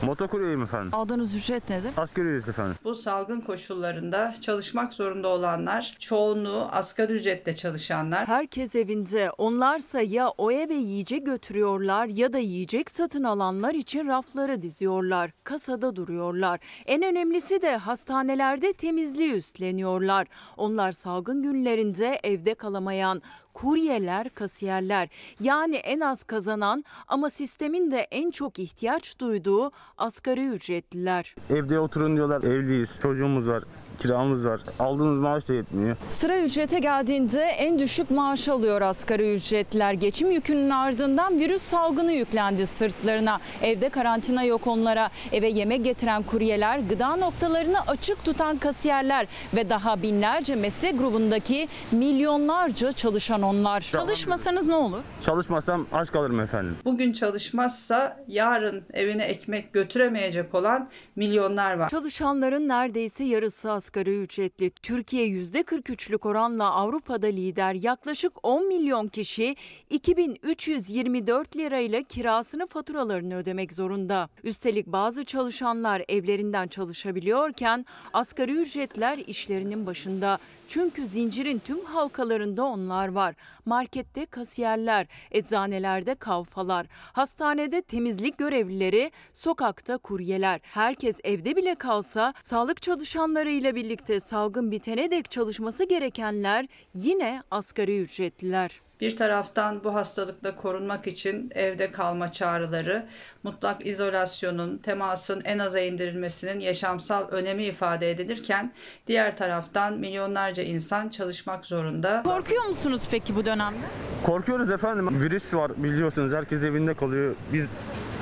Motokuryeyim 0.01 0.61
efendim. 0.63 0.89
Aldığınız 0.93 1.35
ücret 1.35 1.69
nedir? 1.69 1.91
Asgari 1.97 2.27
ücret 2.27 2.49
efendim. 2.49 2.75
Bu 2.83 2.95
salgın 2.95 3.41
koşullarında 3.41 4.35
çalışmak 4.41 4.93
zorunda 4.93 5.27
olanlar, 5.27 5.95
çoğunluğu 5.99 6.67
asgari 6.71 7.13
ücretle 7.13 7.55
çalışanlar. 7.55 8.27
Herkes 8.27 8.75
evinde. 8.75 9.31
Onlarsa 9.37 10.01
ya 10.01 10.29
o 10.37 10.51
eve 10.51 10.73
yiyecek 10.73 11.25
götürüyorlar 11.25 12.05
ya 12.05 12.33
da 12.33 12.37
yiyecek 12.37 12.91
satın 12.91 13.23
alanlar 13.23 13.73
için 13.73 14.07
rafları 14.07 14.61
diziyorlar. 14.61 15.31
Kasada 15.43 15.95
duruyorlar. 15.95 16.59
En 16.85 17.03
önemlisi 17.03 17.61
de 17.61 17.77
hastanelerde 17.77 18.73
temizliği 18.73 19.31
üstleniyorlar. 19.33 20.27
Onlar 20.57 20.91
salgın 20.91 21.43
günlerinde 21.43 22.19
evde 22.23 22.53
kalamayan, 22.53 23.21
kuryeler, 23.57 24.29
kasiyerler 24.29 25.09
yani 25.39 25.75
en 25.75 25.99
az 25.99 26.23
kazanan 26.23 26.83
ama 27.07 27.29
sistemin 27.29 27.91
de 27.91 27.97
en 28.11 28.31
çok 28.31 28.59
ihtiyaç 28.59 29.19
duyduğu 29.19 29.71
asgari 29.97 30.47
ücretliler. 30.47 31.35
Evde 31.49 31.79
oturun 31.79 32.15
diyorlar. 32.15 32.43
Evliyiz. 32.43 32.99
Çocuğumuz 33.01 33.47
var. 33.47 33.63
Kiramız 33.99 34.45
var. 34.45 34.61
Aldığımız 34.79 35.19
maaş 35.19 35.49
da 35.49 35.53
yetmiyor. 35.53 35.95
Sıra 36.07 36.39
ücrete 36.39 36.79
geldiğinde 36.79 37.41
en 37.41 37.79
düşük 37.79 38.11
maaş 38.11 38.49
alıyor 38.49 38.81
asgari 38.81 39.33
ücretliler. 39.33 39.93
Geçim 39.93 40.31
yükünün 40.31 40.69
ardından 40.69 41.39
virüs 41.39 41.61
salgını 41.61 42.11
yüklendi 42.13 42.67
sırtlarına. 42.67 43.39
Evde 43.61 43.89
karantina 43.89 44.43
yok 44.43 44.67
onlara. 44.67 45.09
Eve 45.31 45.47
yemek 45.47 45.83
getiren 45.83 46.23
kuryeler, 46.23 46.79
gıda 46.89 47.15
noktalarını 47.15 47.77
açık 47.87 48.25
tutan 48.25 48.57
kasiyerler 48.57 49.27
ve 49.55 49.69
daha 49.69 50.01
binlerce 50.01 50.55
meslek 50.55 50.99
grubundaki 50.99 51.67
milyonlarca 51.91 52.91
çalışan 52.91 53.41
onlar. 53.41 53.81
Çalışmasanız 53.81 54.67
ne 54.67 54.75
olur? 54.75 54.99
Çalışmasam 55.25 55.87
aç 55.93 56.11
kalırım 56.11 56.39
efendim. 56.39 56.75
Bugün 56.85 57.13
çalışmazsa 57.13 58.23
yarın 58.27 58.83
evine 58.93 59.23
ekmek 59.23 59.73
götüremeyecek 59.73 60.55
olan 60.55 60.89
milyonlar 61.15 61.73
var. 61.73 61.89
Çalışanların 61.89 62.67
neredeyse 62.67 63.23
yarısı 63.23 63.71
asgari 63.71 63.86
ücretli. 63.95 64.69
Türkiye 64.69 65.27
%43'lük 65.27 66.27
oranla 66.27 66.71
Avrupa'da 66.71 67.27
lider. 67.27 67.73
Yaklaşık 67.73 68.31
10 68.43 68.67
milyon 68.67 69.07
kişi 69.07 69.55
2324 69.89 71.57
lirayla 71.57 72.03
kirasını 72.03 72.67
faturalarını 72.67 73.35
ödemek 73.35 73.73
zorunda. 73.73 74.29
Üstelik 74.43 74.87
bazı 74.87 75.25
çalışanlar 75.25 76.03
evlerinden 76.07 76.67
çalışabiliyorken 76.67 77.85
asgari 78.13 78.51
ücretler 78.51 79.17
işlerinin 79.17 79.85
başında. 79.85 80.39
Çünkü 80.67 81.07
zincirin 81.07 81.59
tüm 81.59 81.85
halkalarında 81.85 82.65
onlar 82.65 83.07
var. 83.07 83.35
Markette 83.65 84.25
kasiyerler, 84.25 85.07
eczanelerde 85.31 86.15
kavfalar, 86.15 86.87
hastanede 87.13 87.81
temizlik 87.81 88.37
görevlileri, 88.37 89.11
sokakta 89.33 89.97
kuryeler. 89.97 90.59
Herkes 90.63 91.15
evde 91.23 91.55
bile 91.55 91.75
kalsa 91.75 92.33
sağlık 92.41 92.81
çalışanlarıyla 92.81 93.75
birlikte 93.77 94.19
salgın 94.19 94.71
bitene 94.71 95.11
dek 95.11 95.31
çalışması 95.31 95.83
gerekenler 95.83 96.67
yine 96.93 97.41
asgari 97.51 98.01
ücretliler. 98.01 98.81
Bir 99.01 99.15
taraftan 99.15 99.83
bu 99.83 99.95
hastalıkla 99.95 100.55
korunmak 100.55 101.07
için 101.07 101.51
evde 101.55 101.91
kalma 101.91 102.31
çağrıları, 102.31 103.05
mutlak 103.43 103.85
izolasyonun, 103.85 104.77
temasın 104.77 105.41
en 105.45 105.59
aza 105.59 105.79
indirilmesinin 105.79 106.59
yaşamsal 106.59 107.27
önemi 107.27 107.63
ifade 107.65 108.11
edilirken 108.11 108.73
diğer 109.07 109.37
taraftan 109.37 109.93
milyonlarca 109.93 110.63
insan 110.63 111.09
çalışmak 111.09 111.65
zorunda. 111.65 112.23
Korkuyor 112.23 112.65
musunuz 112.65 113.01
peki 113.11 113.35
bu 113.35 113.45
dönemde? 113.45 113.77
Korkuyoruz 114.25 114.71
efendim. 114.71 115.21
Virüs 115.21 115.53
var 115.53 115.71
biliyorsunuz. 115.83 116.33
Herkes 116.33 116.63
evinde 116.63 116.93
kalıyor. 116.93 117.35
Biz 117.53 117.65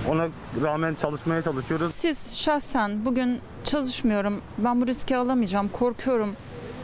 ona 0.09 0.27
rağmen 0.63 0.95
çalışmaya 1.01 1.41
çalışıyoruz. 1.41 1.95
Siz 1.95 2.37
şahsen 2.37 3.05
bugün 3.05 3.39
çalışmıyorum, 3.63 4.41
ben 4.57 4.81
bu 4.81 4.87
riski 4.87 5.17
alamayacağım, 5.17 5.69
korkuyorum 5.69 6.35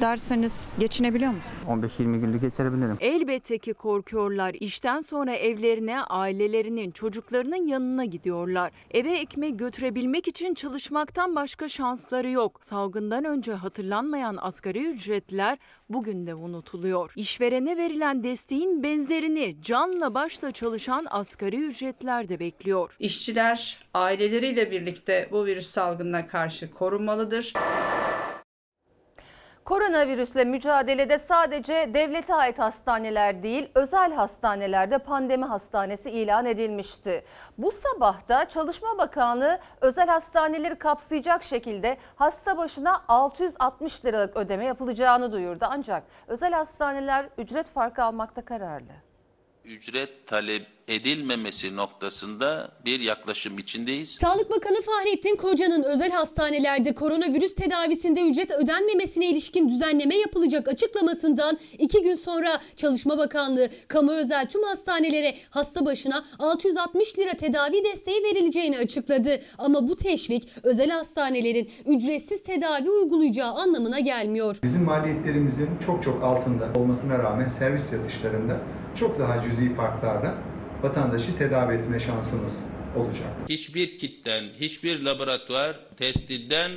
derseniz 0.02 0.76
geçinebiliyor 0.80 1.32
musunuz? 1.32 1.92
15-20 2.00 2.20
günlük 2.20 2.42
geçirebilirim. 2.42 2.98
Elbette 3.00 3.58
ki 3.58 3.74
korkuyorlar. 3.74 4.56
İşten 4.60 5.02
sonra 5.02 5.36
evlerine, 5.36 6.02
ailelerinin, 6.02 6.92
çocuklarının 6.92 7.68
yanına 7.68 8.06
gidiyorlar. 8.06 8.72
Eve 8.92 9.12
ekmek 9.12 9.60
götürebilmek 9.60 10.28
için 10.28 10.54
çalışmaktan 10.54 11.36
başka 11.36 11.70
şansları 11.70 12.30
yok. 12.30 12.60
Salgından 12.62 13.26
önce 13.26 13.54
hatırlanmayan 13.54 14.38
asgari 14.42 14.90
ücretler 14.90 15.58
bugün 15.90 16.28
de 16.28 16.36
unutuluyor. 16.36 17.14
İşverene 17.16 17.78
verilen 17.78 18.24
desteğin 18.24 18.84
benzerini 18.84 19.62
canla 19.62 20.14
başla 20.14 20.52
çalışan 20.52 21.06
asgari 21.10 21.58
ücretler 21.58 22.30
de 22.30 22.40
bekliyor. 22.40 22.96
İşçiler 23.00 23.78
aileleriyle 23.94 24.72
birlikte 24.72 25.30
bu 25.32 25.46
virüs 25.46 25.68
salgınına 25.68 26.28
karşı 26.28 26.72
korunmalıdır. 26.72 27.54
Koronavirüsle 29.66 30.44
mücadelede 30.44 31.18
sadece 31.18 31.90
devlete 31.94 32.36
ait 32.36 32.60
hastaneler 32.60 33.44
değil, 33.44 33.70
özel 33.76 34.14
hastanelerde 34.14 34.98
pandemi 34.98 35.46
hastanesi 35.46 36.10
ilan 36.12 36.46
edilmişti. 36.46 37.24
Bu 37.58 37.72
sabah 37.72 38.28
da 38.28 38.50
Çalışma 38.50 38.98
Bakanlığı 38.98 39.60
özel 39.82 40.08
hastaneleri 40.08 40.76
kapsayacak 40.76 41.44
şekilde 41.44 41.98
hasta 42.16 42.58
başına 42.58 43.04
660 43.08 44.06
liralık 44.06 44.38
ödeme 44.38 44.66
yapılacağını 44.66 45.32
duyurdu. 45.32 45.66
Ancak 45.70 46.04
özel 46.28 46.52
hastaneler 46.54 47.30
ücret 47.38 47.70
farkı 47.70 48.04
almakta 48.04 48.46
kararlı. 48.46 48.92
ücret 49.66 50.28
talep 50.28 50.81
edilmemesi 50.96 51.76
noktasında 51.76 52.72
bir 52.86 53.00
yaklaşım 53.00 53.58
içindeyiz. 53.58 54.10
Sağlık 54.10 54.50
Bakanı 54.50 54.82
Fahrettin 54.82 55.36
Koca'nın 55.36 55.84
özel 55.84 56.12
hastanelerde 56.12 56.96
koronavirüs 56.96 57.56
tedavisinde 57.56 58.22
ücret 58.22 58.52
ödenmemesine 58.52 59.30
ilişkin 59.30 59.70
düzenleme 59.70 60.16
yapılacak 60.16 60.68
açıklamasından 60.68 61.58
iki 61.80 62.02
gün 62.02 62.16
sonra 62.16 62.62
Çalışma 62.76 63.18
Bakanlığı 63.18 63.70
kamu 63.88 64.12
özel 64.12 64.50
tüm 64.50 64.64
hastanelere 64.64 65.36
hasta 65.50 65.86
başına 65.86 66.26
660 66.40 67.20
lira 67.20 67.34
tedavi 67.34 67.84
desteği 67.84 68.24
verileceğini 68.24 68.78
açıkladı. 68.78 69.42
Ama 69.58 69.90
bu 69.90 69.96
teşvik 69.96 70.48
özel 70.64 70.90
hastanelerin 70.90 71.70
ücretsiz 71.86 72.44
tedavi 72.44 72.90
uygulayacağı 72.90 73.54
anlamına 73.54 74.00
gelmiyor. 74.00 74.58
Bizim 74.64 74.84
maliyetlerimizin 74.84 75.70
çok 75.86 76.04
çok 76.04 76.24
altında 76.24 76.80
olmasına 76.80 77.18
rağmen 77.20 77.48
servis 77.48 77.94
yatışlarında 77.94 78.58
çok 78.96 79.20
daha 79.20 79.42
cüzi 79.42 79.76
farklarla 79.76 80.51
vatandaşı 80.84 81.38
tedavi 81.38 81.74
etme 81.74 82.00
şansımız 82.00 82.64
olacak. 82.98 83.28
Hiçbir 83.50 83.98
kitten, 83.98 84.44
hiçbir 84.60 85.02
laboratuvar 85.02 85.80
testinden 85.98 86.72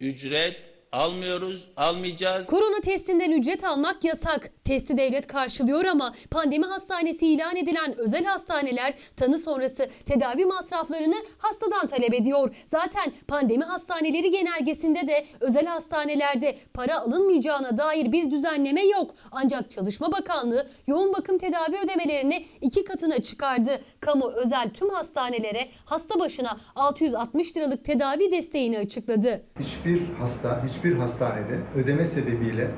ücret 0.00 0.56
almıyoruz, 0.92 1.68
almayacağız. 1.76 2.46
Korona 2.46 2.80
testinden 2.80 3.30
ücret 3.30 3.64
almak 3.64 4.04
yasak. 4.04 4.50
Testi 4.66 4.98
devlet 4.98 5.26
karşılıyor 5.26 5.84
ama 5.84 6.14
pandemi 6.30 6.64
hastanesi 6.64 7.26
ilan 7.26 7.56
edilen 7.56 7.98
özel 7.98 8.24
hastaneler 8.24 8.94
tanı 9.16 9.38
sonrası 9.38 9.88
tedavi 10.06 10.44
masraflarını 10.44 11.14
hastadan 11.38 11.86
talep 11.86 12.14
ediyor. 12.14 12.54
Zaten 12.66 13.12
pandemi 13.28 13.64
hastaneleri 13.64 14.30
genelgesinde 14.30 15.08
de 15.08 15.26
özel 15.40 15.66
hastanelerde 15.66 16.58
para 16.74 17.00
alınmayacağına 17.00 17.78
dair 17.78 18.12
bir 18.12 18.30
düzenleme 18.30 18.82
yok. 18.82 19.14
Ancak 19.30 19.70
Çalışma 19.70 20.12
Bakanlığı 20.12 20.66
yoğun 20.86 21.12
bakım 21.12 21.38
tedavi 21.38 21.76
ödemelerini 21.84 22.46
iki 22.60 22.84
katına 22.84 23.18
çıkardı. 23.18 23.70
Kamu 24.00 24.30
özel 24.30 24.70
tüm 24.70 24.88
hastanelere 24.90 25.68
hasta 25.84 26.20
başına 26.20 26.60
660 26.74 27.56
liralık 27.56 27.84
tedavi 27.84 28.32
desteğini 28.32 28.78
açıkladı. 28.78 29.42
Hiçbir 29.60 30.14
hasta, 30.18 30.64
hiçbir 30.68 30.96
hastanede 30.96 31.60
ödeme 31.76 32.04
sebebiyle 32.04 32.70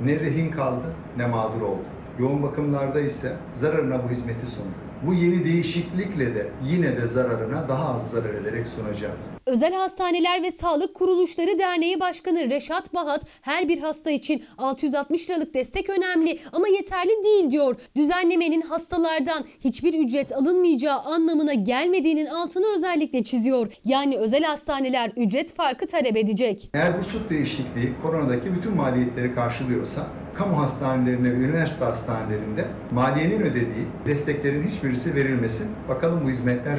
ne 0.00 0.20
rehin 0.20 0.50
kaldı 0.50 0.96
ne 1.16 1.26
mağdur 1.26 1.62
oldu. 1.62 1.84
Yoğun 2.18 2.42
bakımlarda 2.42 3.00
ise 3.00 3.36
zararına 3.52 4.04
bu 4.04 4.10
hizmeti 4.10 4.46
sundu. 4.46 4.83
Bu 5.06 5.14
yeni 5.14 5.44
değişiklikle 5.44 6.34
de 6.34 6.50
yine 6.70 6.96
de 6.96 7.06
zararına 7.06 7.68
daha 7.68 7.94
az 7.94 8.10
zarar 8.10 8.34
ederek 8.34 8.68
sunacağız. 8.68 9.30
Özel 9.46 9.72
Hastaneler 9.72 10.42
ve 10.42 10.52
Sağlık 10.52 10.94
Kuruluşları 10.94 11.58
Derneği 11.58 12.00
Başkanı 12.00 12.50
Reşat 12.50 12.94
Bahat 12.94 13.22
her 13.40 13.68
bir 13.68 13.78
hasta 13.78 14.10
için 14.10 14.44
660 14.58 15.30
liralık 15.30 15.54
destek 15.54 15.90
önemli 15.90 16.38
ama 16.52 16.68
yeterli 16.68 17.24
değil 17.24 17.50
diyor. 17.50 17.76
Düzenlemenin 17.96 18.60
hastalardan 18.60 19.44
hiçbir 19.64 19.94
ücret 20.04 20.32
alınmayacağı 20.32 20.98
anlamına 20.98 21.54
gelmediğinin 21.54 22.26
altını 22.26 22.66
özellikle 22.76 23.24
çiziyor. 23.24 23.72
Yani 23.84 24.18
özel 24.18 24.42
hastaneler 24.42 25.12
ücret 25.16 25.54
farkı 25.54 25.86
talep 25.86 26.16
edecek. 26.16 26.70
Eğer 26.74 26.98
bu 26.98 27.04
süt 27.04 27.30
değişikliği 27.30 27.92
koronadaki 28.02 28.54
bütün 28.54 28.76
maliyetleri 28.76 29.34
karşılıyorsa 29.34 30.06
kamu 30.34 30.58
hastanelerine 30.62 31.30
ve 31.32 31.44
üniversite 31.44 31.84
hastanelerinde 31.84 32.64
maliyenin 32.90 33.40
ödediği 33.40 33.86
desteklerin 34.06 34.68
hiçbirisi 34.68 35.14
verilmesin. 35.14 35.70
Bakalım 35.88 36.24
bu 36.24 36.30
hizmetler 36.30 36.78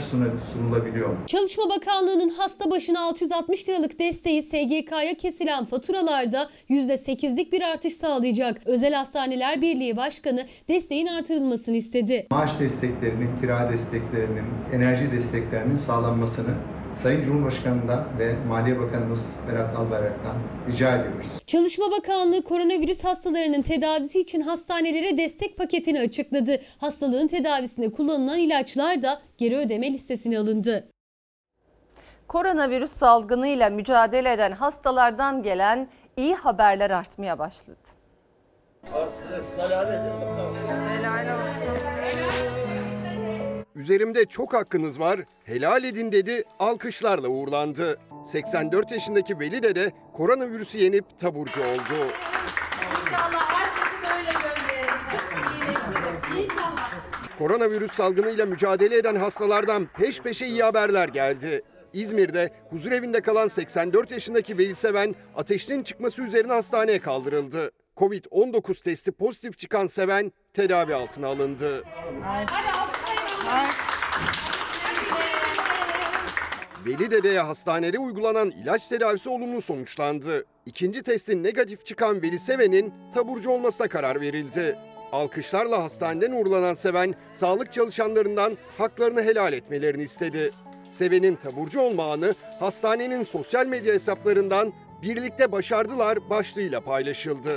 sunulabiliyor 0.54 1.10
mu? 1.10 1.16
Çalışma 1.28 1.64
Bakanlığı'nın 1.70 2.30
hasta 2.30 2.72
başına 2.72 3.00
660 3.08 3.70
liralık 3.70 4.00
desteği 4.00 4.44
SGK'ya 4.44 5.14
kesilen 5.18 5.66
faturalarda 5.66 6.50
%8'lik 6.70 7.54
bir 7.54 7.62
artış 7.62 7.94
sağlayacak. 7.94 8.62
Özel 8.66 8.94
Hastaneler 8.94 9.62
Birliği 9.62 9.98
Başkanı 9.98 10.46
desteğin 10.70 11.08
artırılmasını 11.08 11.76
istedi. 11.76 12.28
Maaş 12.32 12.60
desteklerinin, 12.60 13.30
kira 13.42 13.72
desteklerinin, 13.72 14.46
enerji 14.74 15.12
desteklerinin 15.12 15.76
sağlanmasını 15.76 16.56
Sayın 16.96 17.22
Cumhurbaşkanı'ndan 17.22 18.20
ve 18.20 18.36
Maliye 18.48 18.80
Bakanımız 18.80 19.36
Berat 19.52 19.76
Albayrak'tan 19.76 20.36
rica 20.68 20.96
ediyoruz. 20.96 21.28
Çalışma 21.48 21.92
Bakanlığı 21.92 22.44
koronavirüs 22.44 23.04
hastalarının 23.04 23.62
tedavisi 23.62 24.20
için 24.20 24.42
hastanelere 24.42 25.18
destek 25.18 25.58
paketini 25.58 26.00
açıkladı. 26.00 26.62
Hastalığın 26.78 27.28
tedavisinde 27.28 27.92
kullanılan 27.92 28.40
ilaçlar 28.40 29.02
da 29.02 29.22
geri 29.38 29.58
ödeme 29.58 29.94
listesine 29.94 30.40
alındı. 30.40 30.88
Koronavirüs 32.28 32.92
salgınıyla 32.92 33.70
mücadele 33.70 34.32
eden 34.32 34.52
hastalardan 34.52 35.42
gelen 35.42 35.88
iyi 36.18 36.36
haberler 36.36 36.90
artmaya 36.90 37.40
başladı. 37.40 37.78
Helal 40.90 41.42
olsun. 41.42 42.75
Üzerimde 43.76 44.26
çok 44.26 44.54
hakkınız 44.54 45.00
var, 45.00 45.20
helal 45.44 45.84
edin 45.84 46.12
dedi, 46.12 46.44
alkışlarla 46.60 47.28
uğurlandı. 47.28 48.00
84 48.26 48.92
yaşındaki 48.92 49.40
Veli 49.40 49.64
Dede 49.64 49.92
koronavirüsü 50.14 50.78
yenip 50.78 51.20
taburcu 51.20 51.62
oldu. 51.62 52.12
İnşallah 53.02 53.50
herkesi 53.50 54.04
böyle 54.04 54.32
gönderelim. 54.32 56.44
İnşallah. 56.44 56.92
Koronavirüs 57.40 57.92
salgınıyla 57.92 58.46
mücadele 58.46 58.98
eden 58.98 59.16
hastalardan 59.16 59.86
peş 59.98 60.22
peşe 60.22 60.48
iyi 60.48 60.64
haberler 60.64 61.10
geldi. 61.10 61.62
İzmir'de 61.94 62.54
huzurevinde 62.70 63.22
kalan 63.22 63.48
84 63.48 64.12
yaşındaki 64.12 64.58
Veli 64.58 64.76
Seven 64.76 65.16
ateşinin 65.36 65.84
çıkması 65.84 66.22
üzerine 66.22 66.54
hastaneye 66.54 67.00
kaldırıldı. 67.00 67.72
Covid-19 67.98 68.84
testi 68.84 69.12
pozitif 69.12 69.58
çıkan 69.58 69.88
Seven 69.88 70.32
tedavi 70.54 70.96
altına 70.96 71.28
alındı. 71.28 71.84
Veli 76.86 77.12
Dede'ye 77.12 77.40
hastanede 77.40 78.00
uygulanan 78.00 78.52
ilaç 78.52 78.88
tedavisi 78.88 79.30
olumlu 79.30 79.62
sonuçlandı. 79.62 80.46
İkinci 80.66 81.04
testin 81.04 81.44
negatif 81.44 81.86
çıkan 81.86 82.22
Veli 82.22 82.40
Seven'in 82.40 82.94
taburcu 83.14 83.50
olmasına 83.50 83.88
karar 83.88 84.22
verildi. 84.22 84.78
Alkışlarla 85.12 85.84
hastaneden 85.84 86.32
uğurlanan 86.32 86.74
Seven, 86.74 87.16
sağlık 87.34 87.74
çalışanlarından 87.74 88.58
haklarını 88.78 89.24
helal 89.24 89.54
etmelerini 89.54 90.04
istedi. 90.04 90.52
Seven'in 90.90 91.36
taburcu 91.36 91.80
olma 91.80 92.12
anı 92.12 92.36
hastanenin 92.60 93.24
sosyal 93.24 93.66
medya 93.66 93.94
hesaplarından 93.94 94.74
birlikte 95.02 95.52
başardılar 95.52 96.30
başlığıyla 96.30 96.82
paylaşıldı. 96.82 97.56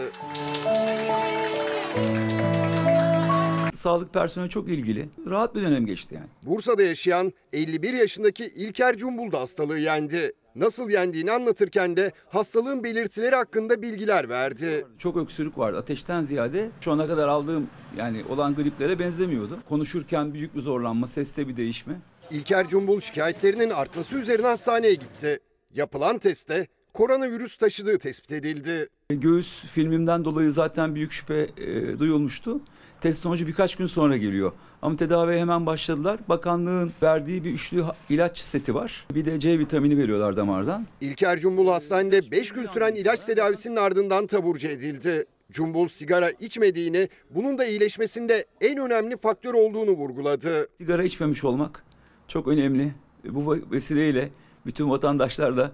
Sağlık 3.78 4.14
personeli 4.14 4.50
çok 4.50 4.68
ilgili. 4.68 5.08
Rahat 5.30 5.54
bir 5.54 5.62
dönem 5.62 5.86
geçti 5.86 6.14
yani. 6.14 6.26
Bursa'da 6.42 6.82
yaşayan 6.82 7.32
51 7.52 7.94
yaşındaki 7.94 8.44
İlker 8.46 8.96
Cumbul 8.96 9.32
da 9.32 9.40
hastalığı 9.40 9.78
yendi. 9.78 10.32
Nasıl 10.54 10.90
yendiğini 10.90 11.32
anlatırken 11.32 11.96
de 11.96 12.12
hastalığın 12.28 12.84
belirtileri 12.84 13.36
hakkında 13.36 13.82
bilgiler 13.82 14.28
verdi. 14.28 14.86
Çok 14.98 15.16
öksürük 15.16 15.58
vardı. 15.58 15.78
Ateşten 15.78 16.20
ziyade 16.20 16.68
şu 16.80 16.92
ana 16.92 17.06
kadar 17.06 17.28
aldığım 17.28 17.66
yani 17.96 18.24
olan 18.28 18.54
griplere 18.54 18.98
benzemiyordu. 18.98 19.58
Konuşurken 19.68 20.34
büyük 20.34 20.56
bir 20.56 20.60
zorlanma, 20.60 21.06
seste 21.06 21.48
bir 21.48 21.56
değişme. 21.56 21.94
İlker 22.30 22.68
Cumbul 22.68 23.00
şikayetlerinin 23.00 23.70
artması 23.70 24.16
üzerine 24.16 24.46
hastaneye 24.46 24.94
gitti. 24.94 25.40
Yapılan 25.74 26.18
testte 26.18 26.66
koronavirüs 26.94 27.56
taşıdığı 27.56 27.98
tespit 27.98 28.32
edildi. 28.32 28.88
Göğüs 29.10 29.64
filmimden 29.64 30.24
dolayı 30.24 30.52
zaten 30.52 30.94
büyük 30.94 31.12
şüphe 31.12 31.48
e, 31.56 31.98
duyulmuştu. 31.98 32.60
Test 33.00 33.18
sonucu 33.18 33.46
birkaç 33.46 33.76
gün 33.76 33.86
sonra 33.86 34.16
geliyor. 34.16 34.52
Ama 34.82 34.96
tedaviye 34.96 35.40
hemen 35.40 35.66
başladılar. 35.66 36.20
Bakanlığın 36.28 36.92
verdiği 37.02 37.44
bir 37.44 37.52
üçlü 37.52 37.84
ilaç 38.08 38.38
seti 38.38 38.74
var. 38.74 39.06
Bir 39.14 39.24
de 39.24 39.40
C 39.40 39.58
vitamini 39.58 39.98
veriyorlar 39.98 40.36
damardan. 40.36 40.86
İlker 41.00 41.38
Cumbul 41.38 41.68
hastanede 41.68 42.30
5 42.30 42.52
gün 42.52 42.66
süren 42.66 42.94
ilaç 42.94 43.20
tedavisinin 43.20 43.76
ardından 43.76 44.26
taburcu 44.26 44.68
edildi. 44.68 45.26
Cumbul 45.52 45.88
sigara 45.88 46.30
içmediğini, 46.30 47.08
bunun 47.30 47.58
da 47.58 47.66
iyileşmesinde 47.66 48.46
en 48.60 48.78
önemli 48.78 49.16
faktör 49.16 49.54
olduğunu 49.54 49.90
vurguladı. 49.90 50.68
Sigara 50.78 51.02
içmemiş 51.02 51.44
olmak 51.44 51.84
çok 52.28 52.48
önemli. 52.48 52.92
Bu 53.24 53.56
vesileyle 53.72 54.28
bütün 54.66 54.90
vatandaşlar 54.90 55.56
da 55.56 55.72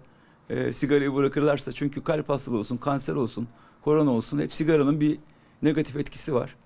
e, 0.50 0.72
sigarayı 0.72 1.14
bırakırlarsa 1.14 1.72
çünkü 1.72 2.04
kalp 2.04 2.28
hastalığı 2.28 2.58
olsun, 2.58 2.76
kanser 2.76 3.14
olsun, 3.14 3.48
korona 3.84 4.10
olsun 4.10 4.38
hep 4.38 4.52
sigaranın 4.52 5.00
bir 5.00 5.18
negatif 5.62 5.96
etkisi 5.96 6.34
var. 6.34 6.56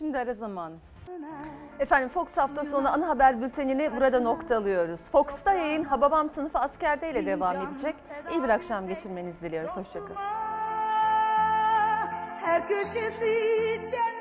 Şimdi 0.00 0.18
ara 0.18 0.34
zamanı. 0.34 0.74
Efendim 1.78 2.08
Fox 2.08 2.36
hafta 2.36 2.64
sonu 2.64 2.92
ana 2.92 3.08
haber 3.08 3.42
bültenini 3.42 3.96
burada 3.96 4.20
noktalıyoruz. 4.20 5.10
Fox'ta 5.10 5.52
yayın 5.52 5.84
Hababam 5.84 6.28
sınıfı 6.28 6.58
askerde 6.58 7.10
ile 7.10 7.26
devam 7.26 7.56
edecek. 7.56 7.94
İyi 8.32 8.42
bir 8.42 8.48
akşam 8.48 8.86
geçirmenizi 8.88 9.46
diliyoruz. 9.46 9.76
Hoşçakalın. 9.76 10.16
Her 12.40 12.68
köşesi 12.68 13.80
cennet 13.90 14.19